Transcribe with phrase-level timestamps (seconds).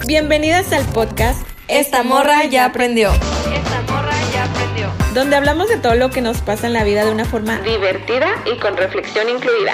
[0.00, 3.12] Bienvenidas al podcast Esta morra ya aprendió.
[3.12, 4.90] Esta morra ya aprendió.
[5.14, 8.28] donde hablamos de todo lo que nos pasa en la vida de una forma Divertida
[8.52, 9.72] y con reflexión incluida.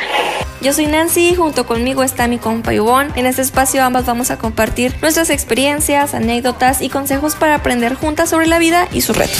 [0.61, 3.11] Yo soy Nancy, junto conmigo está mi compa Ivonne.
[3.17, 8.29] En este espacio ambas vamos a compartir nuestras experiencias, anécdotas y consejos para aprender juntas
[8.31, 9.39] sobre la vida y sus retos.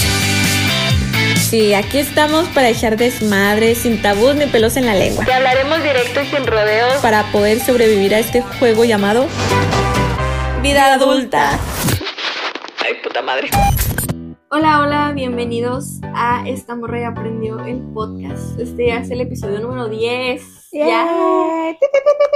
[1.51, 5.83] Sí, aquí estamos para echar desmadre, sin tabús ni pelos en la lengua, Te hablaremos
[5.83, 6.95] directo y sin rodeos.
[7.01, 9.27] para poder sobrevivir a este juego llamado
[10.63, 11.59] Vida adulta.
[12.85, 13.49] Ay, puta madre.
[14.51, 18.59] Hola, hola, bienvenidos a Esta morra ya aprendió el podcast.
[18.59, 20.43] Este ya es el episodio número 10.
[20.73, 21.75] Ya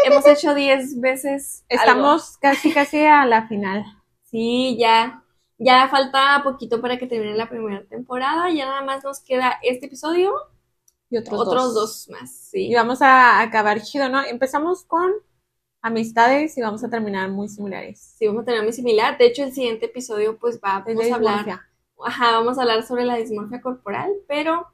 [0.05, 1.65] hemos hecho 10 veces.
[1.71, 1.83] algo.
[1.83, 3.85] Estamos casi casi a la final.
[4.31, 5.23] Sí, ya.
[5.59, 8.51] Ya falta poquito para que termine la primera temporada.
[8.51, 10.33] Ya nada más nos queda este episodio,
[11.11, 11.75] Y otros, otros dos.
[11.75, 12.31] dos, más.
[12.51, 12.69] Sí.
[12.69, 14.23] Y vamos a acabar chido, ¿no?
[14.25, 15.13] Empezamos con
[15.83, 18.15] amistades y vamos a terminar muy similares.
[18.19, 19.19] Sí, vamos a tener muy similar.
[19.19, 21.61] De hecho, el siguiente episodio, pues va, vamos a hablar.
[22.05, 24.67] Ajá, vamos a hablar sobre la dismorfia corporal, pero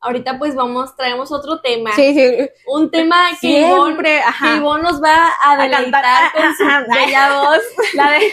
[0.00, 1.92] ahorita pues vamos, traemos otro tema.
[1.94, 2.48] Sí, sí.
[2.66, 4.20] Un tema que Ivonne, Siempre.
[4.56, 6.84] Ivonne nos va a deleitar con su Ajá.
[6.92, 7.62] bella voz.
[7.94, 8.32] La de-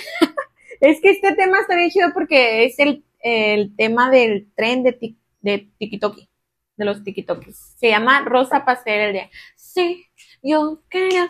[0.81, 4.97] es que este tema está bien chido porque es el, el tema del tren de,
[4.99, 6.29] tic- de tikitoki,
[6.77, 7.75] de los tikitokis.
[7.77, 9.29] Se llama Rosa Pastel el día.
[9.55, 10.05] Sí,
[10.41, 11.29] yo quería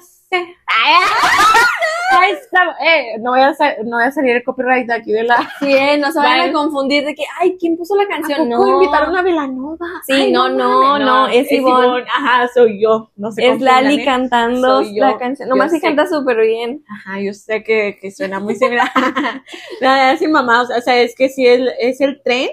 [2.12, 2.76] Ay, está.
[2.84, 3.52] Eh, no, voy a
[3.84, 5.38] no voy a salir el copyright de aquí de la.
[5.60, 8.42] Sí, eh, no se vayan a confundir de que, ay, ¿quién puso la canción?
[8.52, 9.86] ¿A poco No, invitaron a Vilanova?
[10.06, 11.06] Sí, Ay, no, no, mames.
[11.06, 12.06] no, es Ivonne.
[12.10, 13.12] Ajá, soy yo.
[13.16, 15.50] No sé es Lali cantando la canción.
[15.50, 16.84] Nomás se canta súper bien.
[16.90, 18.90] Ajá, yo sé que, que suena muy similar.
[19.82, 22.50] Nada, sin mamá, o sea, es que sí es, es el tren,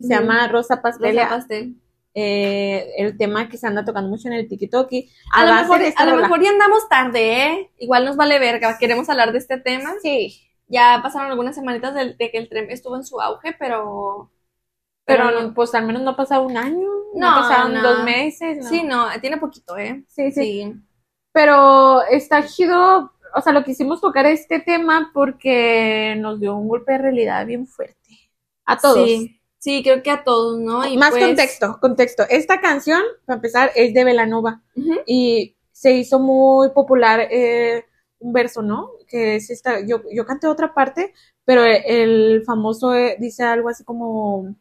[0.00, 0.08] se Ujú.
[0.14, 1.74] llama Rosa Pastel, Rosa Pastel.
[2.18, 5.10] Eh, el tema que se anda tocando mucho en el TikToki.
[5.34, 7.70] A, lo mejor, de a lo mejor ya andamos tarde, ¿eh?
[7.78, 8.78] Igual nos vale verga.
[8.78, 9.92] Queremos hablar de este tema.
[10.02, 14.30] Sí, Ya pasaron algunas semanitas del- de, que el tren estuvo en su auge, pero.
[15.04, 17.82] pero Pero no, pues al menos no ha pasado un año, no, No, pasaron no.
[17.82, 18.58] dos meses.
[18.64, 18.68] no.
[18.70, 20.02] Sí, no, tiene poquito, ¿eh?
[20.08, 20.74] sí, sí, Sí.
[21.32, 26.92] Pero está chido, o sea, lo quisimos tocar este tema porque nos dio un golpe
[26.92, 27.96] de realidad bien fuerte.
[28.64, 29.06] A todos.
[29.06, 29.35] Sí,
[29.66, 30.86] sí, creo que a todos, ¿no?
[30.86, 32.22] Y Más pues- contexto, contexto.
[32.30, 34.62] Esta canción, para empezar, es de Velanova.
[35.06, 37.84] Y se hizo muy popular eh,
[38.20, 38.92] un verso, ¿no?
[39.08, 41.12] Que es esta, yo, yo canté otra parte,
[41.44, 44.54] pero el famoso eh, dice algo así como,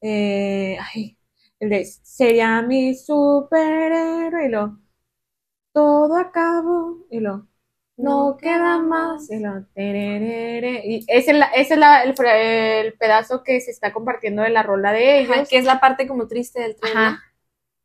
[0.00, 1.18] eh, ay,
[1.58, 4.78] el de, sería mi superhéroe, y lo,
[5.72, 7.48] todo acabó, y lo,
[7.96, 13.70] no queda más, y ese es, la- ese es la- el, el pedazo que se
[13.70, 15.32] está compartiendo de la rola de ellos.
[15.36, 16.96] Ajá, que es la parte como triste del tren.
[16.96, 17.22] Ajá.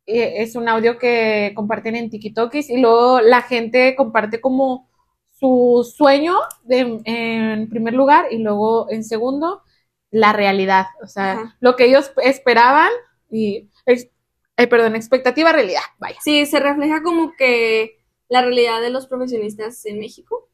[0.06, 4.88] Es un audio que comparten en TikTokis y luego la gente comparte como
[5.30, 9.62] su sueño de- en primer lugar y luego en segundo
[10.10, 11.56] la realidad, o sea, Ajá.
[11.60, 12.90] lo que ellos esperaban
[13.30, 16.18] y, eh, perdón, expectativa, realidad, vaya.
[16.20, 17.99] Sí, se refleja como que
[18.30, 20.46] la realidad de los profesionistas en México.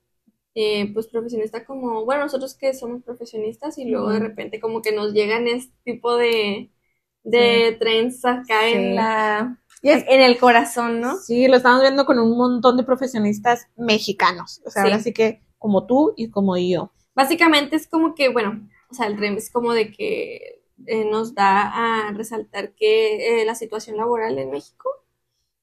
[0.59, 4.91] Eh, pues profesionista como, bueno, nosotros que somos profesionistas y luego de repente como que
[4.91, 6.71] nos llegan este tipo de,
[7.25, 8.73] de trends acá Sí.
[8.73, 11.19] en la, en el corazón, ¿no?
[11.19, 14.89] Sí, lo estamos viendo con un montón de profesionistas mexicanos, o sea, Sí.
[14.89, 16.91] ahora sí que como tú y como yo.
[17.15, 21.35] Básicamente es como que, bueno, o sea, el tren es como de que eh, nos
[21.35, 24.89] da a resaltar que eh, la situación laboral en México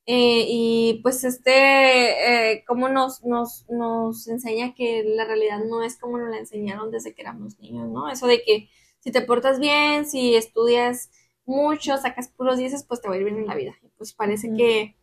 [0.05, 5.97] eh, y pues este, eh, cómo nos, nos, nos enseña que la realidad no es
[5.97, 8.09] como nos la enseñaron desde que éramos niños, ¿no?
[8.09, 8.69] Eso de que
[8.99, 11.09] si te portas bien, si estudias
[11.45, 13.73] mucho, sacas puros dieces, pues te va a ir bien en la vida.
[13.81, 14.57] Y pues parece Mm.
[14.57, 14.95] que,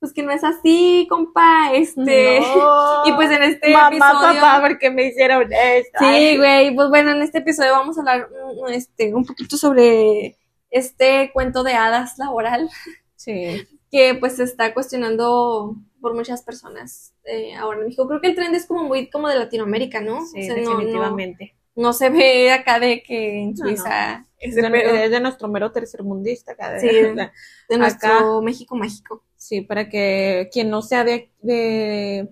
[0.00, 2.40] pues que no es así, compa, este...
[2.40, 3.04] No.
[3.06, 4.40] Y pues en este Mamá, episodio...
[4.40, 5.98] papá, ¿por qué me hicieron esto?
[6.00, 8.28] Sí, güey, pues bueno, en este episodio vamos a hablar
[8.70, 10.36] este, un poquito sobre
[10.70, 12.68] este cuento de hadas laboral
[13.16, 13.66] Sí.
[13.90, 18.06] Que pues se está cuestionando por muchas personas eh, ahora en México.
[18.08, 20.24] Creo que el trend es como muy como de Latinoamérica, ¿no?
[20.26, 21.54] Sí, O sea, no- no- definitivamente.
[21.74, 25.70] No, se ve acá de que en No, Suiza Es de, es de nuestro mero
[25.70, 26.56] tercermundista.
[26.56, 26.88] Cada Sí.
[27.12, 27.32] o sea,
[27.68, 29.24] de nuestro México mágico.
[29.36, 32.28] sí, para que quien no sea de, de-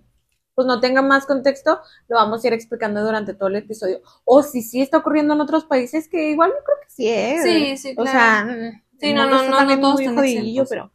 [0.55, 4.01] pues no tenga más contexto, lo vamos a ir explicando durante todo el episodio.
[4.25, 7.43] O si sí está ocurriendo en otros países, que igual yo creo que sí es.
[7.43, 8.11] Sí, sí, O claro.
[8.11, 10.91] sea, mm, Sí, no, no, no, también no todos muy están jodidillo, pero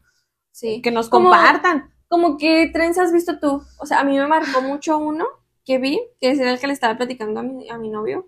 [0.51, 0.81] Sí.
[0.81, 1.93] que nos Como- compartan.
[2.07, 3.61] Como que trends has visto tú.
[3.79, 5.25] O sea, a mí me marcó mucho uno
[5.65, 8.27] que vi, que era el que le estaba platicando a mi, a mi novio,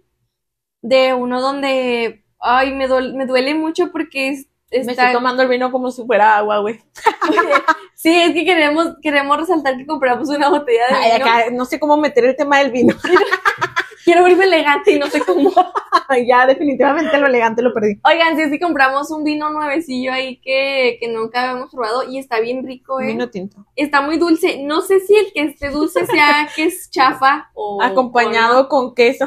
[0.81, 5.49] de uno donde, ay, me, duele, me duele mucho porque es- Me estoy tomando el
[5.49, 6.79] vino como si fuera agua, güey.
[7.95, 11.25] Sí, es que queremos, queremos resaltar que compramos una botella de Ay, vino.
[11.25, 12.93] acá no sé cómo meter el tema del vino.
[14.03, 15.51] Quiero vuelve elegante y no sé cómo.
[16.27, 17.99] ya definitivamente lo elegante lo perdí.
[18.03, 22.17] Oigan, si es que compramos un vino nuevecillo ahí que, que nunca habíamos probado y
[22.17, 23.07] está bien rico, ¿eh?
[23.07, 23.65] Vino tinto.
[23.75, 24.61] Está muy dulce.
[24.63, 27.81] No sé si el que esté dulce sea que es chafa o...
[27.81, 29.25] Acompañado o con queso.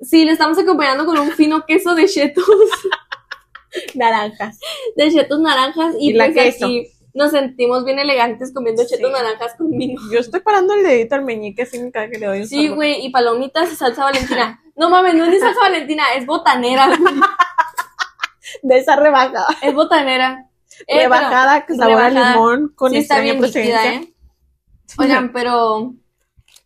[0.00, 2.44] Sí, le estamos acompañando con un fino queso de chetos,
[3.94, 4.58] naranjas.
[4.94, 6.66] de chetos naranjas y, Y la pues queso.
[6.66, 6.86] aquí
[7.16, 9.22] nos sentimos bien elegantes comiendo chetos Sí.
[9.22, 10.00] naranjas con vino.
[10.12, 13.04] Yo estoy parando el dedito al meñique así cada que le doy un Sí, güey,
[13.04, 14.62] y palomitas y salsa valentina.
[14.76, 16.88] No mames, no es ni salsa valentina, es botanera.
[18.62, 19.46] De esa rebajada.
[19.62, 20.46] Es botanera.
[20.86, 23.94] Eh, rebajada que sabor a limón con sí, está bien líquida.
[23.94, 24.14] ¿eh?
[24.98, 25.94] Oigan, pero...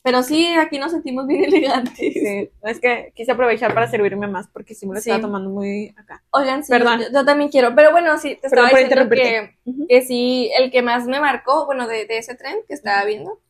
[0.02, 1.94] Pero sí, aquí nos sentimos bien elegantes.
[1.98, 5.10] Sí, es que quise aprovechar para servirme más porque sí me lo Sí.
[5.10, 6.22] estaba tomando muy acá.
[6.30, 7.00] Oigan, sí, Perdón.
[7.00, 7.74] Yo, yo también quiero.
[7.74, 9.56] Pero bueno, sí, te estaba diciendo que,
[9.88, 13.40] que sí, el que más me marcó, bueno, de, de ese tren que estaba viendo,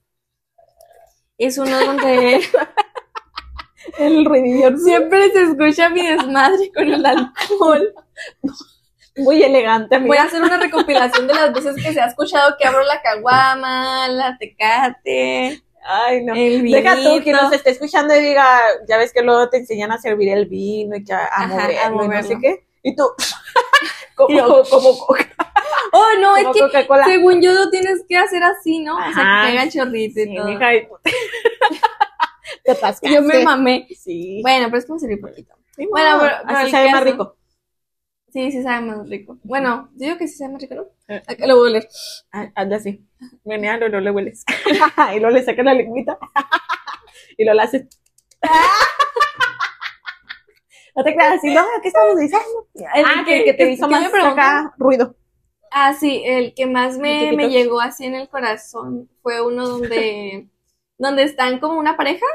[1.38, 2.40] es uno donde
[3.98, 7.94] El ruidillo siempre se escucha mi desmadre con el alcohol.
[9.16, 10.22] muy elegante, Voy amiga.
[10.22, 14.08] a hacer una recopilación de las veces que se ha escuchado que abro la caguama,
[14.08, 16.34] la tecate, Ay, no.
[16.34, 19.90] el Deja tú que nos esté escuchando y diga, ya ves que luego te enseñan
[19.92, 22.66] a servir el vino y que a, a Ajá, a moverlo, y no sé qué.
[22.82, 23.04] Y tú,
[24.14, 25.28] como, Y yo- como, Coca-
[25.92, 28.96] Oh, no, es que según yo lo tienes que hacer así, ¿no?
[28.96, 30.46] O sea, que el chorrito y Sí, todo.
[30.46, 30.88] mija, y-
[32.64, 33.12] te atascaste.
[33.12, 33.88] Yo me mamé.
[33.98, 34.40] Sí.
[34.42, 35.54] Bueno, pero es como servir poquito.
[35.90, 37.36] Bueno, modo, pero- así sabe más rico.
[38.32, 39.38] Sí, sí sabe más rico.
[39.42, 40.86] Bueno, yo digo que sí sabe más rico, ¿no?
[41.08, 41.22] Eh.
[41.26, 41.88] Acá Lo voy a oler.
[42.32, 43.04] Ah, Anda así.
[43.44, 44.44] Menealo, no le hueles.
[45.14, 46.18] y luego le sacas la lengüita.
[47.36, 47.86] y lo haces.
[50.96, 52.68] no te creas así, no, ¿qué estamos diciendo?
[52.94, 55.14] El ah, que, que te hizo ¿qué más acá ruido.
[55.70, 60.48] Ah, sí, el que más me, me llegó así en el corazón fue uno donde,
[60.98, 62.26] donde están como una pareja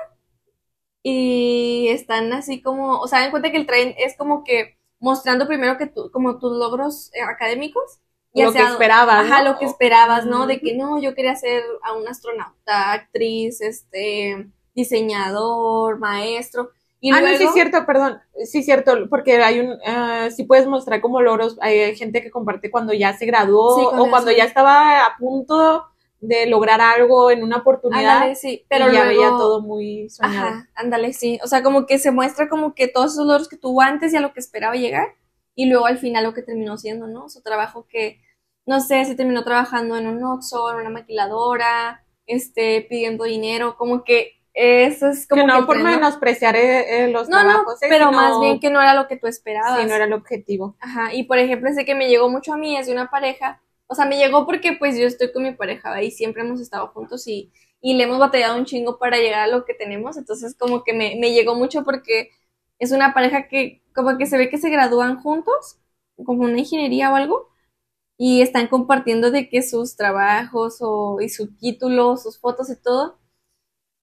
[1.03, 5.47] y están así como, o sea, den cuenta que el tren es como que mostrando
[5.47, 7.99] primero que tú, como tus logros eh, académicos.
[8.35, 9.53] Y Lo que esperabas, Ajá, ¿no?
[9.53, 10.45] lo que esperabas, ¿no?
[10.45, 16.71] De que no, yo quería ser a un astronauta, actriz, este, diseñador, maestro.
[16.99, 18.19] Y ah, luego, no, sí es cierto, perdón.
[18.43, 22.29] Sí es cierto, porque hay un, ah, sí puedes mostrar como logros, hay gente que
[22.29, 25.85] comparte cuando ya se graduó Sí, o cuando ya ya estaba a punto
[26.19, 28.17] de lograr algo en una oportunidad.
[28.17, 30.47] ándale, sí, pero ya luego, veía todo muy soñado.
[30.47, 31.39] Ajá, ándale, sí.
[31.41, 34.17] O sea, como que se muestra como que todos esos logros que tuvo antes y
[34.17, 35.15] a lo que esperaba llegar.
[35.55, 37.29] Y luego al final lo que terminó siendo, ¿no?
[37.29, 38.19] Su trabajo que,
[38.65, 44.03] no sé, si terminó trabajando en un Oxxo, en una maquiladora, este, pidiendo dinero, como
[44.03, 45.83] que eso es como que no por ¿no?
[45.83, 48.93] menospreciar eh, eh, los No, no, trabajos, eh, pero sino- más bien que no era
[48.95, 49.81] lo que tú esperabas.
[49.81, 50.75] sí, no era el objetivo.
[50.79, 53.61] Ajá, y por ejemplo, ese que me llegó mucho a mí es de una pareja,
[53.87, 56.87] o sea, me llegó porque pues yo estoy con mi pareja y siempre hemos estado
[56.89, 57.51] juntos y,
[57.81, 60.93] y le hemos batallado un chingo para llegar a lo que tenemos, entonces como que
[60.93, 62.29] me, me llegó mucho porque
[62.79, 65.79] es una pareja que como que se ve que se gradúan juntos,
[66.25, 67.49] como una ingeniería o algo,
[68.17, 73.19] y están compartiendo de que sus trabajos o, y su título, sus fotos y todo,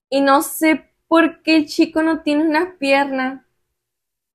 [0.09, 3.47] y no sé por qué el chico no tiene una pierna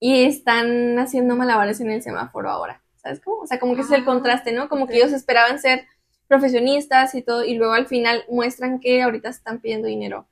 [0.00, 2.82] y están haciendo malabares en el semáforo ahora.
[2.96, 3.38] ¿Sabes cómo?
[3.42, 4.68] O sea, como que es el Ah, contraste, ¿no?
[4.68, 5.86] Como que ellos esperaban ser
[6.28, 10.28] profesionistas y todo, y luego al final muestran que ahorita están pidiendo dinero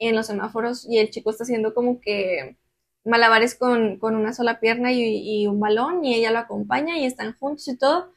[0.00, 2.58] en los semáforos y el chico está haciendo como que
[3.04, 7.06] malabares con, con una sola pierna y, y un balón y ella lo acompaña y
[7.06, 8.13] están juntos y todo.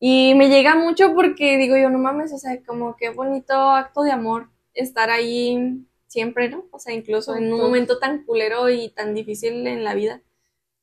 [0.00, 4.02] Y me llega mucho porque digo yo, no mames, o sea, como qué bonito acto
[4.02, 6.64] de amor estar ahí siempre, ¿no?
[6.72, 10.22] O sea, incluso en un momento tan culero y tan difícil en la vida.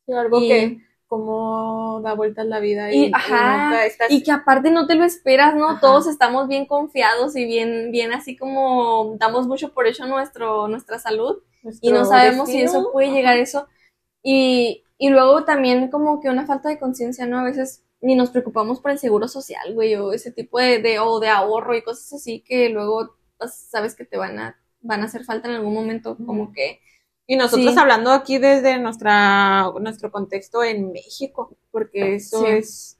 [0.06, 4.24] Sí, algo Y- que como da vueltas la vida y, Y, ajá, nunca estás- Y
[4.24, 5.70] que aparte no te lo esperas, ¿no?
[5.70, 5.80] Ajá.
[5.80, 11.00] Todos estamos bien confiados y bien, bien así como damos mucho por hecho nuestro, nuestra
[11.00, 11.38] salud
[11.82, 13.68] y no sabemos si eso puede llegar a eso.
[14.22, 17.40] Y, y luego también como que una falta de conciencia, ¿no?
[17.40, 21.00] A veces ni nos preocupamos por el seguro social, güey, o ese tipo de, de,
[21.00, 25.02] o de ahorro y cosas así que luego pues, sabes que te van a, van
[25.02, 26.80] a hacer falta en algún momento, como que,
[27.28, 27.80] Y nosotros Sí.
[27.80, 32.46] hablando aquí desde nuestra, nuestro contexto en México, porque eso Sí.
[32.48, 33.00] es,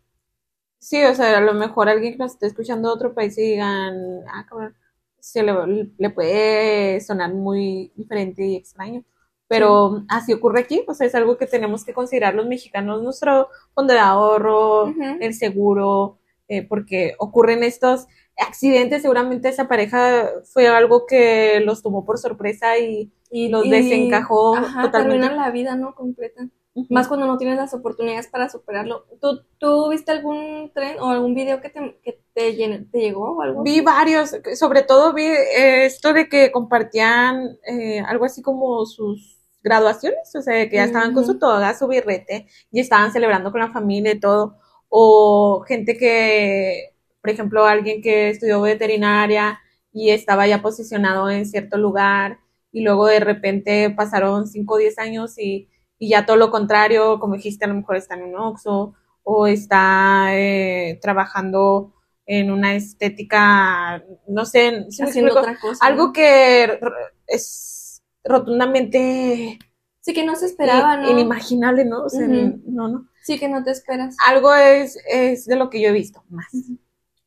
[0.80, 3.42] sí, o sea, a lo mejor alguien que nos esté escuchando de otro país y
[3.42, 3.96] digan,
[4.28, 4.76] ah, cabrón,
[5.20, 5.54] se le,
[5.98, 9.04] le puede sonar muy diferente y extraño,
[9.48, 13.50] pero así ocurre aquí, o sea, es algo que tenemos que considerar los mexicanos, nuestro
[13.74, 14.88] fondo de ahorro,
[15.20, 22.06] el seguro, eh, porque ocurren estos accidentes, seguramente esa pareja fue algo que los tomó
[22.06, 25.36] por sorpresa y, y los y- desencajó ajá, te totalmente.
[25.36, 25.96] la vida, ¿no?
[25.96, 26.48] Completa.
[26.90, 29.06] Más cuando no tienes las oportunidades para superarlo.
[29.20, 32.54] ¿Tú, tú viste algún tren o algún video que te, que te,
[32.92, 33.64] te llegó o algo?
[33.64, 39.37] Vi varios, sobre todo vi eh, esto de que compartían eh, algo así como sus
[39.64, 43.62] graduaciones, o sea, que ya estaban con su toga, su birrete, y estaban celebrando con
[43.62, 44.58] la familia y todo,
[44.90, 49.60] o gente que, por ejemplo, alguien que estudió veterinaria
[49.92, 52.40] y estaba ya posicionado en cierto lugar,
[52.72, 57.20] y luego de repente pasaron 5 o 10 años y, y ya todo lo contrario,
[57.20, 61.94] como dijiste, a lo mejor está en un Oxxo, o está eh, trabajando
[62.26, 65.40] en una estética, no sé, ¿sí me haciendo explico?
[65.40, 65.86] otra cosa.
[65.86, 66.80] algo que
[67.26, 67.77] es
[68.28, 69.60] rotundamente
[70.08, 71.12] Sí, que no se esperaba, ¿no?
[71.12, 72.04] inimaginable, ¿no?
[72.06, 73.10] O sea, no, no.
[73.24, 74.16] Sí, que no te esperas.
[74.26, 76.48] Algo es, es de lo que yo he visto más.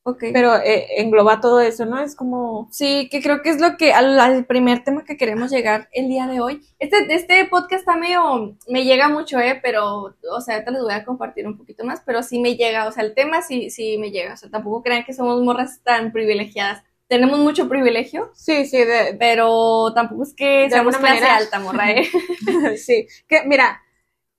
[0.02, 0.24] Ok.
[0.32, 2.00] Pero eh, engloba todo eso, ¿no?
[2.00, 5.50] Es como, Sí, que creo que es lo que, al, al primer tema que queremos
[5.50, 6.62] llegar el día de hoy.
[6.78, 9.60] Este, este podcast está medio, me llega mucho, ¿eh?
[9.62, 12.88] Pero, o sea, ahorita les voy a compartir un poquito más, pero sí me llega,
[12.88, 15.82] o sea, el tema sí, sí me llega, o sea, tampoco crean que somos morras
[15.84, 16.82] tan privilegiadas.
[17.10, 21.36] Tenemos mucho privilegio, sí, sí, de, pero tampoco es que De seamos clase manera.
[21.36, 22.08] alta, morra, ¿eh?
[22.78, 23.06] sí.
[23.28, 23.82] Que, mira,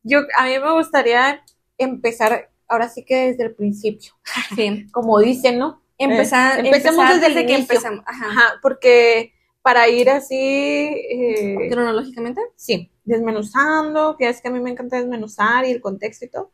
[0.03, 1.43] yo, a mí me gustaría
[1.77, 4.13] empezar ahora sí que desde el principio,
[4.55, 4.87] Sí.
[4.93, 5.83] como dicen, ¿no?
[5.97, 8.03] Empezar, Eh, empecemos empezar desde desde que empezamos.
[8.07, 8.25] Ajá.
[8.29, 12.41] Ajá, porque para ir así, eh, Cronológicamente.
[12.55, 16.51] sí, desmenuzando, que es que a mí me encanta desmenuzar y el contexto y todo.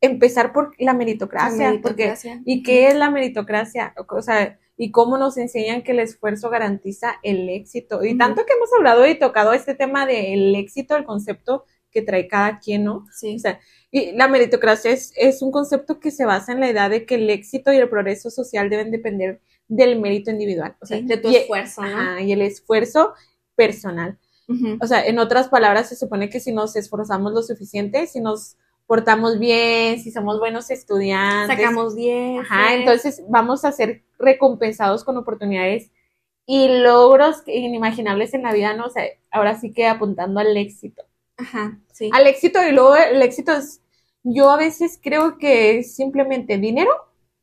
[0.00, 2.42] Empezar por la meritocracia, La porque meritocracia.
[2.44, 3.94] ¿y qué es la meritocracia?
[4.08, 8.02] O sea, y cómo nos enseñan que el esfuerzo garantiza el éxito.
[8.04, 12.28] Y tanto que hemos hablado y tocado este tema del éxito, el concepto que trae
[12.28, 13.04] cada quien, ¿no?
[13.12, 13.34] Sí.
[13.36, 13.58] O sea,
[13.90, 17.16] y la meritocracia es, es un concepto que se basa en la idea de que
[17.16, 20.76] el éxito y el progreso social deben depender del mérito individual.
[20.80, 21.88] O sea, Sí, de tu y- esfuerzo, ¿no?
[21.88, 23.14] ajá, y el esfuerzo
[23.56, 24.16] personal.
[24.80, 28.56] O sea, en otras palabras, se supone que si nos esforzamos lo suficiente, si nos
[28.88, 32.40] portamos bien, si somos buenos estudiantes, Sacamos 10.
[32.40, 35.92] ajá, entonces vamos a ser recompensados con oportunidades
[36.46, 38.86] y logros inimaginables en la vida, ¿no?
[38.86, 41.02] O sea, ahora sí que apuntando al éxito.
[41.36, 42.10] Ajá, sí.
[42.12, 43.82] Al éxito y luego el éxito es,
[44.24, 46.90] yo a veces creo que es simplemente dinero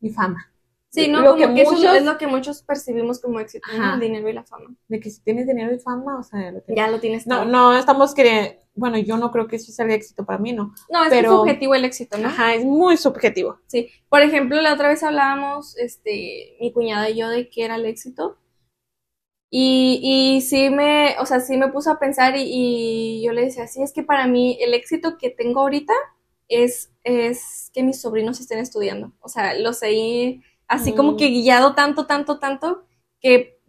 [0.00, 0.52] y fama.
[0.90, 3.68] Sí, no, lo como que que, eso es lo- muchos- que muchos percibimos como éxito,
[3.78, 3.94] ¿no?
[3.94, 4.74] El dinero y la fama.
[4.88, 6.76] De que si tienes dinero y fama, o sea, lo tienes.
[6.84, 7.44] Ya lo tienes No, todo.
[7.46, 10.72] no estamos queriendo, bueno, yo no creo que eso sea el éxito para mí, ¿no?
[10.90, 12.28] No, es pero- subjetivo el éxito, ¿no?
[12.28, 13.58] Ajá, es muy subjetivo.
[13.66, 13.88] Sí.
[14.08, 17.86] Por ejemplo, la otra vez hablábamos, este, mi cuñada y yo de qué era el
[17.86, 18.38] éxito.
[19.50, 23.42] Y, y sí me, o sea, sí me puso a pensar y, y yo le
[23.42, 25.92] decía, sí, es que para mí el éxito que tengo ahorita
[26.48, 29.12] es, es que mis sobrinos estén estudiando.
[29.20, 31.16] O sea, los he así como Mm.
[31.16, 32.84] que guiado tanto, tanto, tanto,
[33.20, 33.60] que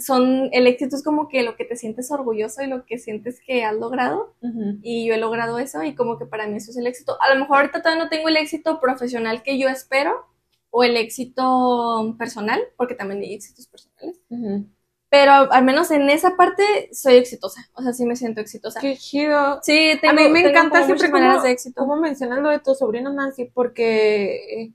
[0.00, 3.40] son, el éxito es como que lo que te sientes orgulloso y lo que sientes
[3.46, 4.78] que has logrado Ujú.
[4.82, 7.16] y yo he logrado eso y como que para mí eso es el éxito.
[7.20, 10.26] A lo mejor ahorita todavía no tengo el éxito profesional que yo espero
[10.70, 14.66] o el éxito personal, porque también hay éxitos personales, Ujú.
[15.08, 18.80] pero al menos en esa parte soy exitosa, o sea, sí me siento exitosa.
[18.80, 19.58] Qué chido.
[19.62, 21.80] Sí, tengo, a mí me tengo encanta como siempre cómo, de éxito.
[21.80, 24.72] cómo mencionas lo de tu sobrino Nancy, porque eh,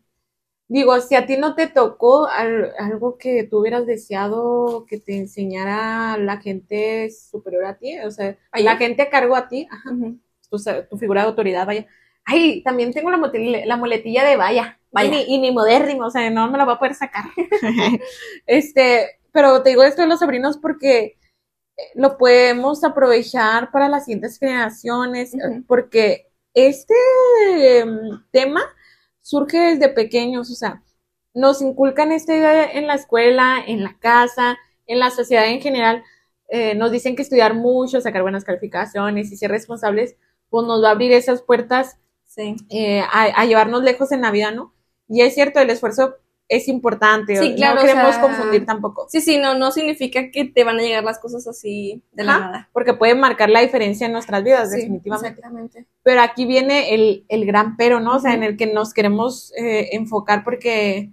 [0.67, 5.17] digo, si a ti no te tocó al- algo que tú hubieras deseado que te
[5.17, 9.67] enseñara la gente superior a ti, o sea, Ay, la gente a cargo a ti,
[9.69, 9.91] ajá,
[10.49, 10.57] tu,
[10.89, 11.85] tu figura de autoridad, vaya.
[12.23, 13.17] Ay, también tengo la,
[13.65, 15.09] la muletilla de vaya, Vaya.
[15.09, 17.25] Y, ni, y ni modérrimo, o sea, no me la voy a poder sacar.
[18.47, 21.17] este, pero te digo esto de los sobrinos porque
[21.77, 25.33] eh, lo podemos aprovechar para las siguientes generaciones,
[25.67, 26.93] porque este
[27.79, 28.61] em, tema
[29.25, 30.83] surge desde pequeños, o sea,
[31.33, 36.03] nos inculcan esta idea en la escuela, en la casa, en la sociedad en general.
[36.49, 40.15] Eh, nos dicen que estudiar mucho, sacar buenas calificaciones y ser responsables,
[40.51, 42.55] pues nos va a abrir esas puertas Sí.
[42.69, 44.73] eh, a, a llevarnos lejos en la vida, ¿no?
[45.07, 46.15] Y es cierto, el esfuerzo
[46.47, 50.29] es importante, Sí, claro, no o queremos sea, confundir tampoco, Sí, sí, no, no significa
[50.31, 52.69] que te van a llegar las cosas así de la nada.
[52.71, 55.29] porque puede marcar la diferencia en nuestras vidas, Sí, definitivamente.
[55.29, 55.85] Exactamente.
[56.03, 58.17] Pero aquí viene el, el gran pero, ¿no?
[58.17, 61.11] O sea, en el que nos queremos eh, enfocar porque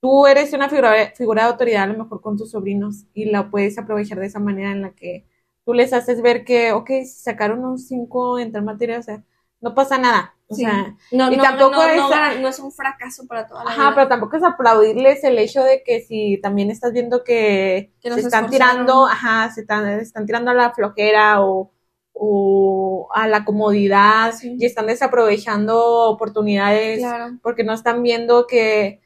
[0.00, 3.50] tú eres una figura, figura de autoridad a lo mejor con tus sobrinos y la
[3.50, 5.26] puedes aprovechar de esa manera en la que
[5.64, 9.22] tú les haces ver que, ok, sacaron un 5 en tal materia, o sea,
[9.60, 10.34] no pasa nada.
[10.52, 10.62] O Sí.
[10.62, 13.94] sea, No, Y no, tampoco no, es- no un fracaso para toda la Ajá, vida.
[13.94, 18.18] pero tampoco es aplaudirles el hecho de que si también estás viendo que, se están
[18.18, 18.50] esforzaron.
[18.50, 21.70] tirando, ajá, se están, están tirando a la flojera o,
[22.12, 24.56] o a la comodidad Sí.
[24.58, 27.38] y están desaprovechando oportunidades Claro.
[27.42, 29.00] porque no están viendo que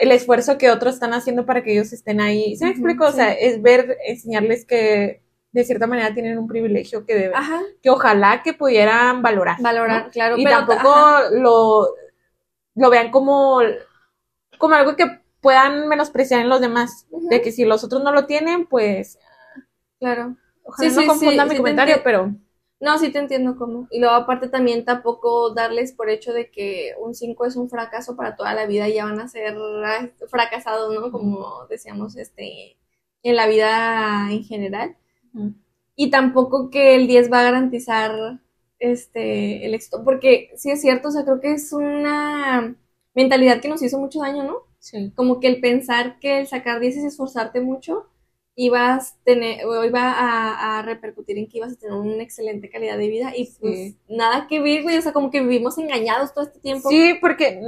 [0.00, 2.54] el esfuerzo que otros están haciendo para que ellos estén ahí.
[2.56, 3.06] ¿Se me explico?
[3.06, 5.22] O sea, es ver, enseñarles que
[5.52, 9.58] de cierta manera tienen un privilegio que deben, Ajá, que ojalá que pudieran valorar.
[9.58, 9.64] ¿no?
[9.64, 10.36] valorar, claro.
[10.38, 11.88] y pero, tampoco ajá, lo,
[12.74, 13.60] lo vean como,
[14.58, 17.06] como algo que puedan menospreciar en los demás.
[17.10, 19.18] De que si los otros no lo tienen, pues,
[19.98, 20.36] claro.
[20.62, 22.34] Ojalá Sí, no sí, confunda sí, mi comentario, pero
[22.80, 23.88] No, sí te entiendo cómo.
[23.90, 28.16] Y luego aparte también tampoco darles por hecho de que un 5 es un fracaso
[28.16, 29.56] para toda la vida y ya van a ser
[30.28, 31.10] fracasados, ¿no?
[31.12, 32.76] Como decíamos, este,
[33.22, 34.96] en la vida en general.
[35.96, 38.40] Y tampoco que el 10 va a garantizar
[38.78, 42.76] este el éxito, porque sí es cierto, o sea, creo que es una
[43.14, 44.56] mentalidad que nos hizo mucho daño, ¿no?
[44.78, 45.12] sí.
[45.14, 48.06] Como que el pensar que el sacar 10 es esforzarte mucho,
[48.56, 52.96] ibas tener, o iba a, a repercutir en que ibas a tener una excelente calidad
[52.98, 53.96] de vida y pues Sí.
[54.08, 56.88] nada que ver, güey, o sea, como que vivimos engañados todo este tiempo.
[56.88, 57.60] Sí, porque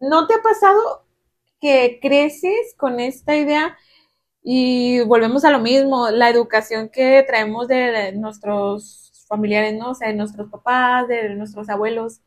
[0.00, 1.04] ¿no te ha pasado
[1.60, 3.76] que creces con esta idea
[4.42, 9.90] y volvemos a lo mismo, la educación que traemos de nuestros familiares, ¿no?
[9.90, 12.20] O sea, de nuestros papás, de nuestros abuelos,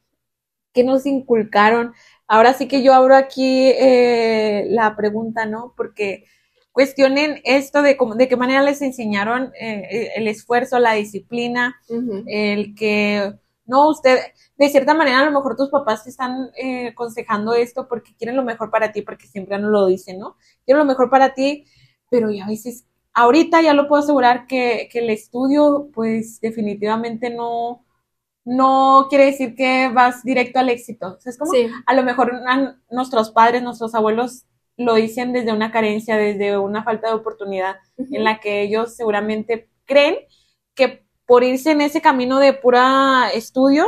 [0.73, 1.93] que nos inculcaron.
[2.27, 5.73] Ahora sí que yo abro aquí eh, la pregunta, ¿no?
[5.75, 6.25] Porque
[6.71, 11.75] cuestionen esto de cómo, de qué manera les enseñaron eh, el esfuerzo, la disciplina,
[12.27, 13.33] el que
[13.65, 14.19] no, usted,
[14.57, 18.35] de cierta manera, a lo mejor tus papás te están eh, aconsejando esto porque quieren
[18.35, 20.35] lo mejor para ti, porque siempre nos lo dicen, ¿no?
[20.65, 21.65] Quiero lo mejor para ti,
[22.11, 27.29] pero ya a veces, ahorita ya lo puedo asegurar que, que el estudio, pues definitivamente
[27.29, 27.85] no,
[28.45, 31.15] no quiere decir que vas directo al éxito.
[31.17, 32.33] O sea, es como, Sí, a lo mejor
[32.91, 34.43] nuestros padres, nuestros abuelos
[34.77, 38.13] lo dicen desde una carencia, desde una falta de oportunidad ujú.
[38.13, 40.15] en la que ellos seguramente creen
[40.75, 43.85] que por irse en ese camino de pura estudio,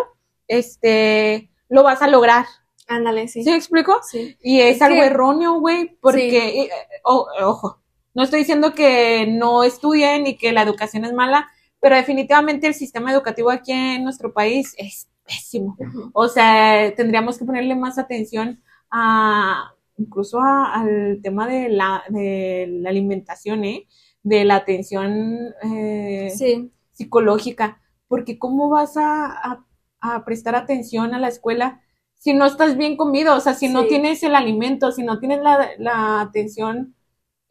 [0.47, 2.45] este, lo vas a lograr.
[2.87, 3.43] Ándale, sí.
[3.43, 3.99] ¿Sí me explico?
[4.03, 4.37] Sí.
[4.41, 6.69] Y es, Es algo que- erróneo, güey, porque, eh,
[7.03, 7.82] o- ojo,
[8.13, 12.73] no estoy diciendo que no estudien y que la educación es mala, pero definitivamente el
[12.73, 15.77] sistema educativo aquí en nuestro país es pésimo.
[16.13, 22.67] O sea, tendríamos que ponerle más atención a, incluso a- al tema de la, de
[22.69, 23.87] la alimentación, ¿eh?
[24.21, 29.65] De la atención eh, Sí, psicológica, porque ¿cómo vas a, a-
[30.01, 31.81] a prestar atención a la escuela
[32.15, 33.35] si no estás bien comido?
[33.35, 36.95] O sea, si no tienes el alimento, si no tienes la, la atención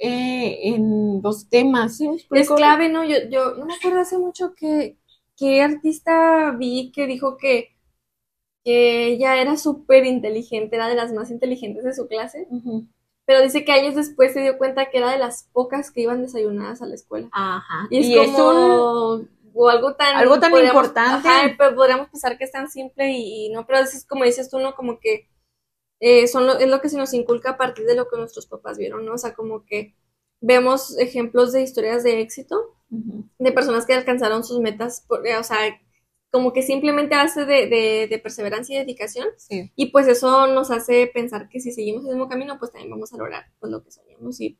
[0.04, 2.56] eh, en los temas, ¿sí es explico?
[2.56, 3.04] clave, ¿no?
[3.04, 4.96] Yo, yo no me acuerdo hace mucho que,
[5.36, 7.68] qué artista vi que dijo que,
[8.64, 12.46] que ella era súper inteligente, era de las más inteligentes de su clase,
[13.26, 16.22] pero dice que años después se dio cuenta que era de las pocas que iban
[16.22, 17.28] desayunadas a la escuela.
[17.32, 17.86] Ajá.
[17.90, 18.48] Y es Y es como
[19.14, 21.28] un- o algo tan algo tan podríamos- importante.
[21.28, 24.48] ajá, pero podríamos pensar que es tan simple y, y no, pero es como dices
[24.50, 25.28] tú, no, como que
[26.02, 28.46] eh, son lo, es lo que se nos inculca a partir de lo que nuestros
[28.46, 29.14] papás vieron, ¿no?
[29.14, 29.94] O sea, como que
[30.42, 33.24] vemos ejemplos de historias de éxito Ujú.
[33.38, 35.58] de personas que alcanzaron sus metas, por- eh, o sea,
[36.30, 39.70] como que simplemente hace de, de, de perseverancia y dedicación Sí.
[39.76, 43.12] y pues eso nos hace pensar que si seguimos el mismo camino, pues también vamos
[43.12, 44.40] a lograr pues, lo que soñamos.
[44.40, 44.58] Y,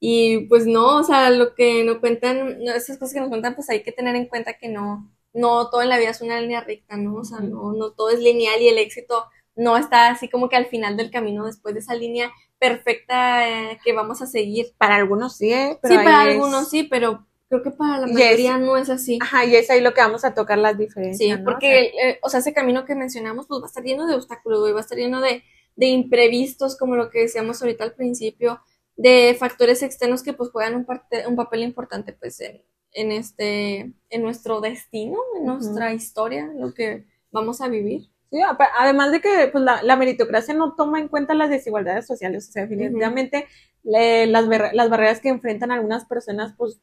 [0.00, 3.54] y pues no, o sea, lo que nos cuentan, no, esas cosas que nos cuentan,
[3.54, 6.40] pues hay que tener en cuenta que no, no todo en la vida es una
[6.40, 7.16] línea recta, ¿no?
[7.16, 9.24] O sea, no, no todo es lineal y el éxito
[9.56, 13.78] no está así como que al final del camino, después de esa línea perfecta eh,
[13.84, 14.66] que vamos a seguir.
[14.78, 15.78] Para algunos sí, ¿eh?
[15.82, 18.90] Pero sí, para es- algunos sí, pero creo que para la es- mayoría no es
[18.90, 19.18] así.
[19.22, 21.42] Ajá, y es ahí lo que vamos a tocar las diferencias, Sí, ¿no?
[21.42, 24.14] O porque, eh, o sea, ese camino que mencionamos, pues va a estar lleno de
[24.14, 25.42] obstáculos, va a estar lleno de,
[25.76, 28.60] de imprevistos, como lo que decíamos ahorita al principio,
[28.96, 32.62] de factores externos que pues juegan un, parte- un papel importante, pues, en,
[32.92, 38.08] en este, en nuestro destino, en nuestra historia, lo que vamos a vivir.
[38.34, 38.40] Sí,
[38.76, 42.52] además de que pues, la, la meritocracia no toma en cuenta las desigualdades sociales, o
[42.52, 43.46] sea, definitivamente
[43.84, 46.80] le- las, las barreras que enfrentan algunas personas, pues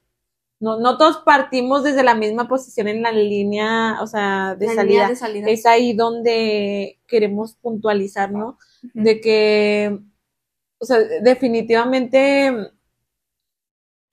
[0.61, 4.83] no, no todos partimos desde la misma posición en la línea, o sea, de salida.
[4.83, 5.49] línea de salida.
[5.49, 8.57] Es ahí donde queremos puntualizar, ¿no?
[8.93, 9.99] De que,
[10.77, 12.71] o sea, definitivamente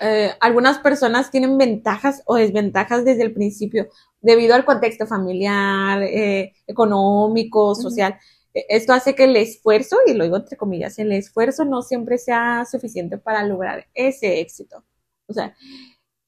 [0.00, 3.88] eh, algunas personas tienen ventajas o desventajas desde el principio
[4.20, 8.16] debido al contexto familiar, eh, económico, social.
[8.54, 12.18] Eh, Esto hace que el esfuerzo, y lo digo entre comillas, el esfuerzo no siempre
[12.18, 14.84] sea suficiente para lograr ese éxito.
[15.26, 15.54] O sea,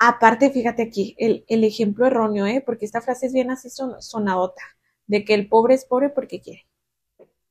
[0.00, 2.62] aparte, fíjate aquí, el, el ejemplo erróneo, ¿eh?
[2.66, 4.62] Porque esta frase es bien así son- sonadota,
[5.06, 6.66] de que el pobre es pobre porque quiere.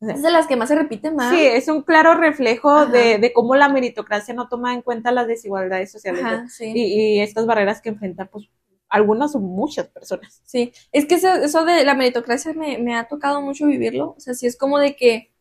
[0.01, 1.33] O sea, Es de las que más se repiten, más.
[1.35, 5.27] Sí, es un claro reflejo de, de cómo la meritocracia no toma en cuenta las
[5.27, 6.71] desigualdades sociales Ajá, sí.
[6.75, 8.47] y, y estas barreras que enfrentan pues
[8.87, 10.41] algunas o muchas personas.
[10.45, 14.15] Sí, es que eso, eso de la meritocracia me, me ha tocado mucho vivirlo.
[14.17, 15.31] O sea, sí es como de que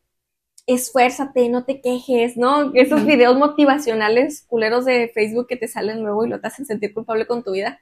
[0.66, 2.72] esfuérzate, no te quejes, ¿no?
[2.74, 6.92] Esos videos motivacionales culeros de Facebook que te salen luego y lo te hacen sentir
[6.94, 7.80] culpable con tu vida.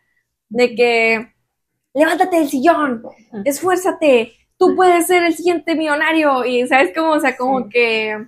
[0.49, 1.33] De que
[1.95, 3.03] levántate del sillón,
[3.45, 6.45] esfuérzate, tú puedes ser el siguiente millonario.
[6.45, 7.69] Y sabes cómo, o sea, como Sí.
[7.71, 8.27] que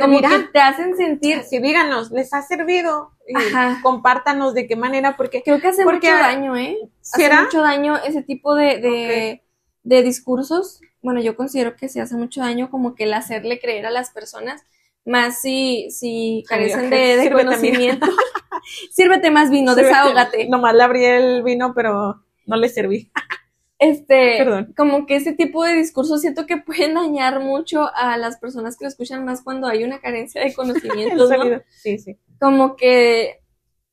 [0.00, 3.12] como que te hacen sentir, Sí, díganos, ¿les ha servido?
[3.26, 3.80] Y Ajá.
[3.82, 6.76] compártanos de qué manera, porque creo que hace Porque- mucho daño, ¿eh?
[7.00, 7.42] Hace ¿será?
[7.44, 9.42] mucho daño ese tipo de, de,
[9.84, 10.80] de discursos.
[11.00, 14.10] Bueno, yo considero que se hace mucho daño como que el hacerle creer a las
[14.10, 14.62] personas,
[15.06, 18.06] más si, si carecen de, de conocimiento.
[18.90, 19.88] Sírvete más vino, Sírvete.
[19.94, 20.48] desahógate.
[20.50, 23.10] Nomás le abrí el vino, pero no le serví.
[23.78, 24.74] Este, Perdón.
[24.76, 28.84] como que ese tipo de discursos siento que pueden dañar mucho a las personas que
[28.84, 31.60] lo escuchan más cuando hay una carencia de conocimientos, ¿no?
[31.68, 32.18] Sí, sí.
[32.40, 33.40] Como que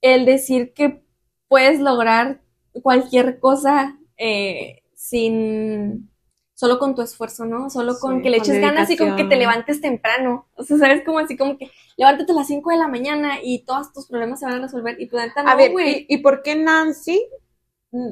[0.01, 1.03] el decir que
[1.47, 2.41] puedes lograr
[2.81, 6.09] cualquier cosa eh, sin
[6.55, 7.69] solo con tu esfuerzo, ¿no?
[7.69, 10.47] Solo con Sí, que le eches ganas y con que te levantes temprano.
[10.55, 11.03] O sea, ¿sabes?
[11.05, 14.39] Como así, como que levántate a las 5 de la mañana y todos tus problemas
[14.39, 14.99] se van a resolver.
[14.99, 15.71] Y tu no, A ver.
[15.71, 17.27] ¿y, y por qué Nancy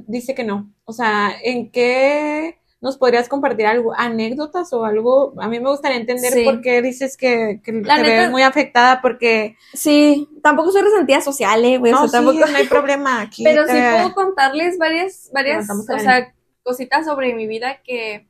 [0.08, 0.74] dice que no?
[0.86, 3.94] O sea, ¿en qué nos podrías compartir algo?
[3.96, 5.34] ¿Anécdotas o algo?
[5.40, 6.44] A mí me gustaría entender Sí.
[6.44, 10.82] por qué dices que, que La te neta- ves muy afectada porque Sí, tampoco soy
[10.82, 11.94] resentida social, eh, güey.
[11.94, 12.40] o no, sí, tampoco.
[12.46, 13.44] no hay problema aquí.
[13.44, 18.28] Pero sí eh, puedo contarles varias, varias, o sea, cositas sobre mi vida que,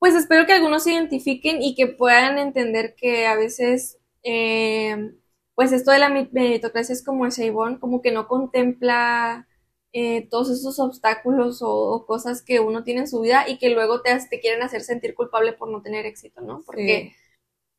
[0.00, 5.12] pues espero que algunos se identifiquen y que puedan entender que a veces, eh,
[5.54, 9.46] pues esto de la meritocracia es como el Seibón, como que no contempla
[9.92, 13.70] eh, todos esos obstáculos o, o cosas que uno tiene en su vida y que
[13.70, 16.62] luego te, te quieren hacer sentir culpable por no tener éxito, ¿no?
[16.66, 17.14] Porque,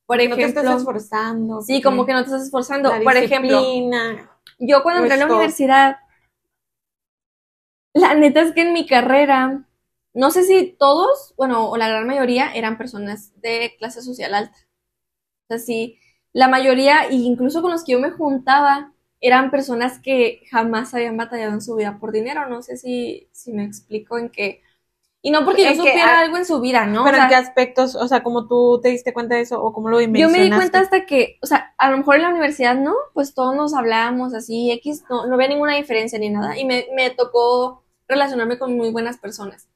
[0.05, 1.61] por no te ejemplo, estás esforzando.
[1.61, 2.89] sí, como que no te estás esforzando.
[2.89, 3.61] la Por ejemplo,
[4.59, 5.97] yo cuando entré a la universidad,
[7.93, 9.67] la neta es que en mi carrera,
[10.13, 14.57] no sé si todos, bueno, o la gran mayoría eran personas de clase social alta.
[15.43, 15.99] O sea, sí,
[16.33, 21.17] la mayoría, e incluso con los que yo me juntaba, eran personas que jamás habían
[21.17, 22.47] batallado en su vida por dinero.
[22.49, 24.61] No sé si, si me explico en qué.
[25.21, 27.03] Y no porque yo supiera ah, algo en su vida, ¿no?
[27.03, 29.61] Pero O sea, en qué aspectos, o sea, como tú te diste cuenta de eso
[29.61, 30.39] o cómo lo yo dimensionaste.
[30.39, 33.33] me di cuenta hasta que, o sea, a lo mejor en la universidad no, pues
[33.33, 36.57] todos nos hablábamos así, X, no, no había ninguna diferencia ni nada.
[36.57, 39.67] Y me, me tocó relacionarme con muy buenas personas.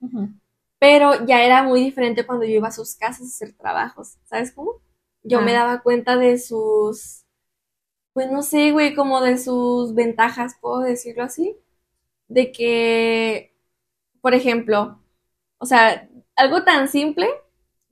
[0.80, 4.54] Pero ya era muy diferente cuando yo iba a sus casas a hacer trabajos, ¿sabes
[4.54, 4.82] cómo?
[5.24, 5.42] Yo Ah.
[5.42, 7.23] me daba cuenta de sus,
[8.14, 11.56] pues no sé, güey, como de sus ventajas, puedo decirlo así,
[12.28, 13.54] de que,
[14.22, 15.00] por ejemplo,
[15.58, 17.28] o sea, algo tan simple,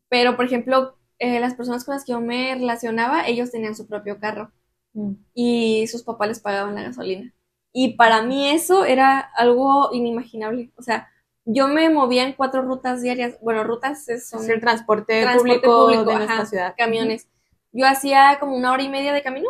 [0.10, 3.88] pero por ejemplo, eh, las personas con las que yo me relacionaba, ellos tenían su
[3.88, 4.52] propio carro
[4.94, 5.14] Mm.
[5.34, 7.34] y sus papás les pagaban la gasolina.
[7.74, 10.72] Y para mí eso era algo inimaginable.
[10.78, 11.10] O sea,
[11.46, 13.38] yo me movía en cuatro rutas diarias.
[13.42, 16.76] Bueno, rutas es- son Es el transporte, transporte público, público, de ajá, nuestra ciudad.
[16.78, 17.30] camiones.
[17.72, 19.50] Yo hacía como una hora y media de camino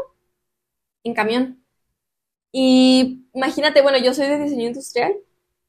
[1.04, 1.64] en camión.
[2.52, 5.16] Y imagínate, bueno, yo soy de diseño industrial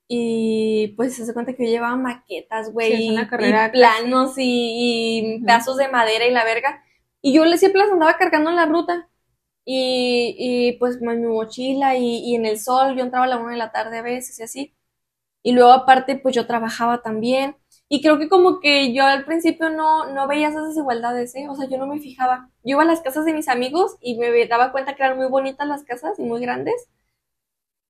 [0.08, 5.44] y pues se hace cuenta que yo llevaba maquetas, güey, Sí, y- planos y, y
[5.44, 6.82] pedazos de madera y la verga.
[7.20, 9.08] Y yo siempre las andaba cargando en la ruta.
[9.64, 13.38] Y, y pues en mi mochila y, y en el sol, yo entraba a la
[13.38, 14.76] una de la tarde a veces y así.
[15.42, 17.56] Y luego aparte, pues yo trabajaba también.
[17.94, 21.46] Y creo que como que yo al principio no, no veía esas desigualdades, ¿eh?
[21.50, 22.48] O sea, yo no me fijaba.
[22.64, 25.26] Yo iba a las casas de mis amigos y me daba cuenta que eran muy
[25.28, 26.88] bonitas las casas y muy grandes.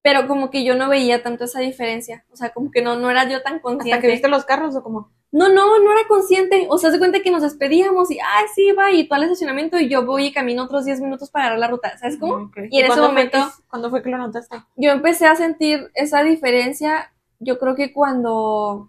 [0.02, 2.24] Pero como que yo no veía tanto esa diferencia.
[2.32, 4.00] O sea, como que no, no era yo tan ¿Hasta consciente.
[4.00, 5.12] que viste los carros o como?
[5.30, 6.66] No, no, no era consciente.
[6.68, 9.78] O sea, se cuenta que nos despedíamos y, ah, sí, va, y tú al estacionamiento
[9.78, 11.96] y yo voy y camino otros 10 minutos para agarrar la ruta.
[11.98, 12.46] ¿Sabes cómo?
[12.46, 12.56] Ok.
[12.70, 14.56] Y en ese fue momento- que- ¿Cuándo fue que lo notaste?
[14.74, 18.88] yo empecé a sentir esa diferencia, yo creo que cuando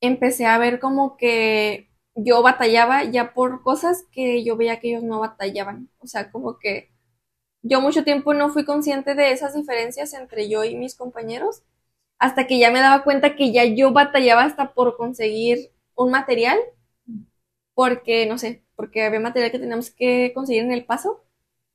[0.00, 5.02] empecé a ver como que yo batallaba ya por cosas que yo veía que ellos
[5.02, 5.90] no batallaban.
[5.98, 6.90] O sea, como que
[7.62, 11.62] yo mucho tiempo no fui consciente de esas diferencias entre yo y mis compañeros,
[12.18, 16.58] hasta que ya me daba cuenta que ya yo batallaba hasta por conseguir un material,
[17.74, 21.24] porque, no sé, porque había material que teníamos que conseguir en el paso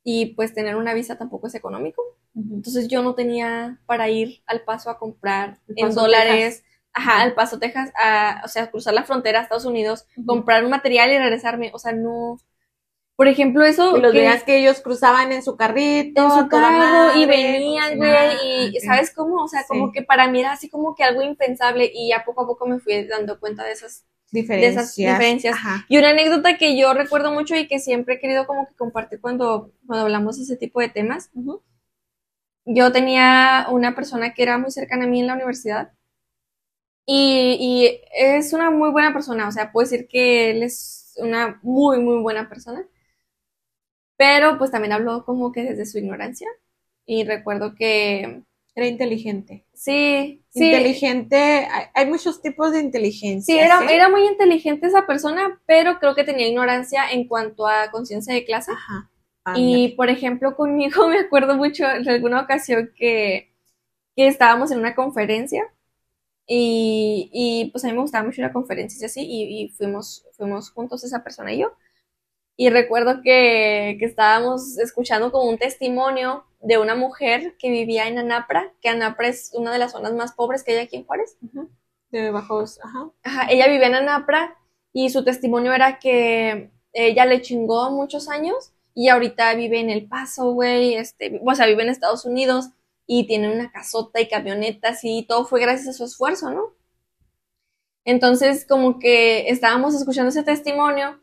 [0.04, 2.02] y pues tener una visa tampoco es económico.
[2.34, 7.58] Entonces yo no tenía para ir al paso a comprar en dólares, ajá, al Paso,
[7.58, 11.70] Texas, a, o sea, cruzar la frontera a Estados Unidos, comprar un material y regresarme.
[11.74, 12.38] O sea, no.
[13.16, 13.96] Por ejemplo, eso.
[13.96, 17.26] Y los veías que ellos cruzaban en su carrito, en su a toda carro y
[17.26, 18.80] venían, güey, y.
[18.80, 19.42] ¿sabes cómo?
[19.42, 22.42] O sea, como que para mí era así como que algo impensable y ya poco
[22.42, 24.04] a poco me fui dando cuenta de esas.
[24.30, 24.74] Diferencias.
[24.74, 25.54] de esas diferencias.
[25.54, 25.84] Ajá.
[25.90, 29.20] Y una anécdota que yo recuerdo mucho y que siempre he querido como que compartir
[29.20, 31.30] cuando, cuando hablamos de ese tipo de temas.
[32.64, 35.92] Yo tenía una persona que era muy cercana a mí en la universidad
[37.06, 41.58] y, y es una muy buena persona, o sea, puedo decir que él es una
[41.62, 42.86] muy, muy buena persona,
[44.16, 46.48] pero pues también habló como que desde su ignorancia
[47.06, 48.42] y recuerdo que
[48.74, 49.66] Era inteligente.
[49.74, 50.66] Sí, sí.
[50.66, 53.54] Inteligente, hay, hay muchos tipos de inteligencia.
[53.54, 53.86] Sí, era, ¿sí?
[53.90, 58.44] era muy inteligente esa persona, pero creo que tenía ignorancia en cuanto a conciencia de
[58.44, 58.72] clase.
[58.72, 59.10] Ajá.
[59.56, 63.52] Y, por ejemplo, conmigo me acuerdo mucho de alguna ocasión que,
[64.16, 65.64] que estábamos en una conferencia
[66.46, 69.68] y, y, pues a mí me gustaba mucho ir a conferencias y así, y, y
[69.70, 71.72] fuimos, fuimos juntos esa persona y yo.
[72.56, 78.18] Y recuerdo que, que estábamos escuchando como un testimonio de una mujer que vivía en
[78.18, 81.36] Anapra, que Anapra es una de las zonas más pobres que hay aquí en Juárez.
[82.10, 83.10] De bajos, ajá.
[83.22, 84.56] Ajá, ella vivía en Anapra
[84.92, 90.06] y su testimonio era que ella le chingó muchos años y ahorita vive en El
[90.06, 92.68] Paso, güey, este, o sea, vive en Estados Unidos
[93.14, 96.62] y tiene una casota y camionetas y todo fue gracias a su esfuerzo, ¿no?
[98.04, 101.20] Entonces, como que estábamos escuchando ese testimonio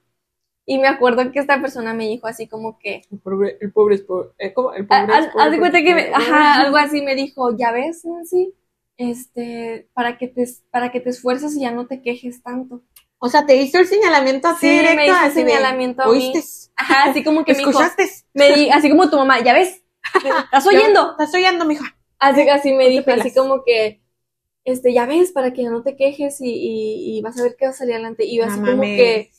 [0.66, 3.96] y me acuerdo que esta persona me dijo así como que, El pobre, el pobre
[3.96, 4.30] es pobre.
[4.38, 4.74] eh, ¿cómo?
[4.74, 7.72] El pobre es pobre haz de cuenta que, me- ajá, algo así me dijo, ya
[7.72, 8.54] ves, Nancy,
[8.98, 12.82] este, para que te, para que te esfuerces y ya no te quejes tanto.
[13.20, 14.96] O sea, te hizo el señalamiento así Sí, directo.
[14.96, 16.32] me hizo de, señalamiento a mí.
[16.32, 16.72] ¿Oíste?
[16.78, 18.10] Ajá, así como que me dijo, ¿Escuchaste?
[18.34, 19.82] me di, así como tu mamá, ya ves,
[20.46, 21.12] ¿estás oyendo?
[21.12, 21.96] ¿Estás oyendo, mija?
[22.20, 24.02] Así, así me dijo, así como que,
[24.66, 27.66] este, ya ves, para que no te quejes y, y, y vas a ver que
[27.66, 28.26] va a salir adelante.
[28.26, 29.32] Y yo así como que,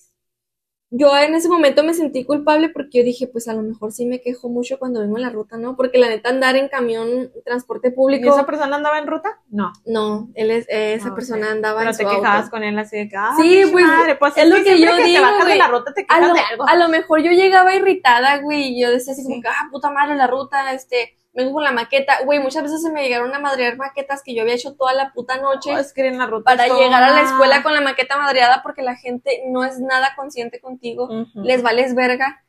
[0.93, 4.07] yo en ese momento me sentí culpable porque yo dije, pues a lo mejor sí
[4.07, 5.77] me quejo mucho cuando vengo en la ruta, ¿no?
[5.77, 9.39] Porque la neta andar en camión, transporte ¿Y público, esa persona andaba en ruta?
[9.51, 9.73] No.
[9.87, 12.51] no, él es, eh, esa Ah, persona andaba Pero en te su quejabas auto.
[12.51, 14.97] con él así de que, ah, Sí, pues, madre, pues es lo que siempre yo
[14.97, 16.69] te digo, bajas de la ruta te A quejas lo, de algo.
[16.69, 19.29] a lo mejor yo llegaba irritada, güey, y yo decía así Sí.
[19.29, 22.23] como que, ah, puta madre, la ruta, este, vengo con la maqueta.
[22.25, 25.13] Güey, muchas veces se me llegaron a madrear maquetas que yo había hecho toda la
[25.13, 27.81] puta noche Oh, es que en la ruta para llegar a la escuela con la
[27.81, 31.43] maqueta madreada porque la gente no es nada consciente contigo, Ujú.
[31.43, 32.43] les vales verga.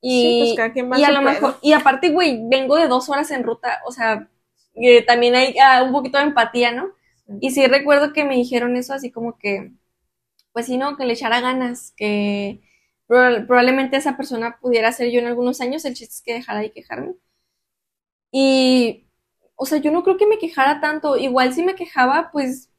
[0.00, 2.86] Sí, Y, pues cada quien va y a lo mejor, y aparte, güey, vengo de
[2.86, 4.28] dos horas en ruta, o sea,
[5.08, 6.92] también hay ah, un poquito de empatía, ¿no?
[7.26, 7.32] Sí.
[7.40, 9.72] Y sí recuerdo que me dijeron eso así como que,
[10.52, 12.60] pues sí, no, que le echara ganas, que
[13.08, 16.60] proba- probablemente esa persona pudiera ser yo en algunos años, el chiste es que dejara
[16.60, 17.14] de quejarme.
[18.30, 19.06] Y,
[19.56, 22.70] o sea, yo no creo que me quejara tanto, igual si me quejaba, pues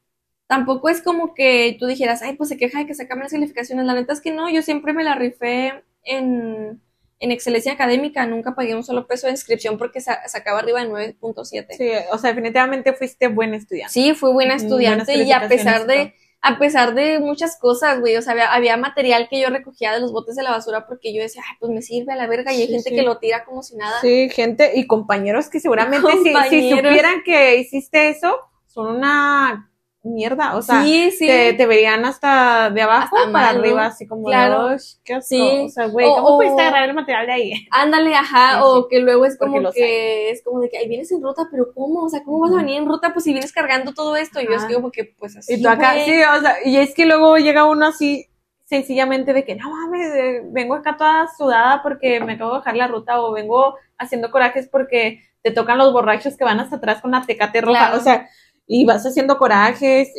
[0.48, 3.86] tampoco es como que tú dijeras, ay, pues se queja de que saca las calificaciones,
[3.86, 6.82] la neta es que no, yo siempre me la rifé en,
[7.20, 10.90] en excelencia académica, nunca pagué un solo peso de inscripción porque sa- sacaba arriba de
[10.90, 11.76] 9.7.
[11.76, 13.94] Sí, o sea, definitivamente fuiste buen estudiante.
[13.94, 18.16] Sí, fui buena estudiante buenas y a pesar de, a pesar de muchas cosas, güey,
[18.16, 21.14] o sea, había, había material que yo recogía de los botes de la basura porque
[21.14, 22.96] yo decía, ay, pues me sirve a la verga y hay Sí, gente sí.
[22.96, 24.00] que lo tira como si nada.
[24.02, 29.69] Sí, gente y compañeros que seguramente si- si, supieran que hiciste eso, son una
[30.10, 30.56] mierda.
[30.58, 31.26] O sea, sí, sí.
[31.28, 34.70] te, te verían hasta de abajo Hasta para arriba, así como, Claro.
[34.70, 35.28] de, "Ush, qué asco".
[35.28, 35.62] Sí.
[35.66, 37.52] O sea, güey, ¿cómo o- pudiste agarrar el material de ahí?
[37.72, 41.22] Ándale, ajá, o que luego es como que es como de que ahí vienes en
[41.22, 42.04] ruta, pero ¿cómo?
[42.04, 43.14] O sea, ¿cómo vas a venir en ruta?
[43.14, 45.54] Pues si vienes cargando todo esto, y yo es que como que pues así.
[45.54, 46.06] Y tú acá, güey.
[46.06, 48.26] sí, o sea, y es que luego llega uno así,
[48.66, 52.76] sencillamente de que, no mames, eh, vengo acá toda sudada porque me acabo de dejar
[52.76, 57.02] la ruta, o vengo haciendo corajes porque te tocan los borrachos que van hasta atrás
[57.02, 57.98] con la tecate roja, Claro.
[57.98, 58.30] o sea,
[58.70, 60.10] y vas haciendo corajes.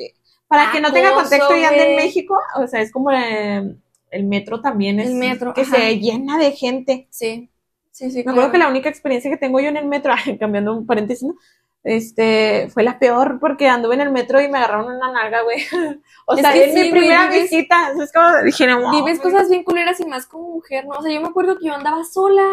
[0.48, 1.96] Para que no tenga contexto y ande en.
[1.96, 3.76] México, o sea, es como eh,
[4.10, 5.76] el metro también es El metro, que ajá.
[5.76, 7.06] se llena de gente.
[7.10, 7.48] Sí,
[7.92, 8.16] sí, sí.
[8.18, 8.32] Me claro.
[8.32, 11.36] acuerdo que la única experiencia que tengo yo en el metro, cambiando un paréntesis, ¿no?
[11.84, 15.58] Este, fue la peor porque anduve en el metro y me agarraron una nalga, güey.
[16.26, 19.32] O Es sea, sí, mi güey, primera vives- visita, es como dije, Vives güey.
[19.32, 20.98] cosas bien culeras y más como mujer, ¿no?
[20.98, 22.44] O sea, yo me acuerdo que yo andaba sola,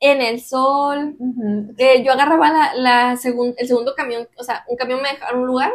[0.00, 1.16] en el sol,
[1.76, 5.32] que yo agarraba la, la segun- el segundo camión, o sea, un camión me dejaba
[5.32, 5.72] en un lugar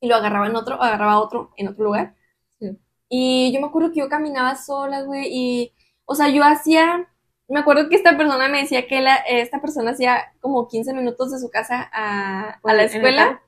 [0.00, 2.14] y lo agarraba en otro, agarraba otro en otro lugar.
[2.60, 2.78] Sí.
[3.08, 5.72] Y yo me acuerdo que yo caminaba sola, güey, y,
[6.06, 7.08] o sea, yo hacía,
[7.48, 11.32] me acuerdo que esta persona me decía que la, esta persona hacía como 15 minutos
[11.32, 13.42] de su casa a, a la En el escuela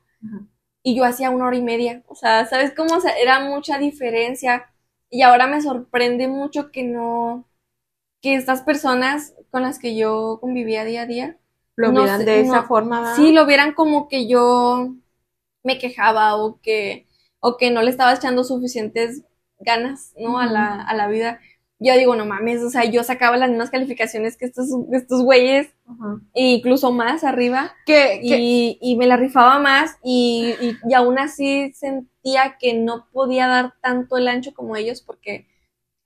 [0.82, 2.02] y yo hacía una hora y media.
[2.09, 2.96] O sea, ¿sabes cómo?
[2.96, 4.70] O sea, era mucha diferencia.
[5.11, 7.48] Y ahora me sorprende mucho que no,
[8.22, 11.38] que estas personas con las que yo convivía día a día,
[11.76, 12.66] Lo No miran sé, de esa no.
[12.68, 13.16] forma, ¿verdad?
[13.16, 14.94] sí lo vieran como que yo
[15.64, 17.06] me quejaba o que,
[17.40, 19.22] o que no le estaba echando suficientes
[19.60, 20.38] ganas, ¿no?
[20.38, 21.40] A la, a la vida.
[21.78, 25.68] Yo digo, no mames, o sea, yo sacaba las mismas calificaciones que estos, estos güeyes,
[26.34, 30.94] e incluso más arriba Que, que- y, y me la rifaba más y, y, y
[30.94, 35.46] aún así sentía que no podía dar tanto el ancho como ellos porque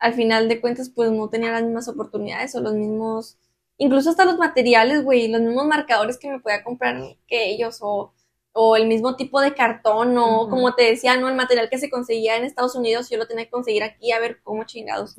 [0.00, 3.38] al final de cuentas pues no tenía las mismas oportunidades o los mismos,
[3.76, 8.12] incluso hasta los materiales, güey, los mismos marcadores que me podía comprar que ellos o,
[8.52, 11.90] o el mismo tipo de cartón o como te decía, no, el material que se
[11.90, 15.16] conseguía en Estados Unidos yo lo tenía que conseguir aquí a ver cómo chingados.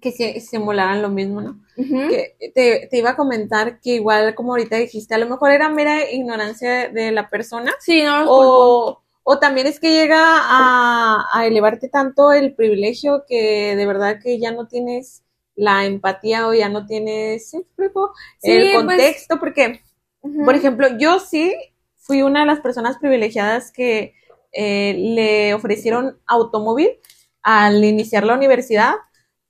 [0.00, 1.60] Que se simularan lo mismo, ¿no?
[1.74, 5.68] Que te, te iba a comentar que igual como ahorita dijiste, a lo mejor era
[5.68, 11.46] mera ignorancia de la persona Sí, no o, o también es que llega a, a
[11.46, 15.22] elevarte tanto el privilegio que de verdad que ya no tienes
[15.54, 17.58] la empatía o ya no tienes, ¿sí
[18.42, 19.82] el pues- contexto, porque
[20.46, 21.54] por ejemplo, yo sí
[21.96, 24.14] fui una de las personas privilegiadas que
[24.52, 26.88] eh, le ofrecieron automóvil
[27.42, 28.94] al iniciar la universidad,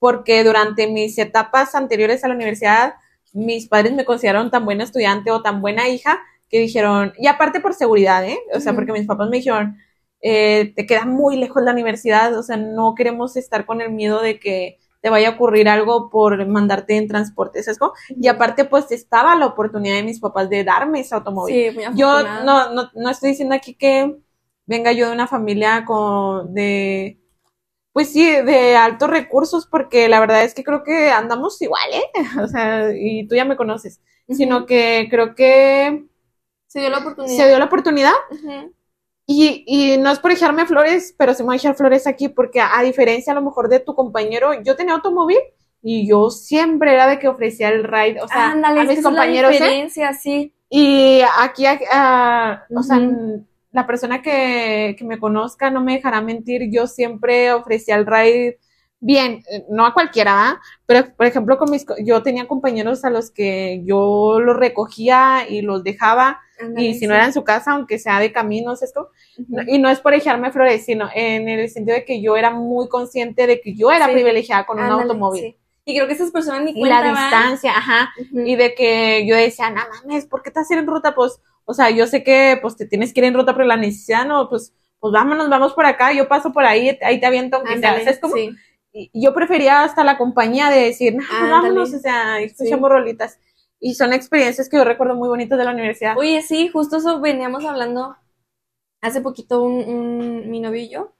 [0.00, 2.94] porque durante mis etapas anteriores a la universidad,
[3.32, 7.60] mis padres me consideraron tan buena estudiante o tan buena hija que dijeron, y aparte
[7.60, 8.38] por seguridad, ¿eh?
[8.54, 9.76] O sea, porque mis papás me dijeron,
[10.20, 14.20] eh, te queda muy lejos la universidad, o sea, no queremos estar con el miedo
[14.20, 17.92] de que te vaya a ocurrir algo por mandarte en transporte, ¿sabes cómo?
[18.08, 21.54] Y aparte, pues estaba la oportunidad de mis papás de darme ese automóvil.
[21.54, 24.16] Sí, muy Yo no, no, no estoy diciendo aquí que
[24.66, 27.20] venga yo de una familia con, de,
[27.92, 32.04] pues sí, de altos recursos, porque la verdad es que creo que andamos igual, ¿eh?
[32.42, 36.06] O sea, y tú ya me conoces, sino que creo que
[36.68, 37.36] Se dio la oportunidad.
[37.36, 38.12] se dio la oportunidad
[39.26, 42.28] y, y no es por echarme flores, pero se me va a echar flores aquí
[42.28, 45.38] porque a, a diferencia a lo mejor de tu compañero, yo tenía automóvil
[45.82, 49.00] y yo siempre era de que ofrecía el ride, o sea, Ándale, a mis esa
[49.00, 49.54] es la compañeros, ¿eh?
[49.54, 50.54] diferencia, sí.
[50.70, 53.00] Y aquí, o sea,
[53.70, 58.58] la persona que, que me conozca no me dejará mentir, yo siempre ofrecía el ride
[59.00, 60.60] bien, eh, no a cualquiera, ¿va?
[60.86, 65.62] Pero, por ejemplo, con mis, yo tenía compañeros a los que yo los recogía y
[65.62, 66.40] los dejaba,
[66.76, 69.10] y si no era en su casa, aunque sea de caminos, esto,
[69.48, 72.50] no- y no es por echarme flores, sino en el sentido de que yo era
[72.50, 74.12] muy consciente de que yo era Sí.
[74.14, 75.40] privilegiada con un automóvil.
[75.42, 75.56] sí.
[75.84, 77.30] Y creo que esas personas ni Y cuenta la van.
[77.30, 78.10] distancia, ajá.
[78.44, 81.14] Y de que yo decía, no mames, ¿por qué te en ruta?
[81.14, 83.76] Pues, o sea, yo sé que pues te tienes que ir en ruta, pero la
[83.78, 87.56] necesidad no, pues, pues vámonos, vamos por acá, yo paso por ahí, ahí te aviento,
[87.56, 88.34] aunque sea, Ándale, ¿sabes cómo?
[88.34, 88.50] sí.
[89.14, 91.50] Yo prefería hasta la compañía de decir, no, Ándale.
[91.50, 93.38] vámonos, o sea, escuchamos rolitas.
[93.80, 96.16] Y son experiencias que yo recuerdo muy bonitas de la universidad.
[96.18, 98.16] Oye, sí, justo eso veníamos hablando
[99.00, 101.14] hace poquito un, un- mi novio y yo,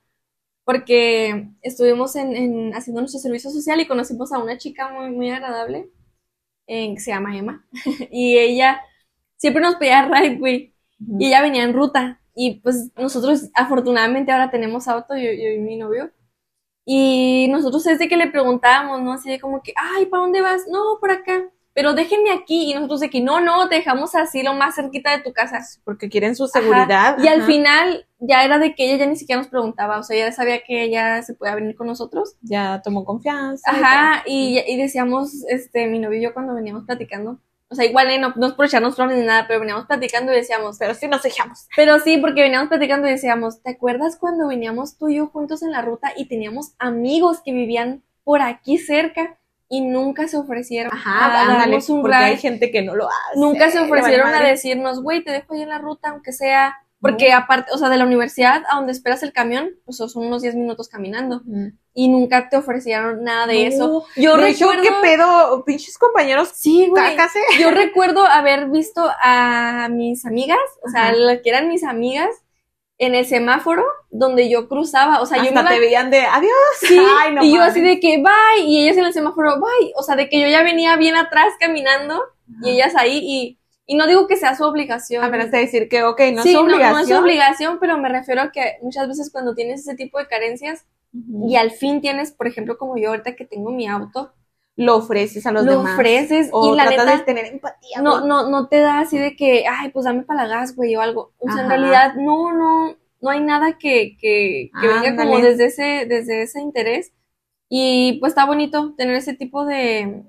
[0.65, 5.31] porque estuvimos en, en- haciendo nuestro servicio social y conocimos a una chica muy, muy
[5.31, 5.91] agradable
[6.67, 7.67] eh, que se llama Emma.
[8.11, 8.81] y ella
[9.37, 10.75] siempre nos pedía ride, güey.
[11.19, 12.21] Y ella venía en ruta.
[12.35, 16.11] Y pues nosotros afortunadamente ahora tenemos auto, yo, yo y mi novio.
[16.91, 19.13] Y nosotros es de que le preguntábamos, ¿no?
[19.13, 20.63] Así de como que, ay, ¿para dónde vas?
[20.71, 21.45] No, por acá.
[21.75, 22.71] Pero déjenme aquí.
[22.71, 25.61] Y nosotros de que, no, no, te dejamos así lo más cerquita de tu casa.
[25.85, 26.53] Porque quieren su Ajá.
[26.61, 27.19] seguridad.
[27.23, 29.99] Y al final ya era de que ella ya ni siquiera nos preguntaba.
[29.99, 32.37] O sea, ya sabía que ella se podía venir con nosotros.
[32.41, 33.71] Ya tomó confianza.
[33.71, 34.23] Ajá.
[34.25, 37.39] Y, y decíamos, este, mi novio y yo cuando veníamos platicando.
[37.71, 40.33] O sea, igual eh, no, no es por echarnos flores ni nada, pero veníamos platicando
[40.33, 41.67] y decíamos, Pero sí nos echamos.
[41.77, 45.63] pero sí, porque veníamos platicando y decíamos, ¿te acuerdas cuando veníamos tú y yo juntos
[45.63, 49.37] en la ruta y teníamos amigos que vivían por aquí cerca
[49.69, 52.41] y nunca se ofrecieron Ajá, a ándale, darnos un porque hay ride?
[52.41, 53.39] gente que no lo hace.
[53.39, 57.33] Nunca se ofrecieron a decirnos, güey, te dejo ahí en la ruta, aunque sea, porque
[57.33, 60.57] aparte, o sea, de la universidad a donde esperas el camión, pues son unos 10
[60.57, 61.43] minutos caminando
[61.95, 64.05] y nunca te ofrecieron nada de eso.
[64.17, 65.65] Yo de hecho, recuerdo, ¿qué pedo?
[65.65, 67.17] Pinches compañeros sí, güey.
[67.61, 72.31] Yo recuerdo haber visto a mis amigas, o sea, las que eran mis amigas,
[73.01, 75.21] en el semáforo donde yo cruzaba.
[75.21, 76.53] O sea, yo Hasta me te iba- veían de adiós.
[76.81, 79.93] Sí, Ay, no y yo así de que bye, y ellas en el semáforo bye.
[79.95, 82.21] O sea, de que yo ya venía bien atrás caminando
[82.63, 83.58] y ellas ahí, y,
[83.89, 85.25] y no digo que sea su obligación.
[85.25, 86.93] Apenas te decir que, ok, no sí, es su no, obligación.
[86.93, 90.19] no es su obligación, pero me refiero a que muchas veces cuando tienes ese tipo
[90.19, 90.87] de carencias
[91.41, 94.33] y al fin tienes, por ejemplo, como yo ahorita que tengo mi auto,
[94.77, 95.93] Lo ofreces a los lo demás.
[95.93, 98.03] ofreces O y la tratas neta de tener empatía.
[98.03, 98.25] no, güey.
[98.27, 101.01] no, no te da así de que, ay, pues dame para la gas, güey, o
[101.01, 101.35] algo.
[101.39, 105.67] O sea, en realidad, no, no, no hay nada que, que, que venga como desde
[105.67, 107.13] ese, desde ese interés.
[107.69, 110.25] Y pues está bonito tener ese tipo de,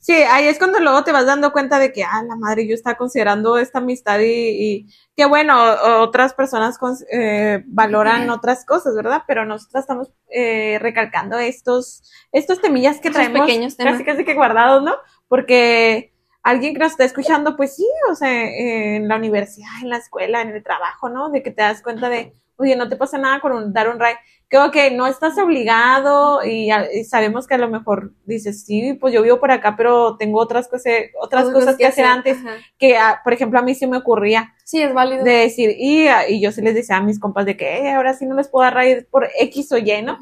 [0.00, 2.74] Sí, ahí es cuando luego te vas dando cuenta de que, ah, la madre, yo
[2.74, 5.58] estaba considerando esta amistad y, y que bueno,
[6.00, 6.78] otras personas
[7.10, 9.24] eh, valoran otras cosas, ¿verdad?
[9.26, 13.94] Pero nosotros estamos eh, recalcando estos, estos temillas que Esos traemos pequeños temas.
[13.94, 14.94] casi casi que guardados, ¿no?
[15.26, 19.96] Porque alguien que nos está escuchando, pues sí, o sea, en la universidad, en la
[19.96, 21.30] escuela, en el trabajo, ¿no?
[21.30, 23.98] De que te das cuenta de, oye, no te pasa nada con un- dar un
[23.98, 24.18] ride.
[24.50, 29.12] Creo que no estás obligado y, y sabemos que a lo mejor dices, sí, pues
[29.12, 32.56] yo vivo por acá, pero tengo otras cosas, otras cosas que hacer antes, Ajá.
[32.78, 35.22] que ah, por ejemplo a mí sí me ocurría Sí, es válido.
[35.24, 37.92] de decir, y, ah, y yo sí les decía a mis compas de que "Eh,
[37.92, 40.18] ahora sí no les puedo dar ride por X o Y, ¿no?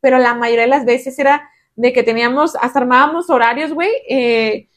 [0.00, 4.68] Pero la mayoría de las veces era de que teníamos, hasta armábamos horarios, güey, eh,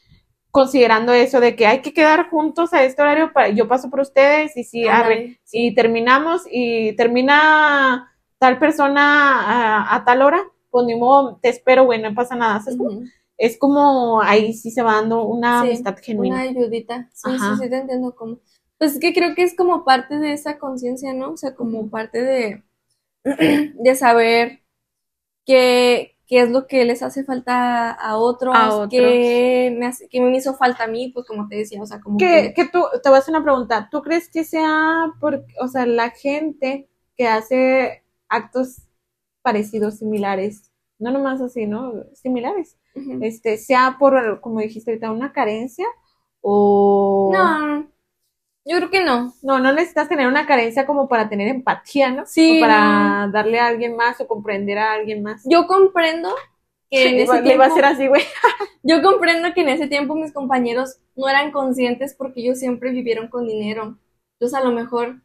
[0.50, 4.00] considerando eso de que hay que quedar juntos a este horario, para, yo paso por
[4.00, 5.40] ustedes y si, arre,
[5.74, 12.00] terminamos y termina tal persona a, a tal hora, pues ni modo, te espero, güey,
[12.00, 12.60] no pasa nada.
[12.60, 12.90] ¿sabes cómo?
[12.90, 13.04] Ujú.
[13.36, 16.36] Es como ahí sí se va dando una Sí, amistad genuina.
[16.36, 17.08] Una ayudita.
[17.14, 17.56] Sí, Ajá.
[17.56, 18.38] sí, sí, te entiendo cómo.
[18.78, 21.32] Pues es que creo que es como parte de esa conciencia, ¿no?
[21.32, 22.64] O sea, como parte de,
[23.24, 24.62] de saber
[25.46, 28.90] qué, qué es lo que les hace falta a otros, A otros.
[28.90, 32.00] qué me hace, qué me hizo falta a mí, pues como te decía, o sea,
[32.00, 33.88] como que, que, que tú, te voy a hacer una pregunta.
[33.90, 38.82] ¿Tú crees que sea por, o sea, la gente que hace actos
[39.40, 42.04] parecidos, similares, no nomás así, ¿no?
[42.12, 42.76] Similares,
[43.22, 45.86] este, sea por, como dijiste ahorita, una carencia
[46.42, 47.30] o...
[47.32, 47.88] No,
[48.68, 49.32] yo creo que no.
[49.42, 52.26] No, no necesitas tener una carencia como para tener empatía, ¿no?
[52.26, 55.42] Sí, O para darle a alguien más o comprender a alguien más.
[55.46, 56.34] Yo comprendo
[56.90, 58.22] que en Le ese le iba a tiempo, ser así, güey.
[58.82, 63.28] yo comprendo que en ese tiempo mis compañeros no eran conscientes porque ellos siempre vivieron
[63.28, 63.96] con dinero.
[64.34, 65.22] Entonces a lo mejor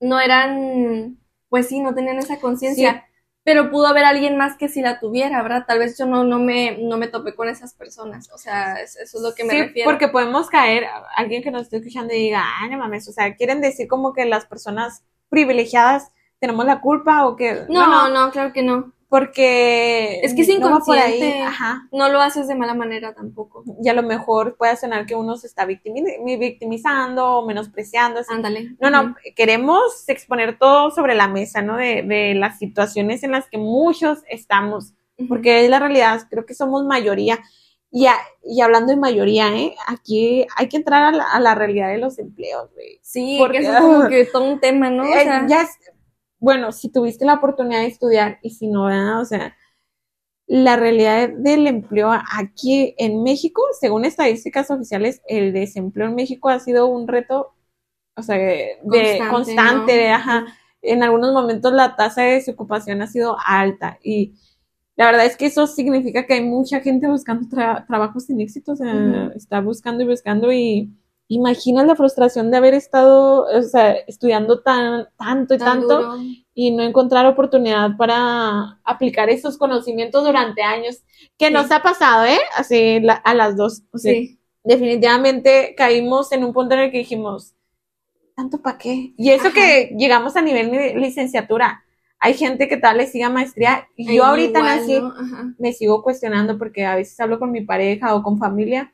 [0.00, 1.18] no eran,
[1.50, 3.07] pues sí, no tenían esa conciencia.
[3.50, 5.64] Pero pudo haber alguien más que si la tuviera, ¿verdad?
[5.66, 8.28] Tal vez yo no, no me, no me topé con esas personas.
[8.30, 9.88] O sea, es- eso es lo que me Sí, refiero.
[9.90, 10.84] porque podemos caer,
[11.16, 14.12] alguien que nos esté escuchando y diga, ah, no mames, o sea, quieren decir como
[14.12, 17.64] que las personas privilegiadas tenemos la culpa o que...
[17.70, 18.92] No, no, claro que no.
[19.08, 20.20] Porque...
[20.22, 21.42] Es que es no va por ahí, inconsciente.
[21.42, 21.88] ajá.
[21.92, 23.64] No lo haces de mala manera tampoco.
[23.82, 28.20] Y a lo mejor puede sonar que uno se está victimi- victimizando o menospreciando.
[28.20, 28.32] así.
[28.32, 28.76] Ándale.
[28.80, 31.76] No, no, queremos exponer todo sobre la mesa, ¿no?
[31.76, 34.92] De, de las situaciones en las que muchos estamos,
[35.28, 37.38] porque es la realidad, creo que somos mayoría.
[37.90, 39.74] Y, a- y hablando de mayoría, ¿eh?
[39.86, 42.98] Aquí hay que entrar a la, a la realidad de los empleos, güey.
[43.02, 45.04] Sí, porque- que eso es como que todo un tema, ¿no?
[45.04, 45.66] O Eh, sea, ya
[46.38, 49.20] bueno, si tuviste la oportunidad de estudiar y si no, ¿verdad?
[49.20, 49.56] O sea,
[50.46, 56.58] la realidad del empleo aquí en México, según estadísticas oficiales, el desempleo en México ha
[56.60, 57.54] sido un reto,
[58.16, 59.98] o sea, de Constante, constante, ¿no?
[60.02, 60.46] de, ajá.
[60.82, 64.34] En algunos momentos la tasa de desocupación ha sido alta y
[64.96, 68.72] la verdad es que eso significa que hay mucha gente buscando tra- trabajos sin éxito,
[68.72, 70.90] o sea, está buscando y buscando y
[71.28, 76.16] imaginas la frustración de haber estado, o sea, estudiando tan, tanto y tan tanto duro.
[76.54, 81.02] y no encontrar oportunidad para aplicar esos conocimientos durante años,
[81.38, 81.52] que Sí.
[81.52, 82.38] nos ha pasado, ¿eh?
[82.56, 84.40] Así la- a las dos, o sea, Sí.
[84.64, 87.54] definitivamente caímos en un punto en el que dijimos,
[88.34, 89.12] ¿tanto para qué?
[89.16, 89.54] Y eso Ajá.
[89.54, 91.84] que llegamos a nivel de licenciatura,
[92.20, 95.54] hay gente que tal le siga maestría y yo ahorita igual, nací, ¿no?
[95.58, 98.92] Me sigo cuestionando porque a veces hablo con mi pareja o con familia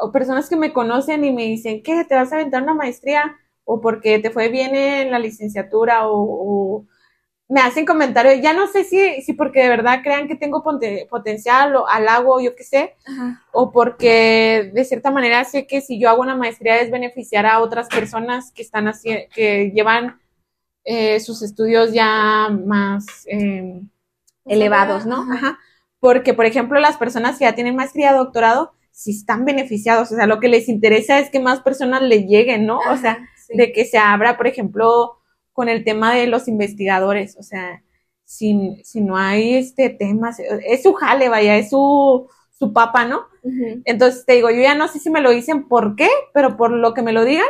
[0.00, 2.04] o personas que me conocen y me dicen, ¿qué?
[2.04, 3.36] ¿Te vas a aventar una maestría?
[3.64, 6.86] O porque te fue bien en la licenciatura o, o
[7.50, 11.74] me hacen comentarios, ya no sé si, si porque de verdad crean que tengo potencial
[11.74, 13.42] o halago, yo qué sé, Ajá.
[13.50, 17.60] o porque de cierta manera sé que si yo hago una maestría es beneficiar a
[17.60, 20.20] otras personas que están así, que llevan
[20.84, 23.82] eh, sus estudios ya más eh,
[24.44, 25.22] elevados, ¿no?
[25.22, 25.34] Ajá.
[25.34, 25.58] Ajá.
[25.98, 30.26] Porque, por ejemplo, las personas que ya tienen maestría, doctorado, sí están beneficiados, o sea,
[30.26, 32.80] lo que les interesa es que más personas les lleguen, ¿no?
[32.92, 33.56] O sea, sí.
[33.56, 35.16] de que se abra, por ejemplo,
[35.54, 37.82] con el tema de los investigadores, o sea,
[38.26, 40.32] si, si no hay este tema,
[40.66, 43.20] es su jale, vaya, es su, su papa, ¿no?
[43.42, 43.80] Ujú.
[43.86, 46.70] Entonces te digo, yo ya no sé si me lo dicen por qué, pero por
[46.70, 47.48] lo que me lo digan,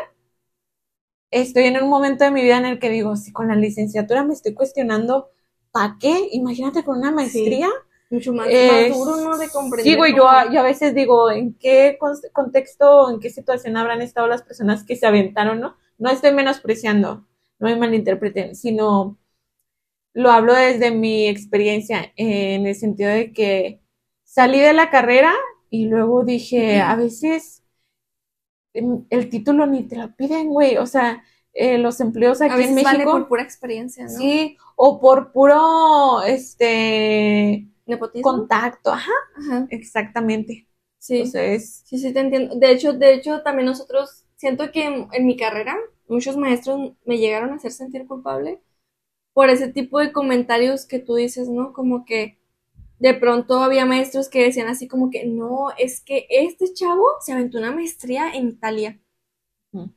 [1.33, 4.23] estoy en un momento de mi vida en el que digo, si con la licenciatura
[4.23, 5.31] me estoy cuestionando,
[5.73, 6.29] ¿para qué?
[6.31, 7.69] Imagínate con una maestría.
[8.11, 9.39] Mucho más, Eh, más duro, ¿no?
[9.39, 9.85] De comprender.
[9.93, 13.77] Sí, güey, yo, a- yo a veces digo, ¿en qué con- contexto, en qué situación
[13.77, 15.77] habrán estado las personas que se aventaron, no?
[15.99, 17.27] No estoy menospreciando,
[17.61, 19.19] no me malinterpreten, sino
[20.15, 23.81] lo hablo desde mi experiencia, en el sentido de que
[24.25, 25.33] salí de la carrera
[25.71, 27.63] y luego dije, a veces
[28.75, 32.57] em, el título ni te lo piden, güey, o sea, eh, los empleos aquí A
[32.57, 34.11] veces en vale México, por pura experiencia, ¿no?
[34.19, 38.31] sí, o por puro, este, Nepotismo.
[38.33, 39.69] contacto, ajá, Ajá.
[39.69, 40.69] exactamente.
[40.99, 41.17] Sí.
[41.25, 42.55] Entonces, Sí, sí, te entiendo.
[42.57, 45.77] De hecho, de hecho, también nosotros, siento que en, en mi carrera,
[46.09, 48.63] muchos maestros me llegaron a hacer sentir culpable
[49.35, 51.73] por ese tipo de comentarios que tú dices, ¿no?
[51.73, 52.39] Como que
[52.99, 57.33] de pronto había maestros que decían así como que, no, es que este chavo se
[57.33, 59.01] aventó una maestría en Italia.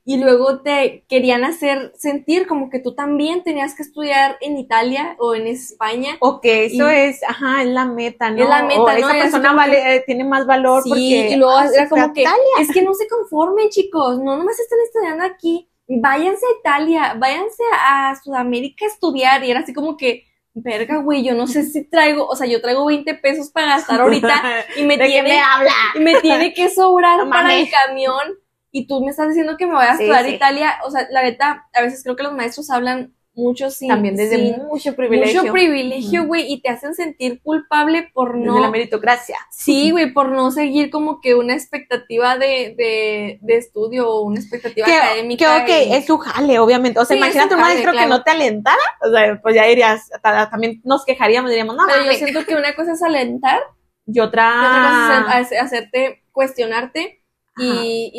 [0.05, 5.15] Y luego te querían hacer sentir como que tú también tenías que estudiar en Italia
[5.17, 6.15] o en España.
[6.19, 8.43] o que eso Y- es, ajá, es la meta, ¿no?
[8.43, 8.93] Es la meta, o ¿no?
[8.97, 12.21] esa persona vale, eh, tiene más valor Sí, porque y luego ah, era como que,
[12.21, 12.37] Italia.
[12.59, 17.63] es que no se conformen, chicos, no nomás están estudiando aquí, váyanse a Italia, váyanse
[17.83, 21.83] a Sudamérica a estudiar, y era así como que, verga, güey, yo no sé si
[21.83, 24.35] traigo, o sea, yo traigo 20 pesos para gastar ahorita,
[24.77, 25.71] y me ¿De qué tiene, me habla?
[25.95, 28.37] y me tiene que sobrar No para el camión,
[28.75, 30.31] y tú me estás diciendo que me voy a estudiar sí.
[30.31, 34.15] Italia, o sea, la neta, a veces creo que los maestros hablan muchos sin, También
[34.15, 35.41] desde sin- mucho privilegio.
[35.41, 39.37] mucho privilegio, güey, y te hacen sentir culpable por Desde no, la meritocracia.
[39.51, 44.39] sí, güey, por no seguir como que una expectativa de, de, de estudio o una
[44.39, 45.65] expectativa Que, académica.
[45.65, 46.99] que, ok, y- es su jale, obviamente.
[46.99, 48.05] O sea, Sí, imagínate un jale, maestro claro.
[48.07, 51.83] que no te alentara, o sea, pues ya dirías, ta- también nos quejaríamos, diríamos, no,
[51.87, 53.61] pero yo siento que una cosa es alentar
[54.05, 57.22] y otra, y otra cosa es hacer- hacerte cuestionarte.
[57.57, 58.11] Y,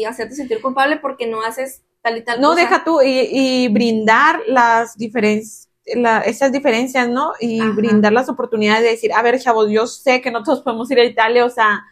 [0.00, 2.60] y hacerte sentir culpable porque no haces tal y tal no cosa.
[2.62, 5.68] deja tú, y, y brindar las diferencias,
[6.26, 7.32] esas diferencias, ¿no?
[7.40, 7.72] Y Ajá.
[7.72, 10.98] brindar las oportunidades de decir, a ver, chavos, yo sé que no todos podemos ir
[11.00, 11.82] a Italia, o sea,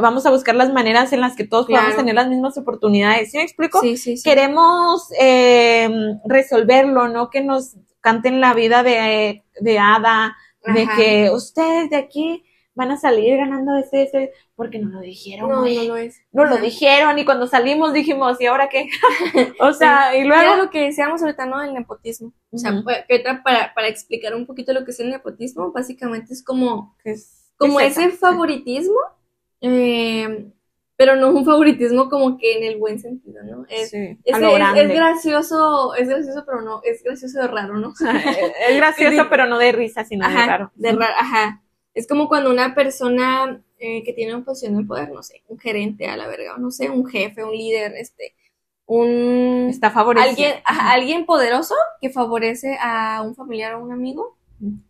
[0.00, 1.98] vamos a buscar las maneras en las que todos podamos Claro.
[2.02, 3.30] tener las mismas oportunidades.
[3.30, 3.80] ¿Sí me explico?
[3.80, 4.22] Sí, sí, sí.
[4.22, 5.90] queremos eh,
[6.24, 10.36] resolverlo, no que nos canten la vida de, de hada,
[10.74, 12.44] de que ustedes de aquí
[12.74, 16.20] van a salir ganando ese, ese, porque no lo dijeron, No, no lo es.
[16.32, 18.88] No lo dijeron y cuando salimos dijimos, ¿y ahora qué?
[19.60, 20.56] o sea, y Era luego...
[20.64, 21.62] lo que decíamos ahorita, ¿no?
[21.62, 22.32] El nepotismo.
[22.50, 22.82] O sea,
[23.44, 27.52] para, para explicar un poquito lo que es el nepotismo, básicamente es como, ¿qué es-
[27.58, 28.96] como es ese favoritismo,
[29.60, 30.50] eh,
[30.96, 33.64] pero no un favoritismo como que en el buen sentido, ¿no?
[33.68, 34.82] Es, Sí, es, es- grande.
[34.82, 37.92] es gracioso, es gracioso, pero no, es gracioso de raro, ¿no?
[38.68, 40.70] es gracioso, pero no de risa, sino de raro.
[40.74, 41.61] de ra- ajá.
[41.94, 45.58] Es como cuando una persona eh, que tiene una posición de poder, no sé, un
[45.58, 48.34] gerente a la verga, o no sé, un jefe, un líder, este,
[48.86, 50.30] un Está favorecido.
[50.30, 54.38] alguien, alguien poderoso que favorece a un familiar o un amigo,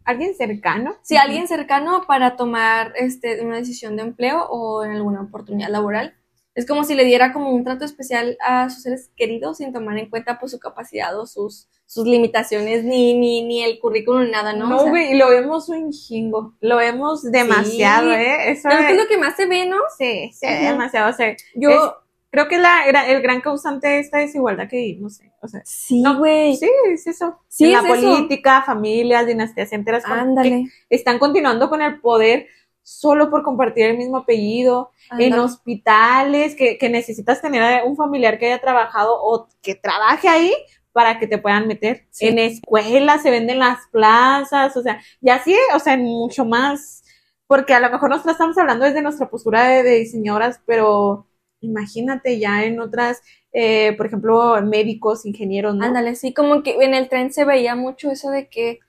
[0.04, 0.96] Alguien cercano.
[1.00, 6.14] sí, alguien cercano para tomar este una decisión de empleo o en alguna oportunidad laboral.
[6.54, 9.96] Es como si le diera como un trato especial a sus seres queridos sin tomar
[9.98, 14.30] en cuenta pues su capacidad o sus, sus limitaciones, ni, ni, ni el currículum, ni
[14.30, 14.68] nada, ¿no?
[14.68, 16.54] No, O sea, güey, y lo vemos un chingo.
[16.60, 18.16] Lo vemos demasiado, Sí.
[18.20, 18.50] ¿eh?
[18.50, 19.76] Eso creo que es es- lo que más se ve, ¿no?
[19.96, 20.64] Sí, sí, Ujú.
[20.64, 21.10] demasiado.
[21.10, 21.90] O sea, Yo, Es-
[22.30, 25.20] creo que es la, el gran causante de esta desigualdad que vivimos.
[25.20, 25.32] ¿eh?
[25.42, 26.56] O sea, sí, no, güey.
[26.56, 27.38] sí, es eso.
[27.48, 28.14] Sí, en es la eso.
[28.14, 30.66] política, familias, dinastías enteras Ándale.
[30.90, 32.46] están continuando con el poder
[32.82, 38.46] solo por compartir el mismo apellido, en hospitales, que, que necesitas tener un familiar que
[38.46, 40.52] haya trabajado o que trabaje ahí
[40.92, 42.06] para que te puedan meter.
[42.10, 42.28] Sí.
[42.28, 47.02] En escuelas se venden las plazas, o sea, y así, o sea, mucho más,
[47.46, 51.26] porque a lo mejor nosotros estamos hablando desde nuestra postura de, de señoras, pero
[51.60, 53.22] imagínate ya en otras,
[53.52, 55.84] eh, por ejemplo, médicos, ingenieros, ¿no?
[55.84, 58.80] Ándale, sí, como que en el tren se veía mucho eso de que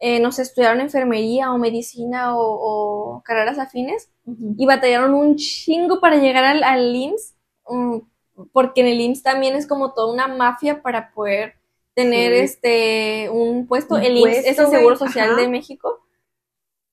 [0.00, 2.40] eh, no sé, estudiaron enfermería o medicina o,
[3.18, 4.08] o carreras afines
[4.56, 7.34] y batallaron un chingo para llegar al, al IMSS,
[7.68, 7.98] mm,
[8.52, 11.54] porque en el IMSS también es como toda una mafia para poder
[11.94, 12.38] tener Sí.
[12.40, 13.96] este un puesto.
[13.96, 15.40] Un el IMSS es puesto, el Seguro Social ajá.
[15.40, 16.00] de México.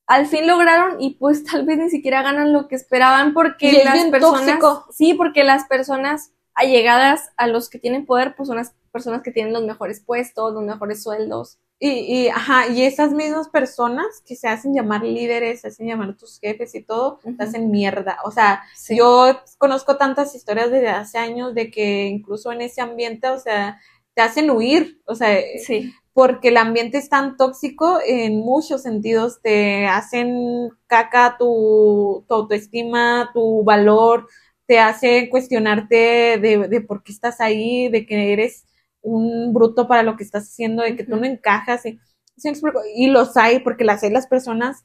[0.08, 3.84] Al fin lograron y pues tal vez ni siquiera ganan lo que esperaban porque Y
[3.84, 4.86] las personas, tóxico.
[4.92, 9.32] sí, porque las personas allegadas a los que tienen poder pues son las personas que
[9.32, 11.60] tienen los mejores puestos, los mejores sueldos.
[11.80, 11.90] Y,
[12.24, 16.40] y, ajá, y esas mismas personas que se hacen llamar líderes, se hacen llamar tus
[16.40, 18.18] jefes y todo, te hacen mierda.
[18.26, 18.98] O sea, Sí.
[18.98, 23.80] yo conozco tantas historias desde hace años de que incluso en ese ambiente, o sea,
[24.16, 25.94] te hacen huir, o sea, Sí.
[26.14, 33.30] porque el ambiente es tan tóxico en muchos sentidos, te hacen caca tu, tu autoestima,
[33.36, 34.28] tu valor,
[34.66, 38.66] te hace cuestionarte de, de por qué estás ahí, de que eres
[39.08, 41.86] un bruto para lo que estás haciendo, de que tú no encajas.
[41.86, 42.00] Y,
[42.38, 42.52] ¿sí
[42.96, 44.84] y los hay, porque las hay las personas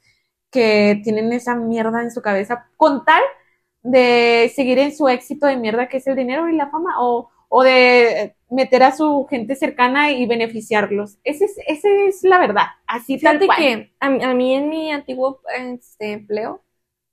[0.51, 3.21] que tienen esa mierda en su cabeza, con tal
[3.81, 7.29] de seguir en su éxito de mierda que es el dinero y la fama, o,
[7.49, 11.17] o de meter a su gente cercana y beneficiarlos.
[11.23, 13.59] Ese es, ese es la verdad, así tal Fíjate cual.
[13.59, 16.63] que a, mí- a mí en mi antiguo este, empleo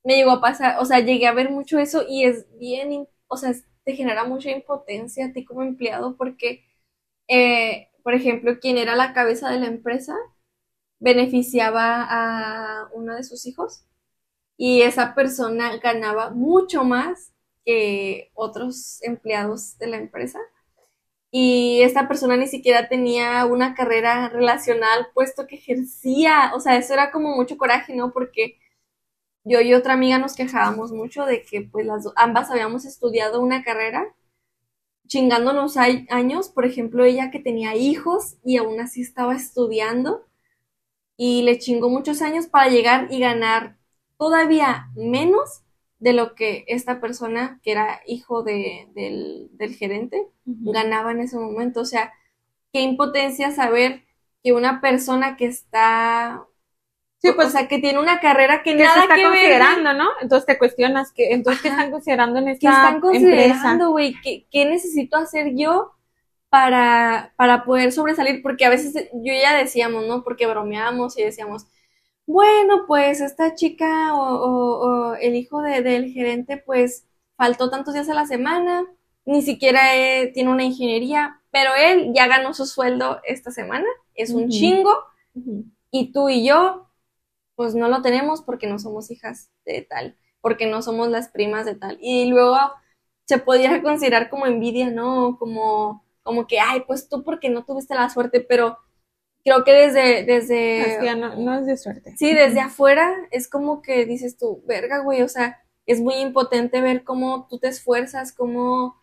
[0.05, 3.37] me llegó a pasar, o sea, llegué a ver mucho eso y es bien, o
[3.37, 3.53] sea,
[3.85, 6.65] te genera mucha impotencia a ti como empleado porque,
[7.31, 10.17] eh, por ejemplo, quien era la cabeza de la empresa
[11.01, 13.85] beneficiaba a uno de sus hijos
[14.57, 17.33] y esa persona ganaba mucho más
[17.65, 20.41] que otros empleados de la empresa.
[21.33, 26.53] Y esta persona ni siquiera tenía una carrera relacionada al puesto que ejercía.
[26.55, 28.13] O sea, eso era como mucho coraje, ¿no?
[28.13, 28.59] Porque
[29.45, 33.65] yo y otra amiga nos quejábamos mucho de que pues las ambas habíamos estudiado una
[33.65, 34.15] carrera
[35.11, 36.51] chingándonos a- años.
[36.51, 40.27] Por ejemplo, ella que tenía hijos y aún así estaba estudiando
[41.17, 43.77] y le chingó muchos años para llegar y ganar
[44.19, 45.63] todavía menos
[45.99, 51.39] de lo que esta persona, que era hijo de, del, del gerente, ganaba en ese
[51.39, 51.81] momento.
[51.83, 52.13] O sea,
[52.73, 54.03] qué impotencia saber
[54.43, 56.47] que una persona que está,
[57.23, 59.93] Sí, pues o sea, que tiene una carrera que, que se está que ver, considerando,
[59.93, 60.09] ¿no?
[60.23, 63.21] Entonces te cuestionas que, entonces, ¿qué están considerando en esta están empresa?
[63.29, 65.93] considerando, güey, ¿qué, qué necesito hacer yo
[66.49, 70.25] para, para poder sobresalir, porque a veces yo ya decíamos, ¿no?
[70.25, 71.67] Porque bromeamos y decíamos,
[72.27, 77.07] bueno, pues esta chica o, o- o el hijo de- del gerente, pues
[77.37, 78.85] faltó tantos días a la semana,
[79.25, 84.31] ni siquiera eh, tiene una ingeniería, pero él ya ganó su sueldo esta semana, es
[84.31, 84.91] un chingo,
[85.91, 86.90] y tú y yo,
[87.61, 91.67] pues no lo tenemos porque no somos hijas de tal, porque no somos las primas
[91.67, 91.99] de tal.
[92.01, 92.57] Y luego
[93.27, 95.37] se podría considerar como envidia, ¿no?
[95.39, 98.79] Como, como que, ay, pues tú porque no tuviste la suerte, pero
[99.45, 102.17] creo que desde, desde, no, no es de suerte.
[102.17, 106.81] sí, desde afuera es como que dices tú, verga, güey, o sea, es muy impotente
[106.81, 108.97] ver cómo tú te esfuerzas, cómo,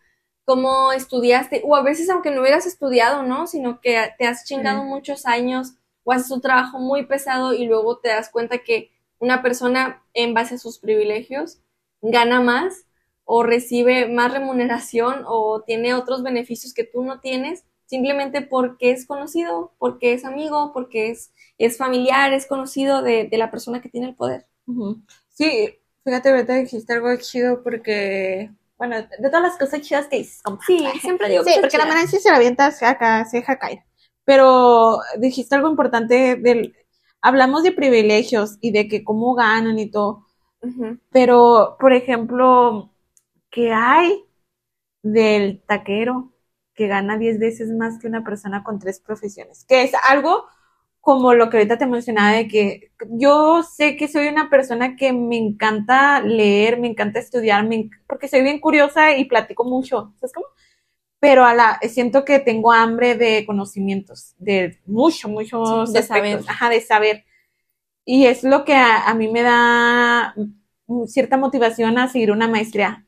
[0.45, 3.47] cómo estudiaste, o a veces aunque no hubieras estudiado, ¿no?
[3.47, 4.87] Sino que te has chingado Sí.
[4.89, 5.73] muchos años
[6.07, 10.33] o haces un trabajo muy pesado y luego te das cuenta que una persona en
[10.33, 11.59] base a sus privilegios
[12.01, 12.85] gana más
[13.25, 19.05] o recibe más remuneración o tiene otros beneficios que tú no tienes simplemente porque es
[19.05, 23.89] conocido, porque es amigo, porque es, es familiar, es conocido de, de la persona que
[23.89, 24.47] tiene el poder.
[25.29, 30.41] Sí, fíjate, ahorita dijiste algo chido porque, bueno, de todas las cosas chidas que dices.
[30.65, 33.83] Sí, siempre digo Sí, porque la manera sí se la avientas acá, se deja caer.
[34.27, 36.75] Pero dijiste algo importante del,
[37.21, 40.25] hablamos de privilegios y de que cómo ganan y todo,
[41.11, 42.91] pero, por ejemplo,
[43.49, 44.25] ¿qué hay
[45.01, 46.33] del taquero
[46.73, 49.63] que gana 10 veces más que una persona con tres profesiones?
[49.63, 50.43] Que es algo
[50.99, 55.13] como lo que ahorita te mencionaba de que yo sé que soy una persona que
[55.13, 60.33] me encanta leer, me encanta estudiar, me porque soy bien curiosa y platico mucho, ¿sabes
[60.33, 60.47] cómo?
[61.19, 66.45] Pero a la, siento que tengo hambre de conocimientos, de mucho, muchos Sí, de aspectos,
[66.45, 66.45] saber.
[66.47, 67.25] ajá, de saber.
[68.05, 70.35] Y es lo que a, a mí me da
[71.07, 73.05] cierta motivación a seguir una maestría.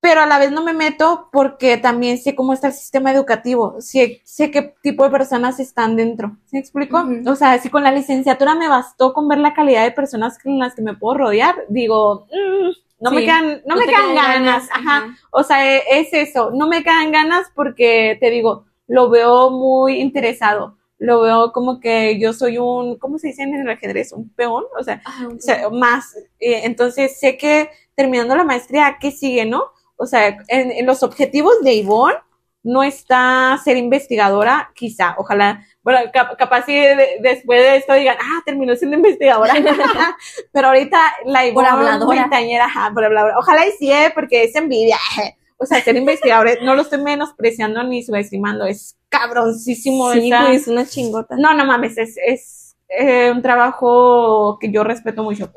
[0.00, 3.76] Pero a la vez no me meto porque también sé cómo está el sistema educativo,
[3.80, 6.36] sé, sé qué tipo de personas están dentro.
[6.44, 6.98] ¿Sí me explico?
[6.98, 7.30] Ujú.
[7.30, 10.58] O sea, si con la licenciatura me bastó con ver la calidad de personas con
[10.58, 14.14] las que me puedo rodear, digo, mm, no me quedan, no, no me quedan quedan
[14.14, 15.16] ganas, ganas, ajá.
[15.30, 20.00] O sea, e- es eso, no me quedan ganas porque te digo, lo veo muy
[20.00, 24.12] interesado, lo veo como que yo soy un, ¿cómo se dice en el ajedrez?
[24.12, 26.16] Un peón, o sea, Ajá, o sea, más.
[26.40, 29.64] eh, entonces sé que terminando la maestría, ¿qué sigue, no?
[29.96, 32.16] O sea, en, en los objetivos de Ivonne
[32.64, 38.16] no está ser investigadora, quizá, ojalá, bueno, cap- capaz si de- después de esto digan,
[38.20, 39.54] ah, terminó siendo investigadora,
[40.52, 44.96] pero ahorita la veinteañera, ajá, por habladora, ojalá y sí, eh, porque es envidia,
[45.58, 50.86] o sea, ser investigadora, no lo estoy menospreciando ni subestimando, es cabroncísimo Sí, esa- una
[50.86, 51.36] chingota.
[51.36, 55.52] no, no mames, es, es eh, un trabajo que yo respeto mucho.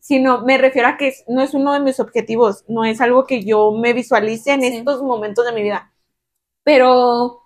[0.00, 3.44] Sino me refiero a que no es uno de mis objetivos, no es algo que
[3.44, 4.76] yo me visualice en Sí.
[4.78, 5.92] estos momentos de mi vida.
[6.68, 7.40] Pero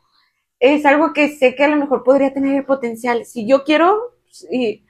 [0.61, 3.25] es algo que sé que a lo mejor podría tener el potencial.
[3.27, 3.99] Si yo quiero,
[4.31, 4.85] si,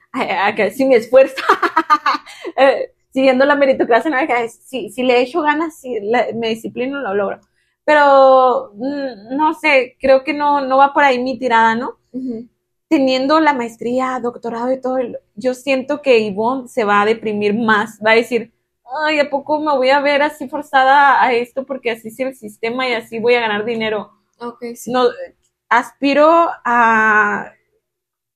[0.75, 1.35] si me esfuerzo,
[2.57, 4.17] eh, siguiendo la meritocracia, no,
[4.49, 7.39] si, si le echo ganas, si la- me disciplino, lo logro.
[7.85, 11.97] Pero, mm, no sé, creo que no, no va por ahí mi tirada, ¿no?
[12.89, 14.97] Teniendo la maestría, doctorado y todo,
[15.35, 18.53] yo siento que Ivonne se va a deprimir más, va a decir,
[19.07, 22.35] ay, ¿a poco me voy a ver así forzada a esto porque así es el
[22.35, 24.11] sistema y así voy a ganar dinero?
[24.39, 24.91] Ok, sí.
[24.91, 25.05] No,
[25.69, 26.27] aspiro
[26.65, 27.53] a,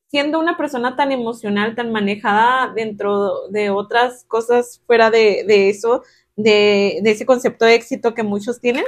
[0.10, 6.04] siendo una persona tan emocional, tan manejada dentro de otras cosas fuera de, de eso,
[6.36, 8.86] de, de ese concepto de éxito que muchos tienen,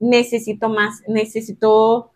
[0.00, 2.12] necesito más, necesito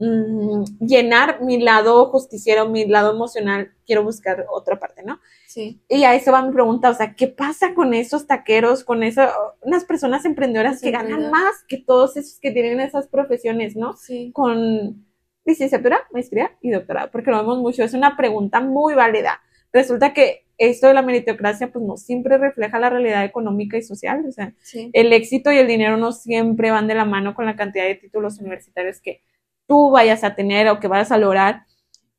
[0.00, 5.20] mm, llenar mi lado justiciero, mi lado emocional, quiero buscar otra parte, ¿no?
[5.46, 5.80] Sí.
[5.88, 9.22] Y a eso va mi pregunta, o sea, ¿qué pasa con esos taqueros, con eso,
[9.62, 13.96] unas personas emprendedoras que ganan más que todos esos que tienen esas profesiones, ¿no?
[13.96, 14.30] Sí.
[14.32, 15.06] Con
[15.44, 19.40] licenciatura, maestría y doctorado, porque lo vemos mucho, es una pregunta muy válida.
[19.72, 24.24] Resulta que esto de la meritocracia, pues no siempre refleja la realidad económica y social,
[24.28, 24.90] o sea, Sí.
[24.92, 27.94] el éxito y el dinero no siempre van de la mano con la cantidad de
[27.94, 29.22] títulos universitarios que
[29.70, 31.62] tú vayas a tener o que vayas a lograr.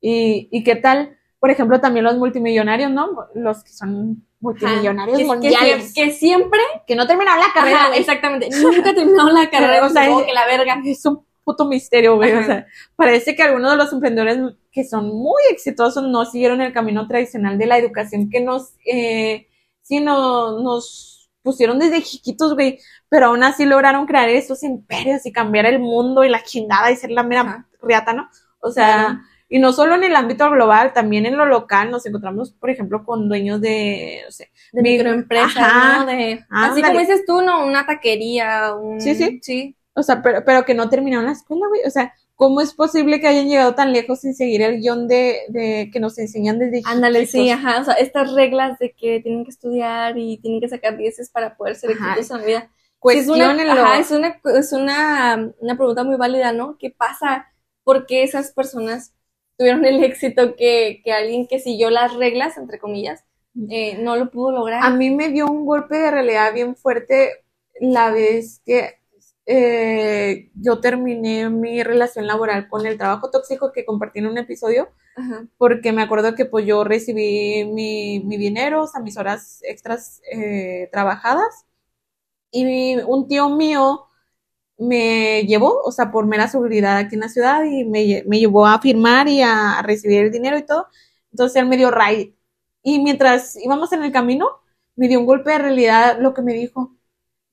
[0.00, 3.10] Y, y qué tal, por ejemplo, también los multimillonarios, ¿no?
[3.34, 6.60] Los que son multimillonarios Que- que mundiales, que, Que, siempre.
[6.96, 8.48] no terminaron la carrera, Ajá, exactamente.
[8.60, 9.84] Nunca he terminado la carrera.
[9.84, 10.80] O sea, es- que la verga.
[10.84, 12.32] Es un puto misterio, güey.
[12.32, 12.46] O Ajá.
[12.46, 14.38] sea, parece que algunos de los emprendedores
[14.72, 19.46] que son muy exitosos no siguieron el camino tradicional de la educación que nos, eh,
[19.82, 22.78] sí, no, nos pusieron desde chiquitos, güey,
[23.08, 26.96] pero aún así lograron crear esos imperios y cambiar el mundo y la chingada y
[26.96, 27.66] ser la mera Ajá.
[27.82, 28.28] riata, ¿no?
[28.60, 32.52] O sea, y no solo en el ámbito global, también en lo local nos encontramos,
[32.52, 35.98] por ejemplo, con dueños de, no sé, De Mi- microempresas, Ajá.
[35.98, 36.06] ¿no?
[36.06, 37.66] De, así como dices tú, ¿no?
[37.66, 39.00] Una taquería, un...
[39.00, 39.40] Sí, sí.
[39.42, 39.76] Sí.
[39.94, 41.82] O sea, pero, pero que no terminaron la escuela, güey.
[41.86, 45.42] O sea, ¿cómo es posible que hayan llegado tan lejos sin seguir el guion de,
[45.46, 49.44] de que nos enseñan desde Ándale, sí, ajá, o sea, estas reglas de que tienen
[49.44, 52.70] que estudiar y tienen que sacar dieces para poder ser exitosos en la vida.
[53.00, 56.78] Sí, es una, ajá, es una, es una, una pregunta muy válida, ¿no?
[56.80, 57.46] ¿Qué pasa?
[57.84, 59.14] ¿Por qué esas personas
[59.56, 63.22] tuvieron el éxito que, que alguien que siguió las reglas, entre comillas,
[63.70, 64.82] eh, no lo pudo lograr?
[64.82, 67.44] A mí me dio un golpe de realidad bien fuerte
[67.80, 69.00] la vez que
[69.46, 74.90] eh, yo terminé mi relación laboral con el trabajo tóxico que compartí en un episodio,
[75.16, 75.46] Ajá.
[75.58, 80.20] porque me acuerdo que pues yo recibí mi, mi dinero, o sea, mis horas extras
[80.32, 81.66] eh, trabajadas,
[82.50, 84.06] y un tío mío
[84.78, 88.66] me llevó, o sea, por mera seguridad aquí en la ciudad, y me, me llevó
[88.66, 90.86] a firmar y a, a recibir el dinero y todo,
[91.30, 92.34] entonces él me dio ride.
[92.82, 94.48] Y mientras íbamos en el camino,
[94.96, 96.96] me dio un golpe de realidad lo que me dijo,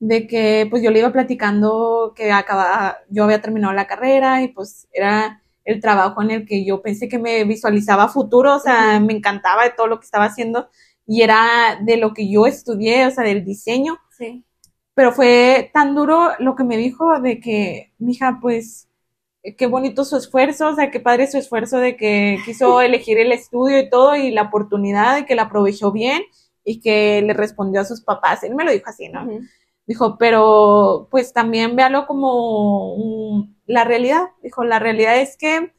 [0.00, 4.48] de que pues yo le iba platicando que acababa, yo había terminado la carrera y
[4.48, 8.98] pues era el trabajo en el que yo pensé que me visualizaba futuro, o sea,
[8.98, 10.68] me encantaba de todo lo que estaba haciendo
[11.06, 14.42] y era de lo que yo estudié, o sea, del diseño, Sí.
[14.94, 18.88] pero fue tan duro lo que me dijo de que, mija, pues,
[19.58, 23.32] qué bonito su esfuerzo, o sea, qué padre su esfuerzo de que quiso elegir el
[23.32, 26.22] estudio y todo y la oportunidad de que la aprovechó bien
[26.64, 28.42] y que le respondió a sus papás.
[28.44, 29.24] Él me lo dijo así, ¿no?
[29.24, 29.40] Ujú.
[29.90, 34.28] Dijo, pero pues también véalo como la realidad.
[34.40, 35.72] Dijo, la realidad es que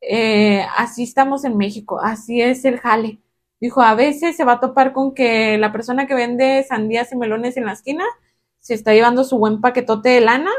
[0.00, 3.20] eh, así estamos en México, así es el jale.
[3.60, 7.16] Dijo, a veces se va a topar con que la persona que vende sandías y
[7.16, 8.06] melones en la esquina
[8.58, 10.50] se está llevando su buen paquetote de lana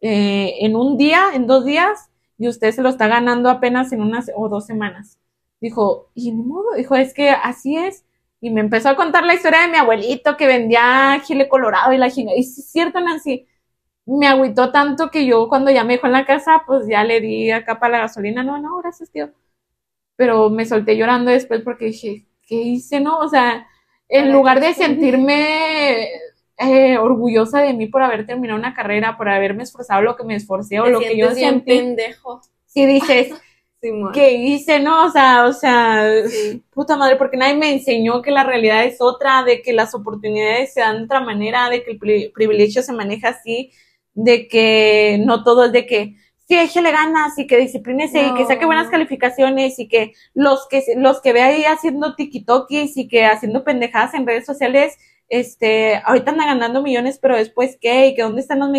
[0.00, 4.00] eh, en un día, en dos días, y usted se lo está ganando apenas en
[4.00, 5.16] unas o dos semanas.
[5.60, 8.04] Dijo, y ni modo, dijo, es que así es.
[8.42, 11.96] Y me empezó a contar la historia de mi abuelito que vendía chile colorado y
[11.96, 12.32] la chinga.
[12.36, 13.46] Y sí es cierto, Nancy,
[14.04, 17.20] me agüitó tanto que yo cuando ya me dejó en la casa, pues ya le
[17.20, 18.42] di acá para la gasolina.
[18.42, 19.30] No, no, gracias, tío.
[20.16, 23.18] Pero me solté llorando después porque dije, ¿qué hice, no?
[23.20, 23.66] O sea,
[24.08, 26.08] en lugar de sentirme
[26.58, 30.34] eh, orgullosa de mí por haber terminado una carrera, por haberme esforzado lo que me
[30.34, 32.42] esforcé o lo que yo sentí, pendejo.
[32.66, 33.32] si dices,
[34.12, 35.06] ¿qué hice, no?
[35.06, 36.62] O sea, o sea, Sí.
[36.72, 40.72] puta madre, porque nadie me enseñó que la realidad es otra, de que las oportunidades
[40.72, 43.72] se dan de otra manera, de que el pri- privilegio se maneja así,
[44.14, 46.16] de que no todo es de que
[46.48, 50.82] sí, échale ganas y que disciplínese y que saque buenas calificaciones y que los que
[50.96, 54.96] los que ve ahí haciendo tikitokis y que haciendo pendejadas en redes sociales,
[55.28, 58.70] este, ahorita andan ganando millones, pero después qué y que dónde están los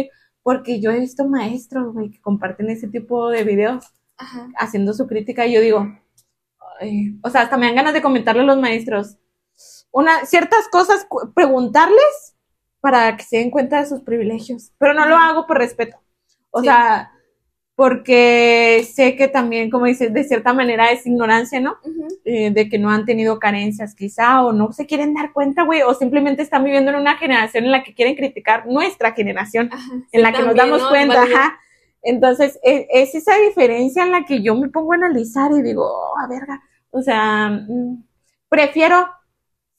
[0.44, 3.86] porque yo he visto maestros, güey, que comparten ese tipo de videos
[4.18, 4.48] Ajá.
[4.58, 5.88] haciendo su crítica y yo digo,
[6.80, 9.18] ay, o sea, hasta me dan ganas de comentarle a los maestros
[9.92, 11.06] una, ciertas cosas,
[11.36, 12.36] preguntarles
[12.80, 15.98] para que se den cuenta de sus privilegios, pero no lo hago por respeto,
[16.52, 16.66] o Sí.
[16.66, 17.12] sea,
[17.76, 21.78] porque sé que también, como dices, de cierta manera es ignorancia, ¿no?
[21.84, 22.08] Ujú.
[22.24, 25.82] Eh, de que no han tenido carencias quizá, o no se quieren dar cuenta, güey,
[25.82, 29.92] o simplemente están viviendo en una generación en la que quieren criticar nuestra generación Ajá.
[30.12, 30.90] en la que nos damos ¿no?
[30.90, 31.38] cuenta, Válido.
[31.38, 31.60] ajá.
[32.04, 35.84] Entonces, e- es, esa diferencia en la que yo me pongo a analizar y digo,
[35.86, 38.04] oh, a verga, o sea, mm,
[38.50, 39.08] prefiero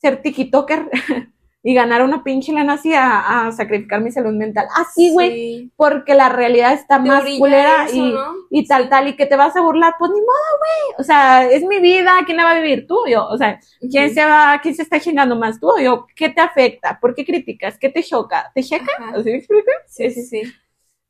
[0.01, 0.91] ser tiktoker
[1.63, 4.67] y ganar una pinche lana así a, a sacrificar mi salud mental.
[4.77, 5.73] Así, güey, Sí.
[5.77, 8.33] porque la realidad está Te más culera eso, y, ¿no?
[8.51, 11.01] y tal, tal, y que te vas a burlar, pues ni modo, güey.
[11.01, 12.87] O sea, es mi vida, ¿quién la va a vivir?
[12.87, 13.27] Tú, yo.
[13.29, 13.59] O sea,
[13.91, 15.59] ¿quién se va, quién se está chingando más?
[15.59, 16.07] Tú o yo.
[16.15, 16.99] ¿Qué te afecta?
[17.01, 17.79] ¿Por qué criticas?
[17.79, 18.51] ¿Qué te choca?
[18.55, 18.93] ¿Te checa?
[19.15, 19.71] ¿Así me explico?
[19.87, 20.43] Sí, sí, sí.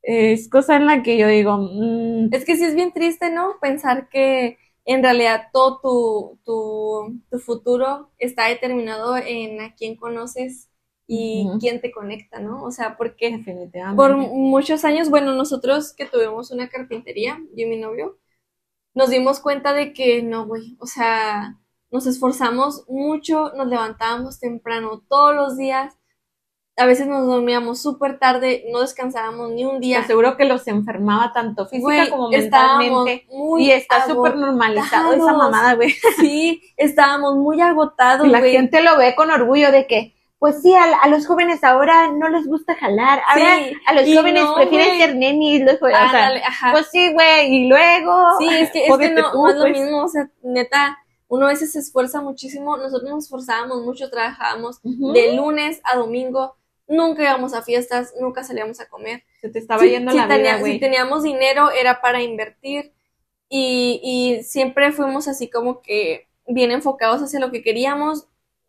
[0.06, 3.58] Es cosa en la que yo digo, mm, Es que sí es bien triste, ¿no?
[3.60, 10.68] Pensar que en realidad todo tu, tu, tu futuro está determinado en a quién conoces
[11.06, 12.64] y quién te conecta, ¿no?
[12.64, 13.42] O sea, porque
[13.96, 18.18] por muchos años, bueno, nosotros que tuvimos una carpintería, yo y mi novio,
[18.94, 25.02] nos dimos cuenta de que no, güey, o sea, nos esforzamos mucho, nos levantábamos temprano
[25.08, 25.96] todos los días,
[26.76, 30.00] a veces nos dormíamos súper tarde, no descansábamos ni un Te día.
[30.00, 33.26] aseguro que los enfermaba tanto física Güey, como mentalmente.
[33.32, 35.94] muy Y está súper normalizado esa mamada, güey.
[36.16, 38.52] Sí, estábamos muy agotados, Y la güey.
[38.52, 42.28] gente lo ve con orgullo de que, pues sí, a, a los jóvenes ahora no
[42.28, 43.22] les gusta jalar.
[43.28, 45.00] Ahora Sí, a los jóvenes no, prefieren güey.
[45.00, 45.60] ser nenis.
[45.64, 46.72] Los, o sea, Ándale, ajá.
[46.72, 47.54] pues sí, güey.
[47.54, 48.12] Y luego.
[48.40, 49.80] Sí, es que, es que no, tú, no es lo pues.
[49.80, 50.98] mismo, o sea, neta,
[51.28, 56.56] uno a veces se esfuerza muchísimo, nosotros nos esforzábamos mucho, trabajábamos de lunes a domingo,
[56.86, 59.24] nunca íbamos a fiestas, nunca salíamos a comer.
[59.40, 60.72] Se te estaba yendo la tenía- vida, güey.
[60.74, 62.92] si teníamos dinero era para invertir
[63.48, 68.26] y, y siempre fuimos así como que bien enfocados hacia lo que queríamos.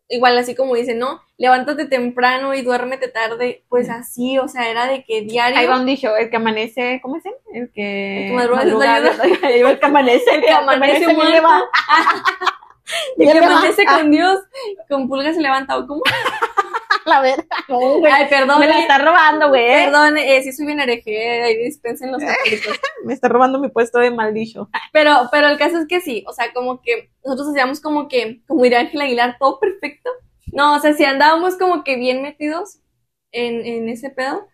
[0.08, 1.20] igual así como dice, ¿no?
[1.36, 5.58] Levántate temprano y duérmete tarde, pues así, o sea, era de que diario.
[5.58, 7.34] Ahí va un dicho, el que amanece, ¿cómo es él?
[7.52, 11.22] El que El que madruga el que amanece, El que amanece muerto.
[11.32, 11.64] elevado.
[13.18, 14.38] El que amanece Ah, con Dios,
[14.88, 16.02] con pulgas se levanta, ¿o cómo?
[17.10, 17.44] la verga.
[17.68, 17.78] No.
[18.10, 19.66] Ay, perdón, Me la eh, está robando, güey.
[19.66, 22.78] perdón, eh, sí soy bien hereje, ahí dispensen los católicos.
[23.04, 24.68] Me está robando mi puesto de mal dicho.
[24.92, 28.42] Pero, pero el caso es que sí, o sea, como que nosotros hacíamos como que,
[28.46, 30.10] como diría Ángel Aguilar, todo perfecto.
[30.52, 32.78] No, o sea, si andábamos como que bien metidos
[33.32, 34.48] en, en ese pedo.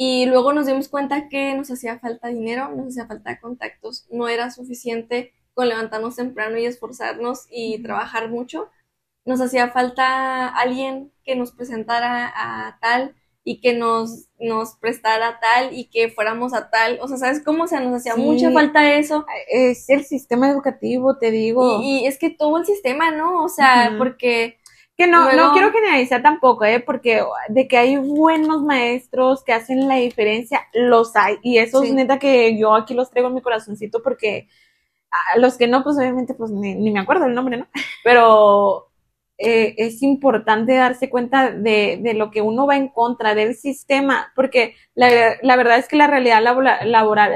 [0.00, 4.06] Y luego nos dimos cuenta que nos hacía falta dinero, nos hacía falta contactos.
[4.10, 8.70] No era suficiente con levantarnos temprano y esforzarnos y trabajar mucho.
[9.24, 13.14] Nos hacía falta alguien que nos presentara a tal
[13.44, 16.98] y que nos, nos prestara tal y que fuéramos a tal.
[17.00, 17.64] O sea, ¿sabes cómo?
[17.64, 18.20] O sea, nos hacía Sí.
[18.20, 19.24] mucha falta eso.
[19.48, 21.80] Es el sistema educativo, te digo.
[21.82, 23.42] Y, y es que todo el sistema, ¿no?
[23.44, 24.58] O sea, porque
[24.96, 26.80] Que no, Luego- no quiero generalizar tampoco, ¿eh?
[26.80, 31.36] Porque de que hay buenos maestros que hacen la diferencia, los hay.
[31.42, 34.48] Y eso es neta que yo aquí los traigo en mi corazoncito porque
[35.34, 37.68] a los que no, pues obviamente, pues ni, ni me acuerdo el nombre, ¿no?
[38.02, 38.87] Pero
[39.38, 44.32] eh, es importante darse cuenta de, de lo que uno va en contra del sistema,
[44.34, 47.32] porque la, la verdad es que la realidad labora- laboral,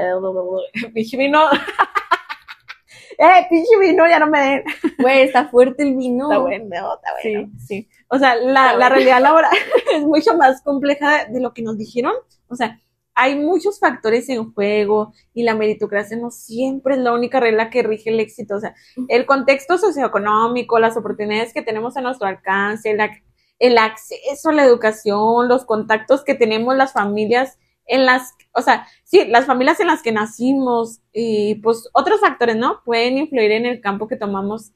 [0.93, 1.41] pinche vino,
[3.17, 4.63] eh, pinche vino, ya no me den.
[4.99, 6.31] Güey, está fuerte el vino.
[6.31, 7.49] Está bueno, está bueno.
[7.65, 7.87] Sí.
[8.07, 9.51] O sea, la, la realidad laboral
[9.95, 12.13] es mucho más compleja de lo que nos dijeron.
[12.47, 12.79] O sea,
[13.15, 17.83] hay muchos factores en juego y la meritocracia no siempre es la única regla que
[17.83, 18.55] rige el éxito.
[18.55, 18.75] O sea,
[19.07, 23.23] el contexto socioeconómico, las oportunidades que tenemos a nuestro alcance, el, ac-
[23.59, 28.87] el acceso a la educación, los contactos que tenemos las familias en las, o sea,
[29.03, 32.81] sí, las familias en las que nacimos y pues otros factores, ¿no?
[32.85, 34.71] Pueden influir en el campo que tomamos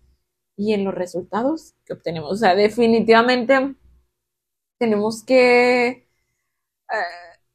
[0.57, 2.31] y en los resultados que obtenemos.
[2.33, 3.75] O sea, definitivamente
[4.77, 6.07] tenemos que eh,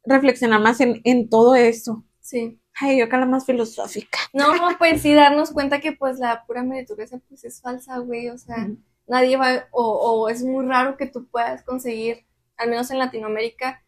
[0.04, 2.04] reflexionar más en, en todo eso.
[2.20, 2.58] Sí.
[2.80, 4.18] Ay, yo acá la más filosófica.
[4.32, 4.46] No,
[4.78, 8.28] pues sí, darnos cuenta que pues la pura meritocracia pues es falsa, güey.
[8.30, 8.68] O sea,
[9.06, 9.82] nadie va, o,
[10.22, 12.24] o es muy raro que tú puedas conseguir,
[12.56, 13.82] al menos en Latinoamérica,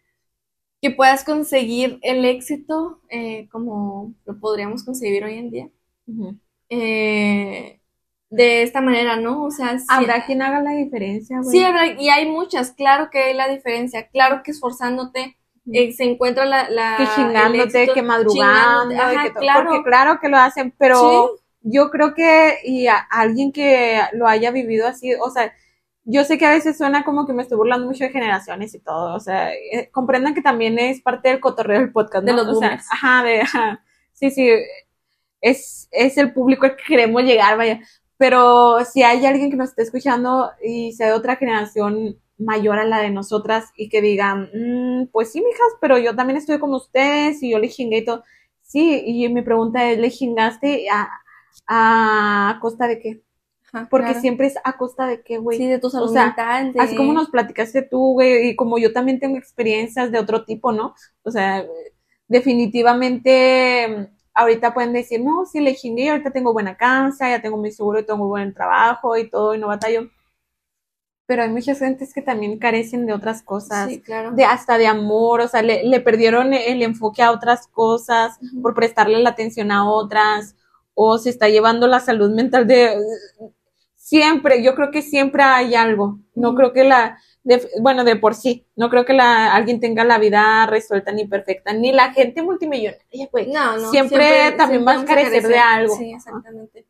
[0.82, 5.70] que puedas conseguir el éxito eh, como lo podríamos conseguir hoy en día.
[6.68, 7.80] Eh,
[8.28, 9.44] de esta manera, ¿no?
[9.44, 11.50] O sea, sí, Habrá quien haga la diferencia, güey.
[11.50, 15.38] sí habrá, y hay muchas, claro que hay la diferencia, claro que esforzándote
[15.72, 19.70] eh, se encuentra la, la que chingándote, éxito, que madrugando, chingándote, ajá, que claro.
[19.70, 21.42] porque claro que lo hacen, pero Sí.
[21.62, 25.52] yo creo que y a alguien que lo haya vivido así, o sea,
[26.04, 28.80] yo sé que a veces suena como que me estoy burlando mucho de generaciones y
[28.80, 32.44] todo, o sea, eh, comprendan que también es parte del cotorreo del podcast, De ¿no?
[32.44, 34.50] los O sea, ajá, de, ajá, sí, sí,
[35.40, 37.80] es, es el público al que queremos llegar, vaya,
[38.16, 42.84] pero si hay alguien que nos esté escuchando y sea de otra generación mayor a
[42.84, 46.76] la de nosotras y que digan, "Mm, pues sí, mijas, pero yo también estoy como
[46.76, 48.24] ustedes y yo le chingué y todo.
[48.62, 51.08] Sí, y mi pregunta es, ¿le chingaste a,
[51.66, 53.22] a costa de qué?
[53.72, 54.20] Ajá, Porque claro.
[54.20, 55.58] siempre es a costa de qué, güey.
[55.58, 58.56] Sí, de tu salud O sea, mental, de- Así como nos platicaste tú, güey, y
[58.56, 60.94] como yo también tengo experiencias de otro tipo, ¿no?
[61.22, 61.64] O sea,
[62.28, 67.70] definitivamente ahorita pueden decir, no, sí le chingué, ahorita tengo buena casa, ya tengo mi
[67.70, 70.08] seguro y tengo buen trabajo y todo, y no batallo.
[71.26, 74.32] Pero hay muchas gentes que también carecen de otras cosas, Sí, claro.
[74.32, 78.74] de hasta de amor, o sea, le, le perdieron el enfoque a otras cosas por
[78.74, 80.54] prestarle la atención a otras,
[80.94, 82.94] o se está llevando la salud mental de
[83.96, 86.18] siempre, yo creo que siempre hay algo.
[86.34, 90.04] No creo que la, de- bueno, de por sí, no creo que la, alguien tenga
[90.04, 93.50] la vida resuelta ni perfecta, ni la gente multimillonaria, güey.
[93.50, 93.90] No, no.
[93.90, 95.96] Siempre también vas a vamos a carecer de algo.
[95.96, 96.86] Sí, exactamente.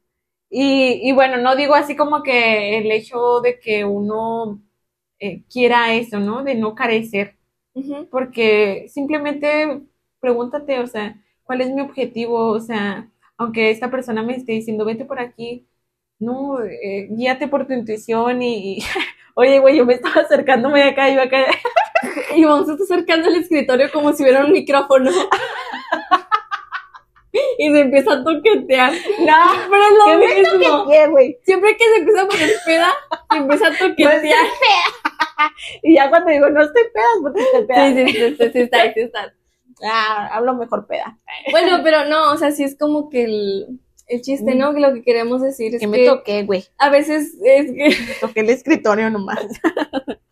[0.56, 4.60] Y, y bueno, no digo así como que el hecho de que uno
[5.20, 6.44] eh, quiera eso, ¿no?
[6.44, 7.36] De no carecer,
[8.10, 9.82] porque simplemente
[10.20, 12.50] pregúntate, o sea, ¿cuál es mi objetivo?
[12.52, 15.66] O sea, aunque esta persona me esté diciendo, vete por aquí,
[16.20, 18.80] no, eh, guíate por tu intuición y, y-
[19.34, 21.38] oye, güey, yo me estaba acercándome de acá, yo acá,
[22.36, 25.10] Y vamos a estar acercando el escritorio como si hubiera un micrófono.
[27.58, 28.92] y se empieza a toquetear.
[28.92, 29.36] no,
[29.70, 30.84] Pero es lo ¿qué me mismo.
[30.84, 31.40] toqueteé?
[31.44, 32.92] Siempre que se empieza a poner peda,
[33.30, 34.20] se empieza a No estoy toquetear.
[34.22, 35.48] peda.
[35.82, 37.88] Y ya cuando digo, no estoy peda, porque estoy peda.
[37.88, 39.34] Sí, sí, sí, sí, sí, está, sí está.
[39.84, 41.18] Ah, hablo mejor peda.
[41.50, 44.72] Bueno, pero no, o sea, sí es como que el, el chiste, ¿no?
[44.72, 46.64] Que lo que queremos decir es Que que, me toqué, güey.
[46.78, 49.44] a veces es que, Me toqué el escritorio nomás.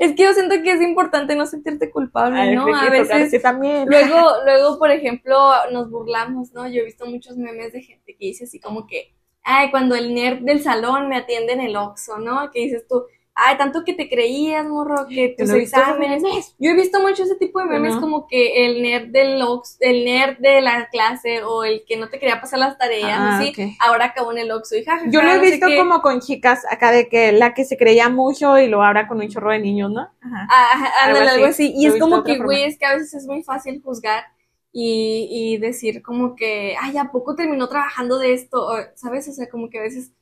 [0.00, 2.74] es que yo siento que es importante no sentirte culpable, Ay, ¿no?
[2.74, 3.86] A veces también.
[3.86, 5.36] Luego, luego, por ejemplo,
[5.72, 6.66] nos burlamos, ¿no?
[6.66, 10.14] Yo he visto muchos memes de gente que dice así como que, ay, cuando el
[10.14, 12.50] nerd del salón me atiende en el Oxxo, ¿no?
[12.50, 16.22] Que dices tú, ay, tanto que te creías, morro, que tus exámenes.
[16.58, 20.04] Yo he visto mucho ese tipo de memes como que el nerd del Ox, el
[20.04, 23.76] nerd de la clase o el que no te quería pasar las tareas, Ah, así,
[23.80, 26.90] ahora acabó en el Oxxo jajaja, Yo lo he no visto como con chicas acá
[26.92, 29.90] de que la que se creía mucho y lo habla con un chorro de niños,
[29.90, 30.02] ¿no?
[30.20, 30.46] Ajá.
[30.50, 31.72] Ah, Algo ándale, algo así.
[31.74, 34.24] Y Lo es como que, güey, es que a veces es muy fácil juzgar
[34.72, 38.66] y, y decir como que, ay, ¿a poco terminó trabajando de esto?
[38.66, 39.28] O, ¿Sabes?
[39.28, 40.12] O sea, como que a veces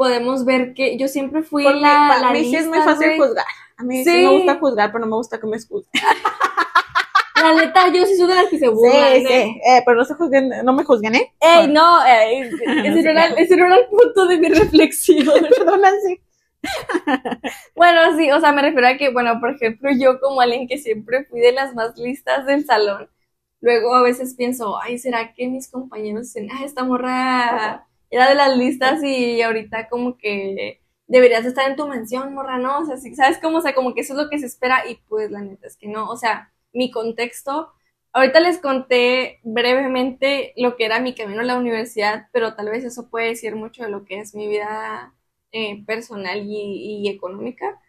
[0.00, 3.44] podemos ver que yo siempre fui Porque la, la mí sí es muy fácil juzgar.
[3.76, 4.04] A mí sí.
[4.04, 4.16] Sí.
[4.16, 5.84] me gusta juzgar, pero no me gusta que me juzguen.
[7.42, 9.24] La neta, yo sí soy de las que se burlan, Sí, ¿eh?
[9.28, 9.60] sí.
[9.62, 11.34] Eh, pero no se juzguen, no me juzguen, ¿eh?
[11.40, 15.26] Ey, no, ese, no era, ese no era el punto de mi reflexión.
[15.58, 16.18] Perdona, sí.
[17.76, 20.78] Bueno, sí, o sea, me refiero a que, bueno, por ejemplo, yo como alguien que
[20.78, 23.10] siempre fui de las más listas del salón,
[23.60, 28.34] luego a veces pienso, ay, ¿será que mis compañeros dicen, ah, esta morra era de
[28.34, 32.80] las listas y ahorita como que deberías estar en tu mansión, morra, ¿no?
[32.80, 33.58] O sea, sí, ¿sabes cómo?
[33.58, 35.76] O sea, como que eso es lo que se espera y pues la neta es
[35.76, 37.72] que no, o sea, mi contexto,
[38.12, 42.84] ahorita les conté brevemente lo que era mi camino a la universidad, pero tal vez
[42.84, 45.14] eso puede decir mucho de lo que es mi vida
[45.52, 47.80] eh, personal y, y económica.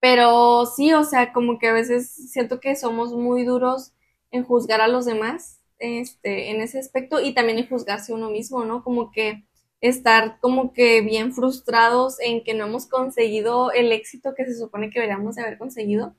[0.00, 3.92] Pero sí, o sea, como que a veces siento que somos muy duros
[4.30, 8.64] en juzgar a los demás, este, en ese aspecto, y también en juzgarse uno mismo,
[8.64, 8.82] ¿no?
[8.84, 9.44] Como que
[9.80, 14.90] estar como que bien frustrados en que no hemos conseguido el éxito que se supone
[14.90, 16.14] que deberíamos de haber conseguido.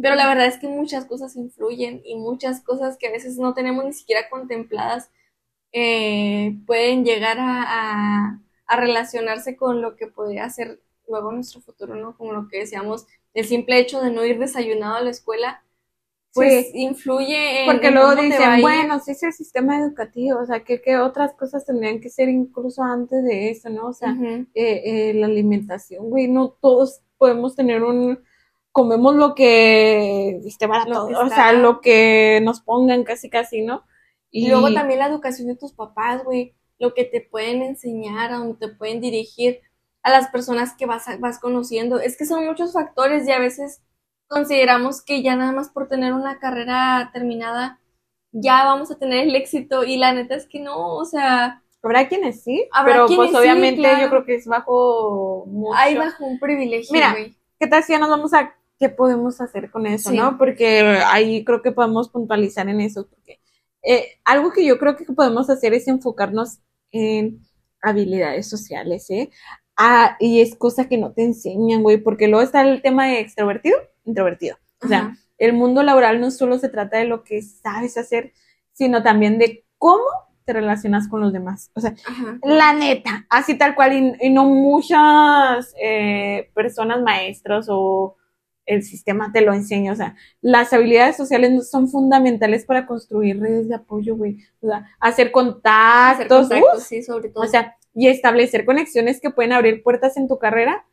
[0.00, 3.54] Pero la verdad es que muchas cosas influyen y muchas cosas que a veces no
[3.54, 5.10] tenemos ni siquiera contempladas
[5.72, 7.62] eh, pueden llegar a,
[8.28, 12.16] a- a relacionarse con lo que podría ser luego nuestro futuro, ¿no?
[12.16, 15.64] Como lo que decíamos, el simple hecho de no ir desayunado a la escuela,
[16.34, 16.82] pues Sí.
[16.82, 20.80] influye en Porque en luego dicen, bueno, sí es el sistema educativo, o sea, ¿qué,
[20.80, 23.88] qué otras cosas tendrían que ser incluso antes de eso, ¿no?
[23.88, 28.20] O sea, eh, eh, la alimentación, güey, no todos podemos tener un,
[28.72, 33.82] comemos lo que, barato, que o sea, lo que nos pongan casi casi, ¿no?
[34.30, 38.36] Y luego también la educación de tus papás, güey, lo que te pueden enseñar, a
[38.38, 39.60] donde te pueden dirigir,
[40.02, 41.98] a las personas que vas, a- vas conociendo.
[41.98, 43.82] Es que son muchos factores y a veces
[44.30, 47.80] consideramos que ya nada más por tener una carrera terminada
[48.32, 52.08] ya vamos a tener el éxito y la neta es que no, o sea, Habrá
[52.08, 54.02] quienes sí, Habrá pero quienes pues sí, obviamente claro.
[54.02, 55.76] yo creo que es bajo mucho.
[55.76, 57.34] hay bajo un privilegio, Mira, güey.
[57.58, 60.16] ¿Qué tal si ya nos vamos a qué podemos hacer con eso, Sí.
[60.16, 60.38] no?
[60.38, 63.40] Porque ahí creo que podemos puntualizar en eso, porque
[63.82, 66.58] eh, algo que yo creo que podemos hacer es enfocarnos
[66.92, 67.40] en
[67.82, 69.30] habilidades sociales, ¿eh?
[69.76, 73.20] Ah, y es cosa que no te enseñan, güey, porque luego está el tema de
[73.20, 73.78] extrovertido,
[74.10, 74.56] introvertido.
[74.82, 75.16] O sea, Ajá.
[75.38, 78.32] el mundo laboral no solo se trata de lo que sabes hacer,
[78.72, 80.04] sino también de cómo
[80.44, 81.70] te relacionas con los demás.
[81.74, 82.38] O sea, Ajá.
[82.42, 88.16] la neta, así tal cual, y, y no muchas eh, personas maestros o
[88.66, 89.92] el sistema te lo enseña.
[89.92, 94.38] O sea, las habilidades sociales son fundamentales para construir redes de apoyo, güey.
[94.60, 97.44] O sea, hacer Hacer contactos, contactos, uf, sí, sobre todo.
[97.44, 100.84] o sea, y establecer conexiones que pueden abrir puertas en tu carrera.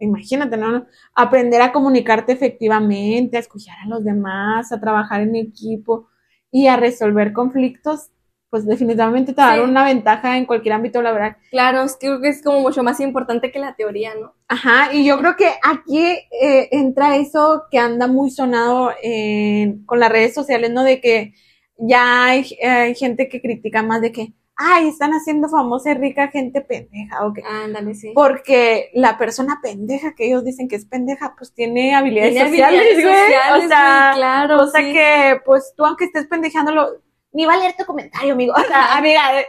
[0.00, 0.86] Imagínate, ¿no?
[1.14, 6.08] Aprender a comunicarte efectivamente, a escuchar a los demás, a trabajar en equipo
[6.50, 8.10] y a resolver conflictos,
[8.50, 9.70] pues definitivamente te va a dar Sí.
[9.70, 11.36] una ventaja en cualquier ámbito laboral.
[11.50, 14.32] Claro, es que creo que es como mucho más importante que la teoría, ¿no?
[14.48, 20.00] Ajá, y yo creo que aquí eh, entra eso que anda muy sonado en- con
[20.00, 20.82] las redes sociales, ¿no?
[20.82, 21.34] De que
[21.76, 26.28] ya hay, hay gente que critica más de que, ay, están haciendo famosa y rica
[26.28, 28.10] gente pendeja, o que Ándale, sí.
[28.14, 32.80] porque la persona pendeja que ellos dicen que es pendeja, pues tiene habilidades Tiene sociales,
[32.80, 33.24] habilidades güey.
[33.24, 34.92] sociales, o sea, claro, o sea sí.
[34.92, 36.88] que, pues tú aunque estés pendejándolo,
[37.32, 38.52] ni va a leer tu comentario, amigo.
[38.56, 39.46] O sea, amiga, eh,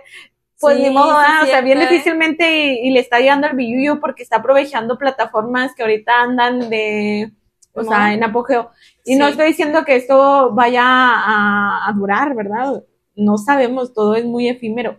[0.59, 1.87] pues Sí, ni modo, ah, o sea, bien ¿eh?
[1.87, 6.69] difícilmente y, y le está llegando el billuyo porque está aprovechando plataformas que ahorita andan
[6.69, 7.31] de,
[7.73, 7.89] o ¿Cómo?
[7.89, 8.69] sea, en apogeo.
[9.05, 12.83] Y no estoy diciendo que esto vaya a, a durar, ¿verdad?
[13.19, 14.97] No sabemos, todo es muy efímero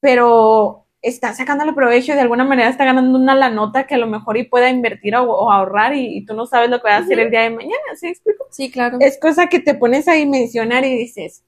[0.00, 3.98] pero está sacándole provecho y de alguna manera está ganando una la nota que a
[3.98, 6.88] lo mejor y pueda invertir o, o ahorrar y, y tú no sabes lo que
[6.88, 8.46] va a hacer el día de mañana, ¿sí explico?
[8.50, 8.98] Sí, claro.
[9.00, 11.44] Es cosa que te pones a dimensionar y dices,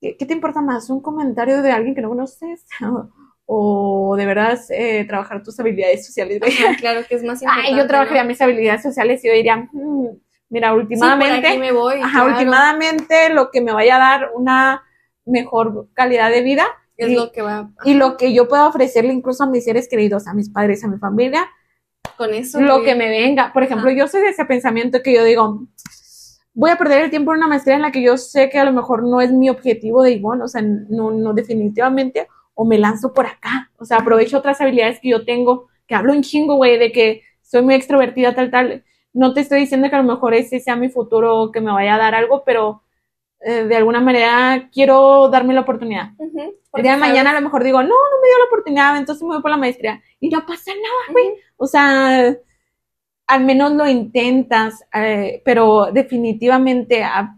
[0.00, 0.90] ¿qué, qué te importa más?
[0.90, 2.64] ¿Un comentario de alguien que no conoces?
[3.48, 6.40] ¿O de verdad eh, trabajar tus habilidades sociales?
[6.42, 7.70] Ajá, claro que es más importante.
[7.70, 8.28] Ay, yo trabajaría ¿no?
[8.28, 10.08] mis habilidades sociales y yo diría, "Mm,
[10.48, 11.46] mira, Sí, últimamente...
[11.48, 12.00] aquí me voy.
[12.00, 12.30] Ajá, claro.
[12.32, 14.82] últimamente lo que me vaya a dar una
[15.26, 16.66] mejor calidad de vida
[16.96, 19.88] Es y, lo que va y lo que yo pueda ofrecerle incluso a mis seres
[19.88, 21.46] queridos, a mis padres, a mi familia,
[22.16, 22.60] con eso.
[22.60, 23.52] lo que me venga.
[23.52, 23.98] Por ejemplo, Ajá.
[23.98, 25.66] yo soy de ese pensamiento que yo digo,
[26.54, 28.64] voy a perder el tiempo en una maestría en la que yo sé que a
[28.64, 32.78] lo mejor no es mi objetivo de igual, o sea, no, no definitivamente, o me
[32.78, 36.56] lanzo por acá, o sea, aprovecho otras habilidades que yo tengo que hablo un chingo,
[36.56, 38.84] güey, de que soy muy extrovertida, tal, tal.
[39.12, 41.94] No te estoy diciendo que a lo mejor ese sea mi futuro que me vaya
[41.94, 42.82] a dar algo, pero
[43.40, 46.10] eh, de alguna manera quiero darme la oportunidad.
[46.18, 48.44] Ujú, El día de sabes- mañana a lo mejor digo, no, no me dio la
[48.46, 50.02] oportunidad, entonces me voy por la maestría.
[50.20, 51.34] Y no pasa nada, güey.
[51.56, 52.34] O sea,
[53.28, 57.36] al menos lo intentas, eh, pero definitivamente ah,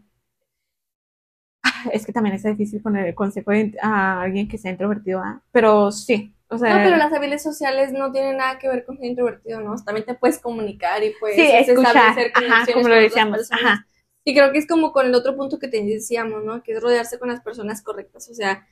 [1.93, 5.41] es que también es difícil poner el consejo de- a alguien que sea introvertido, ¿ah?
[5.53, 8.97] pero sí, o sea, No, pero las habilidades sociales no tienen nada que ver con
[8.97, 9.75] ser introvertido, ¿no?
[9.85, 13.87] También te puedes comunicar y puedes sí, escuchar, establecer ajá, como lo decíamos, ajá,
[14.29, 16.63] Y creo que es como con el otro punto que te decíamos, ¿no?
[16.63, 18.69] Que es rodearse con las personas correctas, o sea,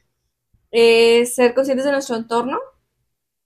[0.70, 2.58] eh, ser conscientes de nuestro entorno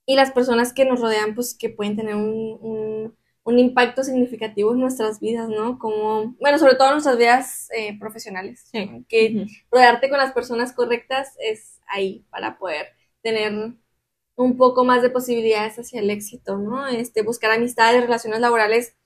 [0.05, 4.73] y las personas que nos rodean, pues que pueden tener un, un, un impacto significativo
[4.73, 5.79] en nuestras vidas, ¿no?
[5.79, 8.67] Como, bueno, sobre todo en nuestras vidas eh, profesionales.
[8.69, 8.85] Sí.
[8.87, 9.05] ¿no?
[9.07, 12.87] Que rodearte con las personas correctas es ahí para poder
[13.21, 13.53] tener
[14.35, 16.89] un poco más de posibilidades hacia el éxito, ¿no?
[16.89, 18.97] Este, buscar amistades, relaciones laborales,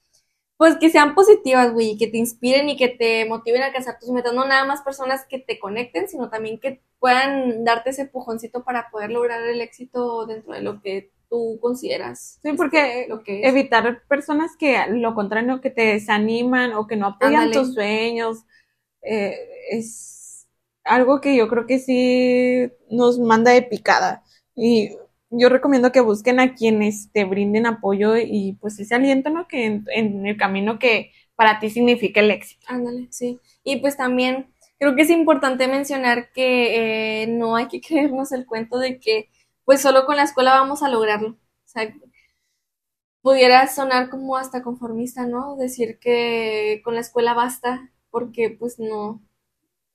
[0.58, 4.10] pues que sean positivas, güey, que te inspiren y que te motiven a alcanzar tus
[4.10, 8.64] metas, no nada más personas que te conecten, sino también que puedan darte ese pujoncito
[8.64, 12.39] para poder lograr el éxito dentro de lo que tú consideras.
[12.41, 13.47] Sí, porque lo que es.
[13.47, 17.53] evitar personas que lo contrario, que te desaniman o que no apoyan Ándale.
[17.53, 18.45] tus sueños,
[19.01, 19.38] eh,
[19.72, 20.47] es
[20.86, 24.24] algo que yo creo que sí nos manda de picada.
[24.56, 24.95] Y
[25.38, 29.47] yo recomiendo que busquen a quienes te brinden apoyo y pues ese aliento, ¿no?
[29.47, 32.65] Que en, el camino que para ti significa el éxito.
[32.69, 33.39] Ándale, sí.
[33.63, 38.45] Y pues también creo que es importante mencionar que eh, no hay que creernos el
[38.45, 39.29] cuento de que
[39.65, 41.29] pues solo con la escuela vamos a lograrlo.
[41.31, 41.93] O sea,
[43.21, 45.55] pudiera sonar como hasta conformista, ¿no?
[45.57, 49.21] Decir que con la escuela basta, porque pues no.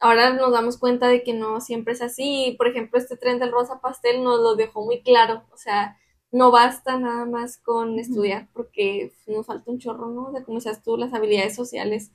[0.00, 2.54] Ahora nos damos cuenta de que no siempre es así.
[2.58, 5.44] Por ejemplo, este tren del rosa pastel nos lo dejó muy claro.
[5.52, 5.98] O sea,
[6.32, 10.32] no basta nada más con estudiar, porque nos falta un chorro, ¿no?
[10.32, 12.12] De como decías tú, las habilidades sociales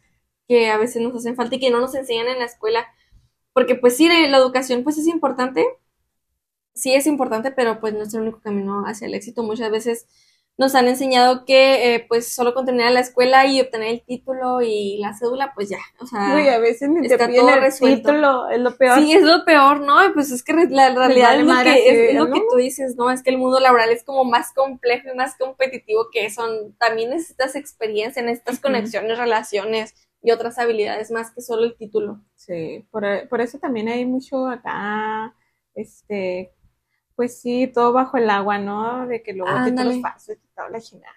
[0.47, 2.87] que a veces nos hacen falta y que no nos enseñan en la escuela.
[3.53, 5.65] Porque pues sí, la educación pues es importante,
[6.73, 9.43] sí es importante, pero pues no es el único camino hacia el éxito.
[9.43, 10.07] Muchas veces
[10.57, 14.61] nos han enseñado que eh, pues solo con terminar la escuela y obtener el título
[14.61, 17.55] y la cédula, pues ya, o sea, Uy, a veces ni te está piden todo
[17.55, 18.09] el resuelto.
[18.09, 18.99] título, es lo peor.
[18.99, 19.95] Sí, es lo peor, ¿no?
[20.13, 23.11] Pues es que la realidad es lo que, es, lo que tú dices, ¿no?
[23.11, 26.73] Es que el mundo laboral es como más complejo y más competitivo que son.
[26.77, 28.63] También necesitas experiencia, necesitas Ujú.
[28.63, 29.93] conexiones, relaciones
[30.23, 32.21] y otras habilidades más que solo el título.
[32.35, 35.35] Sí, por, por eso también hay mucho acá,
[35.75, 36.54] este,
[37.15, 39.07] pues sí, todo bajo el agua, ¿no?
[39.07, 41.13] De que luego títulos falsos y toda la chingada.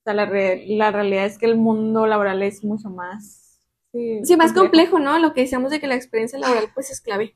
[0.00, 3.58] O sea, la, re- la realidad es que el mundo laboral es mucho más...
[3.92, 5.18] Sí, Sí, más complejo, ¿no?
[5.18, 7.34] Lo que decíamos de que la experiencia laboral pues es clave.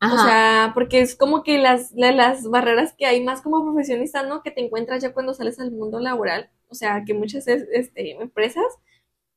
[0.00, 0.14] Ajá.
[0.14, 4.22] O sea, porque es como que las, la- las barreras que hay más como profesionista,
[4.24, 4.42] ¿no?
[4.42, 6.50] Que te encuentras ya cuando sales al mundo laboral.
[6.68, 8.64] O sea, que muchas es- este, empresas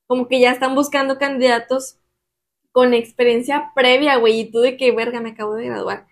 [0.08, 2.00] como que ya están buscando candidatos
[2.72, 6.08] con experiencia previa, güey, y tú de que, verga, me acabo de graduar.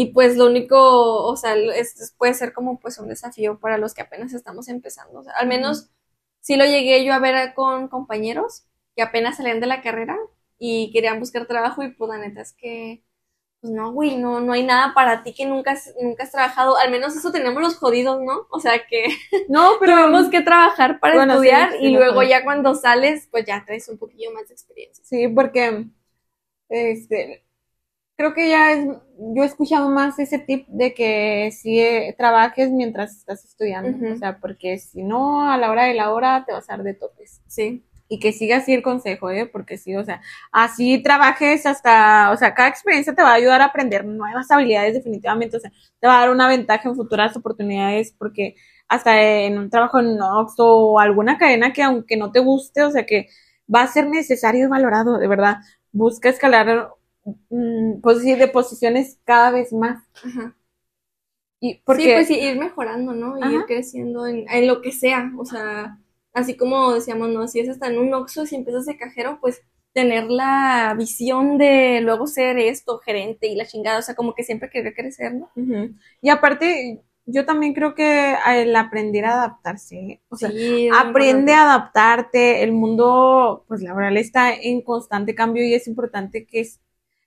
[0.00, 3.94] Y pues lo único, o sea, es, puede ser como pues un desafío para los
[3.94, 5.18] que apenas estamos empezando.
[5.18, 5.90] O sea, al menos
[6.38, 8.62] sí lo llegué yo a ver con compañeros
[8.94, 10.16] que apenas salían de la carrera
[10.56, 13.02] y querían buscar trabajo y pues la neta es que
[13.60, 16.76] pues no, güey, no, no hay nada para ti que nunca has, nunca has trabajado.
[16.76, 18.46] Al menos eso tenemos los jodidos, ¿no?
[18.50, 19.08] O sea que
[19.48, 19.96] No, pero...
[19.96, 23.88] tenemos que trabajar para Bueno, estudiar sí, y luego ya cuando sales, pues ya traes
[23.88, 25.04] un poquillo más de experiencia.
[25.04, 25.86] Sí, porque
[26.68, 27.47] este
[28.18, 28.84] creo que ya es,
[29.16, 34.16] yo he escuchado más ese tip de que si eh, trabajes mientras estás estudiando, o
[34.16, 36.94] sea, porque si no, a la hora de la hora te vas a dar de
[36.94, 37.40] topes.
[37.46, 37.84] Sí.
[38.08, 39.46] Y que sigas así el consejo, ¿eh?
[39.46, 43.60] Porque sí, o sea, así trabajes hasta, o sea, cada experiencia te va a ayudar
[43.60, 47.36] a aprender nuevas habilidades definitivamente, o sea, te va a dar una ventaja en futuras
[47.36, 48.56] oportunidades porque
[48.88, 52.90] hasta en un trabajo en Oxxo o alguna cadena que aunque no te guste, o
[52.90, 53.28] sea, que
[53.72, 55.58] va a ser necesario y valorado, de verdad.
[55.92, 56.90] Busca escalar
[57.50, 60.02] mm, posi- de posiciones cada vez más.
[60.24, 60.54] Ajá.
[61.60, 63.36] Y porque Sí, pues sí, ir mejorando, ¿no?
[63.38, 65.32] Y ir creciendo en, en lo que sea.
[65.38, 65.98] O sea,
[66.32, 67.48] así como decíamos, ¿no?
[67.48, 69.60] Si es hasta en un Oxxo, si empiezas de cajero, pues
[69.92, 73.98] tener la visión de luego ser esto, gerente y la chingada.
[73.98, 75.50] O sea, como que siempre querer crecer, ¿no?
[76.20, 81.62] Y aparte, yo también creo que el aprender a adaptarse, o sea, Sí, aprende a
[81.64, 82.62] adaptarte.
[82.62, 86.60] El mundo, pues laboral está en constante cambio y es importante que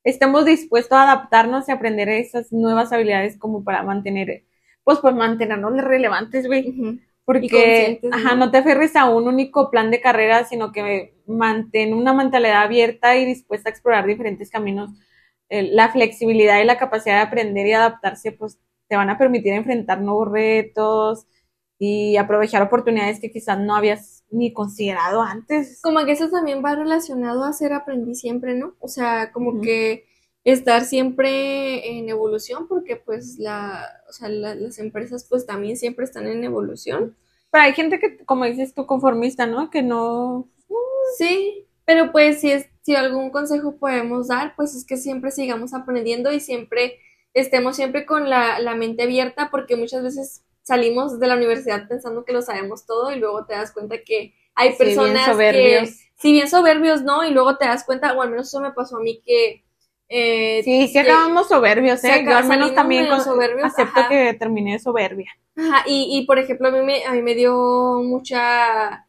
[0.03, 4.45] estemos dispuestos a adaptarnos y aprender esas nuevas habilidades como para mantener,
[4.84, 6.99] pues, pues mantenernos relevantes, güey.
[7.23, 8.45] Porque, ajá, ¿no?
[8.48, 13.15] no te aferres a un único plan de carrera, sino que mantén una mentalidad abierta
[13.15, 14.90] y dispuesta a explorar diferentes caminos.
[15.49, 19.53] Eh, la flexibilidad y la capacidad de aprender y adaptarse, pues, te van a permitir
[19.53, 21.28] enfrentar nuevos retos
[21.78, 25.82] y aprovechar oportunidades que quizás no habías ni considerado antes.
[25.82, 28.76] Como que eso también va relacionado a ser aprendiz siempre, ¿no?
[28.80, 30.06] O sea, como que
[30.44, 36.06] estar siempre en evolución, porque pues la, o sea, la- las empresas pues también siempre
[36.06, 37.16] están en evolución.
[37.52, 39.70] Pero hay gente que, como dices tú, conformista, ¿no?
[39.70, 40.48] Que no...
[41.18, 45.74] Sí, pero pues si es, si algún consejo podemos dar, pues es que siempre sigamos
[45.74, 46.99] aprendiendo y siempre
[47.34, 52.24] estemos siempre con la, la mente abierta, porque muchas veces salimos de la universidad pensando
[52.26, 55.32] que lo sabemos todo y luego te das cuenta que hay Sí, bien personas que,
[55.34, 55.90] soberbios.
[56.18, 57.24] si bien soberbios, ¿no?
[57.24, 59.64] Y luego te das cuenta, o al menos eso me pasó a mí que
[60.14, 62.24] eh, Sí, sí que- acabamos soberbios, ¿eh?
[62.26, 64.10] Yo al menos también con- soberbios, acepto ajá.
[64.10, 65.32] que terminé soberbia.
[65.56, 69.08] Ajá, y, y por ejemplo, a mí me, a mí me dio mucha...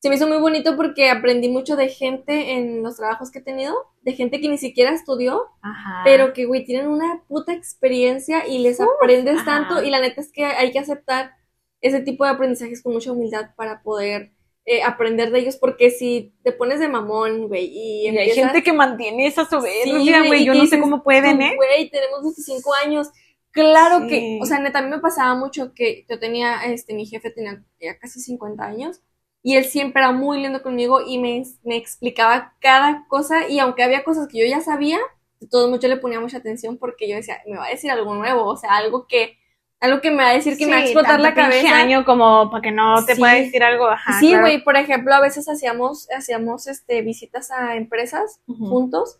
[0.00, 3.42] Se me hizo muy bonito porque aprendí mucho de gente en los trabajos que he
[3.42, 6.00] tenido, de gente que ni siquiera estudió, Ajá.
[6.04, 9.44] pero que, güey, tienen una puta experiencia y les aprendes ajá.
[9.44, 11.34] tanto y la neta es que hay que aceptar
[11.82, 14.32] ese tipo de aprendizajes con mucha humildad para poder
[14.64, 18.52] eh, aprender de ellos, porque si te pones de mamón, güey, y Y hay empiezas...
[18.52, 21.56] gente que mantiene esa soberbia, güey, Yo no sé cómo pueden, ¿eh?
[21.56, 23.08] Güey, tenemos 25 años.
[23.50, 27.04] Claro que, o sea, neta, a mí me pasaba mucho que yo tenía, este, mi
[27.04, 29.02] jefe tenía ya casi 50 años
[29.42, 33.82] y él siempre era muy lindo conmigo y me, me explicaba cada cosa y aunque
[33.82, 34.98] había cosas que yo ya sabía,
[35.40, 37.90] de todos modos yo le ponía mucha atención porque yo decía, me va a decir
[37.90, 39.38] algo nuevo, o sea, algo que,
[39.80, 41.74] algo que me va a decir que me va a Sí, explotar la cabeza.
[41.74, 43.20] año como para que no te Sí.
[43.20, 43.86] pueda decir algo.
[43.88, 44.42] Ajá, sí, claro.
[44.42, 48.66] güey, por ejemplo, a veces hacíamos, hacíamos, este, visitas a empresas Ujú.
[48.68, 49.18] juntos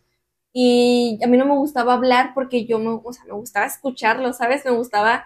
[0.52, 4.32] y a mí no me gustaba hablar porque yo me, o sea, me gustaba escucharlo,
[4.34, 4.64] ¿sabes?
[4.66, 5.24] Me gustaba,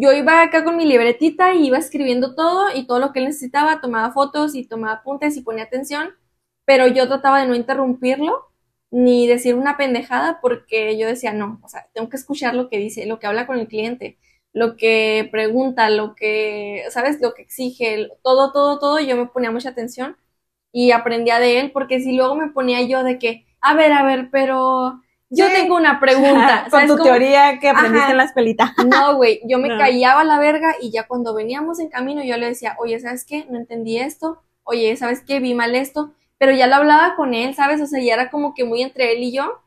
[0.00, 3.26] yo iba acá con mi libretita y iba escribiendo todo y todo lo que él
[3.26, 6.14] necesitaba, tomaba fotos y tomaba apuntes y ponía atención,
[6.64, 8.46] pero yo trataba de no interrumpirlo
[8.90, 12.78] ni decir una pendejada porque yo decía, no, o sea, tengo que escuchar lo que
[12.78, 14.18] dice, lo que habla con el cliente,
[14.52, 17.20] lo que pregunta, lo que, ¿sabes?
[17.20, 20.16] Lo que exige, todo, todo, todo, yo me ponía mucha atención
[20.72, 24.04] y aprendía de él, porque si luego me ponía yo de que, a ver, a
[24.04, 25.52] ver, pero yo Sí.
[25.54, 27.04] tengo una pregunta, Con ¿sabes tu cómo?
[27.04, 28.10] teoría que aprendiste Ajá.
[28.12, 28.72] en las pelitas.
[28.86, 29.78] No, güey, yo me No.
[29.78, 33.24] callaba a la verga y ya cuando veníamos en camino yo le decía, oye, ¿sabes
[33.24, 33.46] qué?
[33.48, 35.40] No entendí esto, oye, ¿sabes qué?
[35.40, 37.80] Vi mal esto, pero ya lo hablaba con él, ¿sabes?
[37.80, 39.60] O sea, ya era como que muy entre él y yo,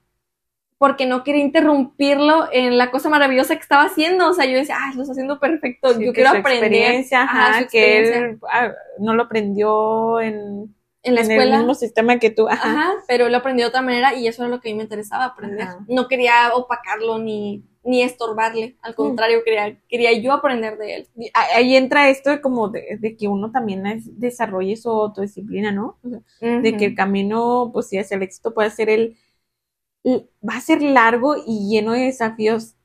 [0.78, 4.76] porque no quería interrumpirlo en la cosa maravillosa que estaba haciendo, o sea, yo decía,
[4.80, 7.68] ah, lo está haciendo perfecto, Sí, yo que quiero su aprender experiencia, Ajá, ajá, su
[7.70, 8.26] que experiencia.
[8.32, 11.54] él ah, no lo aprendió en, en la en escuela.
[11.56, 12.48] el mismo sistema que tú.
[12.50, 12.72] Ajá.
[12.72, 14.84] Ajá, pero lo aprendí de otra manera y eso era lo que a mí me
[14.84, 15.62] interesaba aprender.
[15.62, 15.86] Ajá.
[15.88, 21.08] No quería opacarlo ni, ni estorbarle, al contrario, quería, quería yo aprender de él.
[21.56, 25.98] Ahí entra esto de como de, de que uno también es- desarrolle su autodisciplina, ¿no?
[26.04, 26.20] O sea,
[26.62, 29.18] de que el camino, pues sí, hacia el éxito puede ser el,
[30.04, 32.76] el- va a ser largo y lleno de desafíos.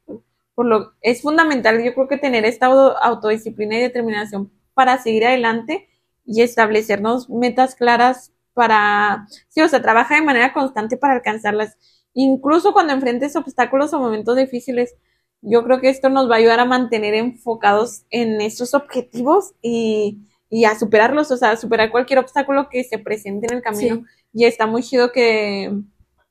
[0.56, 5.24] Por lo, es fundamental, yo creo que tener esta auto- autodisciplina y determinación para seguir
[5.24, 5.88] adelante
[6.28, 11.76] y establecernos metas claras para, sí, o sea, trabaja de manera constante para alcanzarlas.
[12.12, 14.94] Incluso cuando enfrentes obstáculos o momentos difíciles,
[15.40, 20.18] yo creo que esto nos va a ayudar a mantener enfocados en estos objetivos y,
[20.50, 23.96] y a superarlos, o sea, a superar cualquier obstáculo que se presente en el camino.
[23.96, 24.04] Sí.
[24.34, 25.72] Y está muy chido que,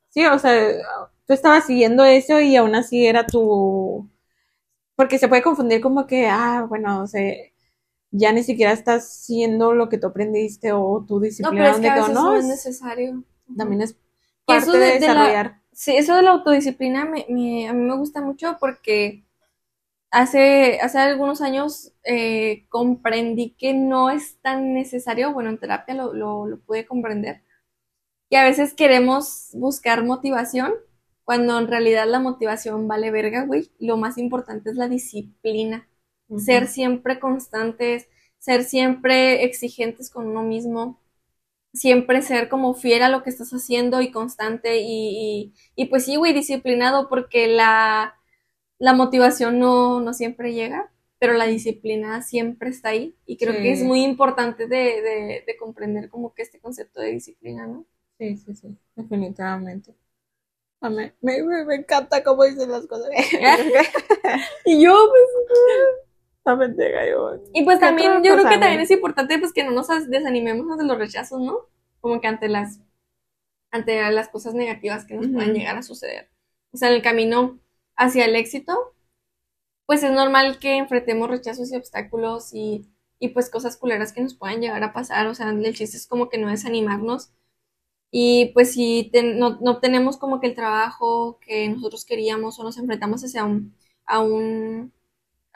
[0.10, 0.54] sí, o sea,
[1.26, 4.08] tú estabas siguiendo eso y aún así era tu,
[4.96, 7.34] porque se puede confundir como que, ah, bueno, o sea,
[8.12, 11.80] ya ni siquiera estás siendo lo que tú aprendiste o tu No, disciplina pero es
[11.80, 13.24] que a veces no, no es es- necesario.
[13.58, 13.98] también es
[14.46, 15.62] parte eso de, de- de la- desarrollar.
[15.74, 19.26] Sí, eso de la autodisciplina me, me- a mí me gusta mucho porque
[20.12, 26.14] hace, hace algunos años eh, comprendí que no es tan necesario, bueno, en terapia lo,
[26.14, 27.44] lo, lo pude comprender,
[28.30, 30.74] que a veces queremos buscar motivación
[31.26, 33.72] cuando en realidad la motivación vale verga, güey.
[33.80, 35.88] Lo más importante es la disciplina,
[36.36, 38.08] ser siempre constantes,
[38.40, 41.00] ser siempre exigentes con uno mismo
[41.74, 46.06] siempre ser como fiel a lo que estás haciendo y constante y, y, y pues
[46.06, 48.16] sí, güey, disciplinado porque la,
[48.80, 53.62] la motivación no, no siempre llega, pero la disciplina siempre está ahí y creo Sí.
[53.62, 57.86] que es muy importante de, de, de comprender como que este concepto de disciplina, ¿no?
[58.20, 59.96] Sí, sí, sí, definitivamente.
[60.82, 63.10] A mí- me, me, me encanta cómo dicen las cosas.
[64.66, 65.48] Y yo, pues,
[67.10, 67.42] Yo.
[67.54, 70.72] y pues ¿Qué también, yo creo que también es importante pues que no nos desanimemos
[70.72, 71.60] ante los rechazos, ¿no?
[72.02, 72.80] Como que ante las,
[73.72, 75.36] ante las cosas negativas que nos Ujú.
[75.36, 76.30] puedan llegar a suceder.
[76.72, 77.60] O sea, en el camino
[77.96, 78.94] hacia el éxito,
[79.86, 82.86] pues es normal que enfrentemos rechazos y obstáculos y,
[83.20, 85.28] y pues cosas culeras que nos puedan llegar a pasar.
[85.28, 87.32] O sea, el chiste es como que no desanimarnos.
[88.12, 92.78] Y pues si no, no obtenemos como que el trabajo que nosotros queríamos o nos
[92.78, 93.76] enfrentamos hacia un,
[94.06, 94.94] a un,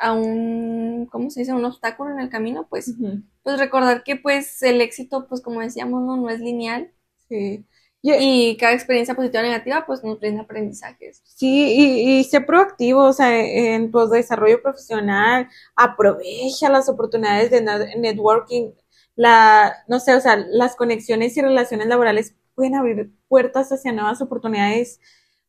[0.01, 1.53] a un, ¿cómo se dice?
[1.53, 3.21] Un obstáculo en el camino, pues, Ujú.
[3.43, 6.91] pues recordar que pues el éxito, pues como decíamos, no, no es lineal
[7.29, 7.65] Sí.
[8.03, 11.21] y cada experiencia positiva o negativa, pues nos brinda aprendizajes.
[11.23, 17.61] Sí, y, y sé proactivo, o sea, en tu desarrollo profesional, aprovecha las oportunidades de
[17.97, 18.71] networking,
[19.15, 24.21] la, no sé, o sea, las conexiones y relaciones laborales pueden abrir puertas hacia nuevas
[24.21, 24.99] oportunidades,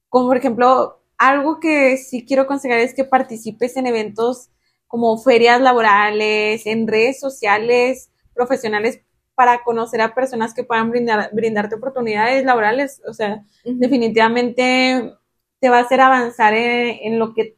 [0.09, 4.51] como por ejemplo, algo que sí quiero aconsejar es que participes en eventos
[4.87, 9.01] como ferias laborales, en redes sociales, profesionales,
[9.35, 15.15] para conocer a personas que puedan brindar, brindarte oportunidades laborales, o sea, definitivamente
[15.61, 17.57] te va a hacer avanzar en, en lo que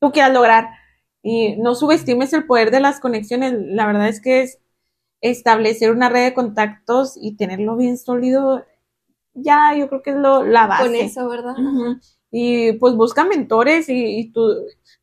[0.00, 0.68] tú quieras lograr.
[1.22, 3.52] Y no subestimes el poder de las conexiones.
[3.56, 4.60] La verdad es que es
[5.20, 8.64] establecer una red de contactos y tenerlo bien sólido,
[9.34, 10.84] ya yo creo que es lo, la base.
[10.84, 11.52] Con eso, ¿verdad?
[11.52, 12.00] Ujú.
[12.30, 14.54] Y pues busca mentores y, y tú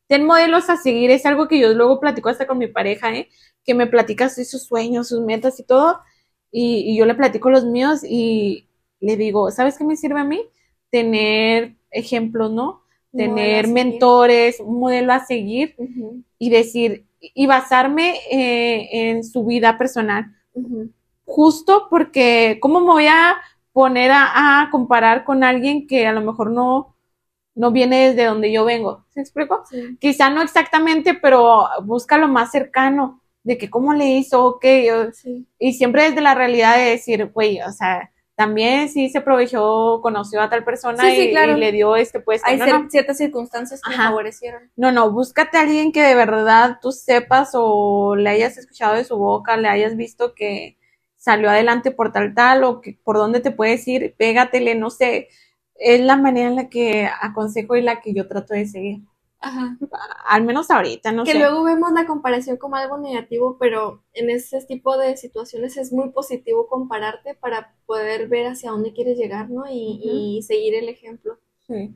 [0.06, 1.10] ten modelos a seguir.
[1.10, 3.28] Es algo que yo luego platico hasta con mi pareja, ¿eh?
[3.64, 6.00] Que me platicas de sus sueños, sus metas y todo.
[6.50, 8.68] Y, y yo le platico los míos y
[9.00, 10.40] le digo, ¿sabes qué me sirve a mí?
[10.90, 12.82] Tener ejemplos, ¿no?
[13.12, 15.74] Tener mentores, un modelo a seguir
[16.38, 20.36] y decir, y basarme eh, en su vida personal
[21.26, 23.36] justo porque ¿cómo me voy a
[23.72, 26.95] poner a, a comparar con alguien que a lo mejor no,
[27.56, 29.04] no viene desde donde yo vengo?
[29.10, 29.64] ¿Se explico?
[29.68, 29.96] Sí.
[30.00, 35.12] Quizá no exactamente, pero busca lo más cercano de que cómo le hizo, ok, yo-
[35.12, 35.46] Sí.
[35.58, 40.42] y siempre desde la realidad de decir, güey, o sea, también sí se aprovechó, conoció
[40.42, 41.56] a tal persona Sí, y, claro.
[41.56, 42.46] y le dio este puesto.
[42.46, 42.90] Hay No, cier- no.
[42.90, 44.08] ciertas circunstancias que Ajá.
[44.10, 44.70] favorecieron.
[44.76, 49.04] No, no, búscate a alguien que de verdad tú sepas o le hayas escuchado de
[49.04, 50.76] su boca, le hayas visto que
[51.16, 55.28] salió adelante por tal tal o que por dónde te puedes ir, pégatele, no sé.
[55.78, 59.00] Es la manera en la que aconsejo y la que yo trato de seguir.
[59.38, 59.76] Ajá.
[60.26, 61.38] Al menos ahorita, no que sé.
[61.38, 66.10] luego vemos la comparación como algo negativo, pero en ese tipo de situaciones es muy
[66.10, 69.64] positivo compararte para poder ver hacia dónde quieres llegar, ¿no?
[69.70, 71.38] Y, y seguir el ejemplo.
[71.66, 71.94] Sí,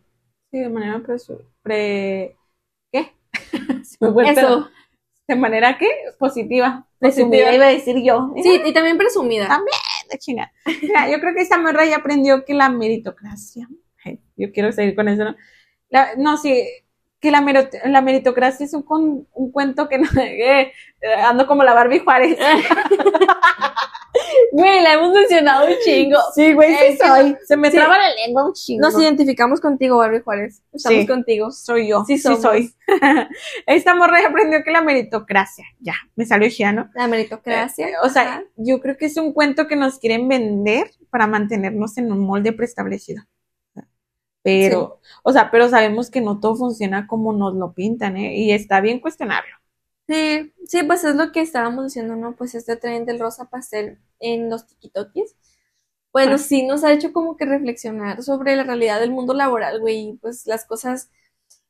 [0.50, 1.02] sí, de manera
[1.62, 2.36] pre...
[2.92, 3.12] ¿Qué?
[3.84, 4.30] Se me fue.
[4.30, 4.68] Eso.
[5.26, 5.88] ¿De manera qué?
[6.18, 6.86] Positiva.
[6.98, 7.30] Positiva.
[7.30, 8.32] Presumida iba a decir yo.
[8.42, 9.48] Sí, y también presumida.
[9.48, 9.78] También.
[10.86, 13.68] Mira, yo creo que esta morra ya aprendió que la meritocracia,
[14.36, 15.36] yo quiero seguir con eso, ¿no?
[15.90, 16.64] La- no, sí,
[17.20, 17.40] que la,
[17.84, 20.72] la meritocracia es un, con- un cuento que no, eh,
[21.02, 22.38] eh, ando como la Barbie Juárez.
[24.52, 26.18] Güey, la hemos mencionado un chingo.
[26.34, 27.76] Sí, güey, Es que no- Se me sí.
[27.76, 28.82] traba la lengua un chingo.
[28.82, 30.62] Nos identificamos contigo, Barbie Juárez.
[30.72, 31.06] Estamos Sí.
[31.06, 31.50] contigo.
[31.52, 32.42] soy yo, Sí sí, somos.
[32.42, 32.74] soy.
[33.66, 36.90] Esta morra aprendió que la meritocracia, ya, me salió chida, ¿no?
[36.94, 37.88] La meritocracia.
[37.88, 38.42] Eh, o sea, Ajá.
[38.56, 42.52] yo creo que es un cuento que nos quieren vender para mantenernos en un molde
[42.52, 43.22] preestablecido.
[44.42, 48.36] Pero, o sea, pero sabemos que no todo funciona como nos lo pintan, ¿eh?
[48.36, 49.54] Y está bien cuestionarlo.
[50.08, 52.34] Sí, sí, pues es lo que estábamos diciendo, ¿no?
[52.36, 55.36] Pues este tren del rosa pastel en los tikitokis,
[56.12, 56.38] bueno, Ah.
[56.38, 60.46] sí nos ha hecho como que reflexionar sobre la realidad del mundo laboral, güey, pues
[60.46, 61.10] las cosas,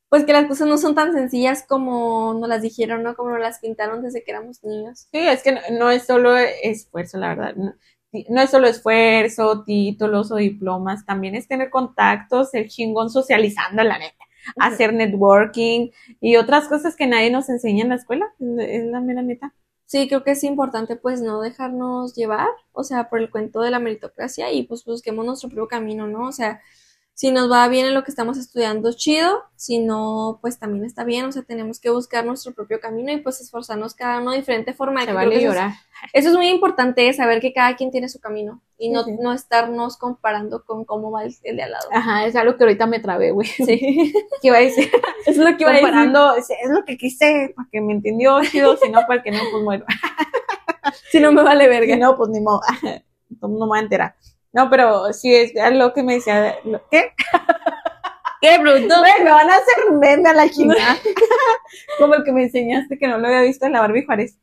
[0.09, 3.15] pues que las cosas no son tan sencillas como nos las dijeron, ¿no?
[3.15, 5.09] Como nos las pintaron desde que éramos niños.
[5.11, 7.55] Sí, es que no, no es solo esfuerzo, la verdad.
[7.55, 7.75] No,
[8.29, 13.97] no es solo esfuerzo, títulos o diplomas, también es tener contactos, el chingón socializando, la
[13.97, 14.25] neta.
[14.57, 15.89] Hacer networking
[16.19, 19.53] y otras cosas que nadie nos enseña en la escuela, es la mera neta.
[19.85, 23.71] Sí, creo que es importante pues no dejarnos llevar, o sea, por el cuento de
[23.71, 26.27] la meritocracia y pues busquemos nuestro propio camino, ¿no?
[26.27, 26.61] O sea,
[27.13, 31.03] si nos va bien en lo que estamos estudiando, chido, si no, pues también está
[31.03, 34.37] bien, o sea, tenemos que buscar nuestro propio camino y pues esforzarnos cada uno de
[34.37, 35.05] diferente forma.
[35.05, 35.71] Se vale que eso es- llorar.
[36.13, 39.33] Eso es muy importante, saber que cada quien tiene su camino y no, Sí, no
[39.33, 41.89] estarnos comparando con cómo va el, el de al lado.
[41.91, 43.47] Ajá, es algo que ahorita me trabé, güey.
[43.47, 44.11] Sí,
[44.41, 44.89] ¿Qué iba a decir?
[45.27, 45.87] es lo que iba a decir.
[45.89, 49.23] Comparando, es es lo que quise, para que me entendió, chido, si no, para el
[49.23, 49.85] que no, pues muero.
[51.11, 51.93] Si no me vale verga.
[51.93, 52.61] Si no, pues ni modo,
[53.39, 54.15] no me voy a enterar.
[54.53, 56.57] No, pero sí es lo que me decía,
[56.89, 57.13] ¿qué?
[58.41, 58.95] ¿Qué bruto?
[59.23, 60.97] Me van a hacer meme a la chingada.
[61.99, 64.37] Como el que me enseñaste que no lo había visto en la Barbie Juárez.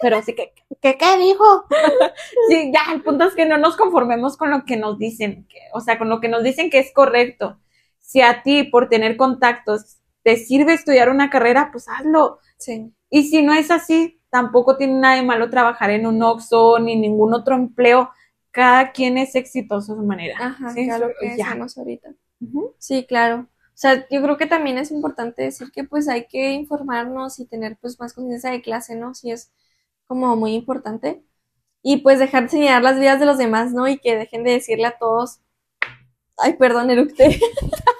[0.00, 0.52] Pero sí que,
[0.82, 1.64] ¿qué, qué dijo?
[2.48, 5.58] sí, ya, el punto es que no nos conformemos con lo que nos dicen, que-
[5.72, 7.58] o sea, con lo que nos dicen que es correcto.
[7.98, 12.38] Si a ti, por tener contactos, te sirve estudiar una carrera, pues hazlo.
[12.58, 12.92] Sí.
[13.08, 16.96] Y si no es así, tampoco tiene nada de malo trabajar en un Oxxo ni
[16.96, 18.10] ningún otro empleo.
[18.54, 20.36] Cada quien es exitoso a su manera.
[20.38, 21.36] Ajá, Sí, claro que ya.
[21.36, 22.14] decíamos ahorita.
[22.78, 23.48] Sí, claro.
[23.50, 27.46] O sea, yo creo que también es importante decir que pues hay que informarnos y
[27.46, 29.14] tener pues más conciencia de clase, ¿no?
[29.14, 29.50] Sí es
[30.06, 31.24] como muy importante.
[31.82, 33.88] Y pues dejar de señalar las vidas de los demás, ¿no?
[33.88, 35.40] Y que dejen de decirle a todos,
[36.38, 37.40] ay, perdón, eructé.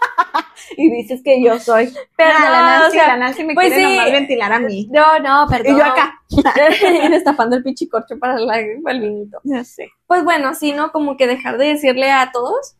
[0.78, 1.92] y dices que yo soy.
[2.16, 3.96] Pero Ah, la no, o Nancy, sea, la Nancy me pues quiere sí.
[3.96, 4.88] nomás ventilar a mí.
[4.92, 5.74] No, no, perdón.
[5.74, 6.14] Y yo acá.
[7.04, 9.40] y destapando el pinche corcho para, la- para el vinito.
[9.44, 9.88] Ya sé.
[10.06, 10.92] Pues bueno, sí, ¿no?
[10.92, 12.76] Como que dejar de decirle a todos,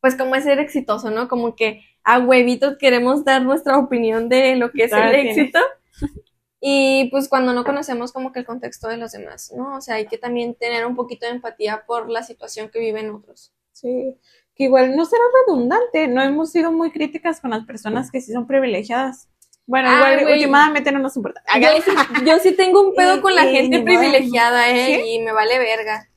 [0.00, 1.28] pues como es ser exitoso, ¿no?
[1.28, 5.38] Como que a huevitos queremos dar nuestra opinión de lo que es Claro, el tienes.
[5.38, 5.58] éxito.
[6.60, 9.76] Y pues cuando no conocemos como que el contexto de los demás, ¿no?
[9.76, 13.10] O sea, hay que también tener un poquito de empatía por la situación que viven
[13.10, 13.52] otros.
[13.72, 14.16] Sí.
[14.54, 18.32] Que igual no será redundante, no hemos sido muy críticas con las personas que sí
[18.32, 19.28] son privilegiadas.
[19.66, 20.34] Bueno, Ah, igual güey.
[20.34, 21.40] últimamente no nos importa.
[21.60, 21.90] Yo sí,
[22.26, 25.06] yo sí tengo un pedo con la gente privilegiada, ¿eh?
[25.06, 26.08] Y me vale verga.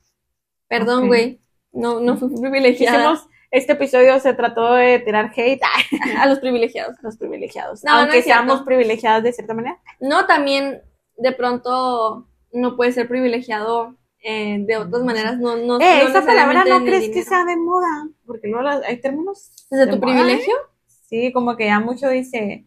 [0.68, 1.40] Perdón, güey.
[1.72, 2.98] No, no fui privilegiada.
[2.98, 5.60] Hicimos, este episodio se trató de tirar hate
[6.18, 6.96] a los privilegiados.
[7.02, 7.84] los privilegiados.
[7.84, 9.78] No, aunque seamos privilegiadas de cierta manera.
[10.00, 10.82] No, también
[11.16, 13.96] de pronto no puede ser privilegiado
[14.26, 15.38] eh, de otras maneras.
[15.38, 19.00] No, no, eh, no esa palabra no crees que sea de moda, porque las- hay
[19.00, 20.54] términos ¿Desde de tu moda, privilegio?
[20.54, 20.58] ¿eh?
[21.08, 22.66] Sí, como que ya mucho dice,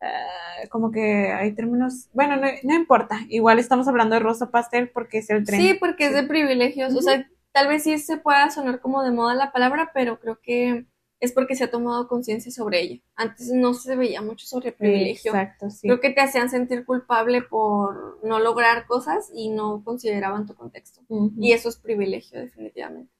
[0.00, 4.90] ah, como que hay términos, bueno, no, no importa, igual estamos hablando de rosa pastel
[4.90, 5.60] porque es el tren.
[5.60, 6.94] Sí, porque es de privilegios.
[6.94, 10.40] O sea, tal vez sí se pueda sonar como de moda la palabra, pero creo
[10.42, 10.86] que
[11.22, 13.00] es porque se ha tomado conciencia sobre ella.
[13.14, 15.30] Antes no se veía mucho sobre privilegio.
[15.30, 15.86] Exacto, sí.
[15.86, 21.00] Creo que te hacían sentir culpable por no lograr cosas y no consideraban tu contexto.
[21.38, 23.12] Y eso es privilegio, definitivamente.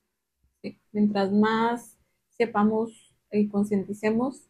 [0.63, 1.97] Sí, Mientras más
[2.31, 4.49] sepamos y concienticemos,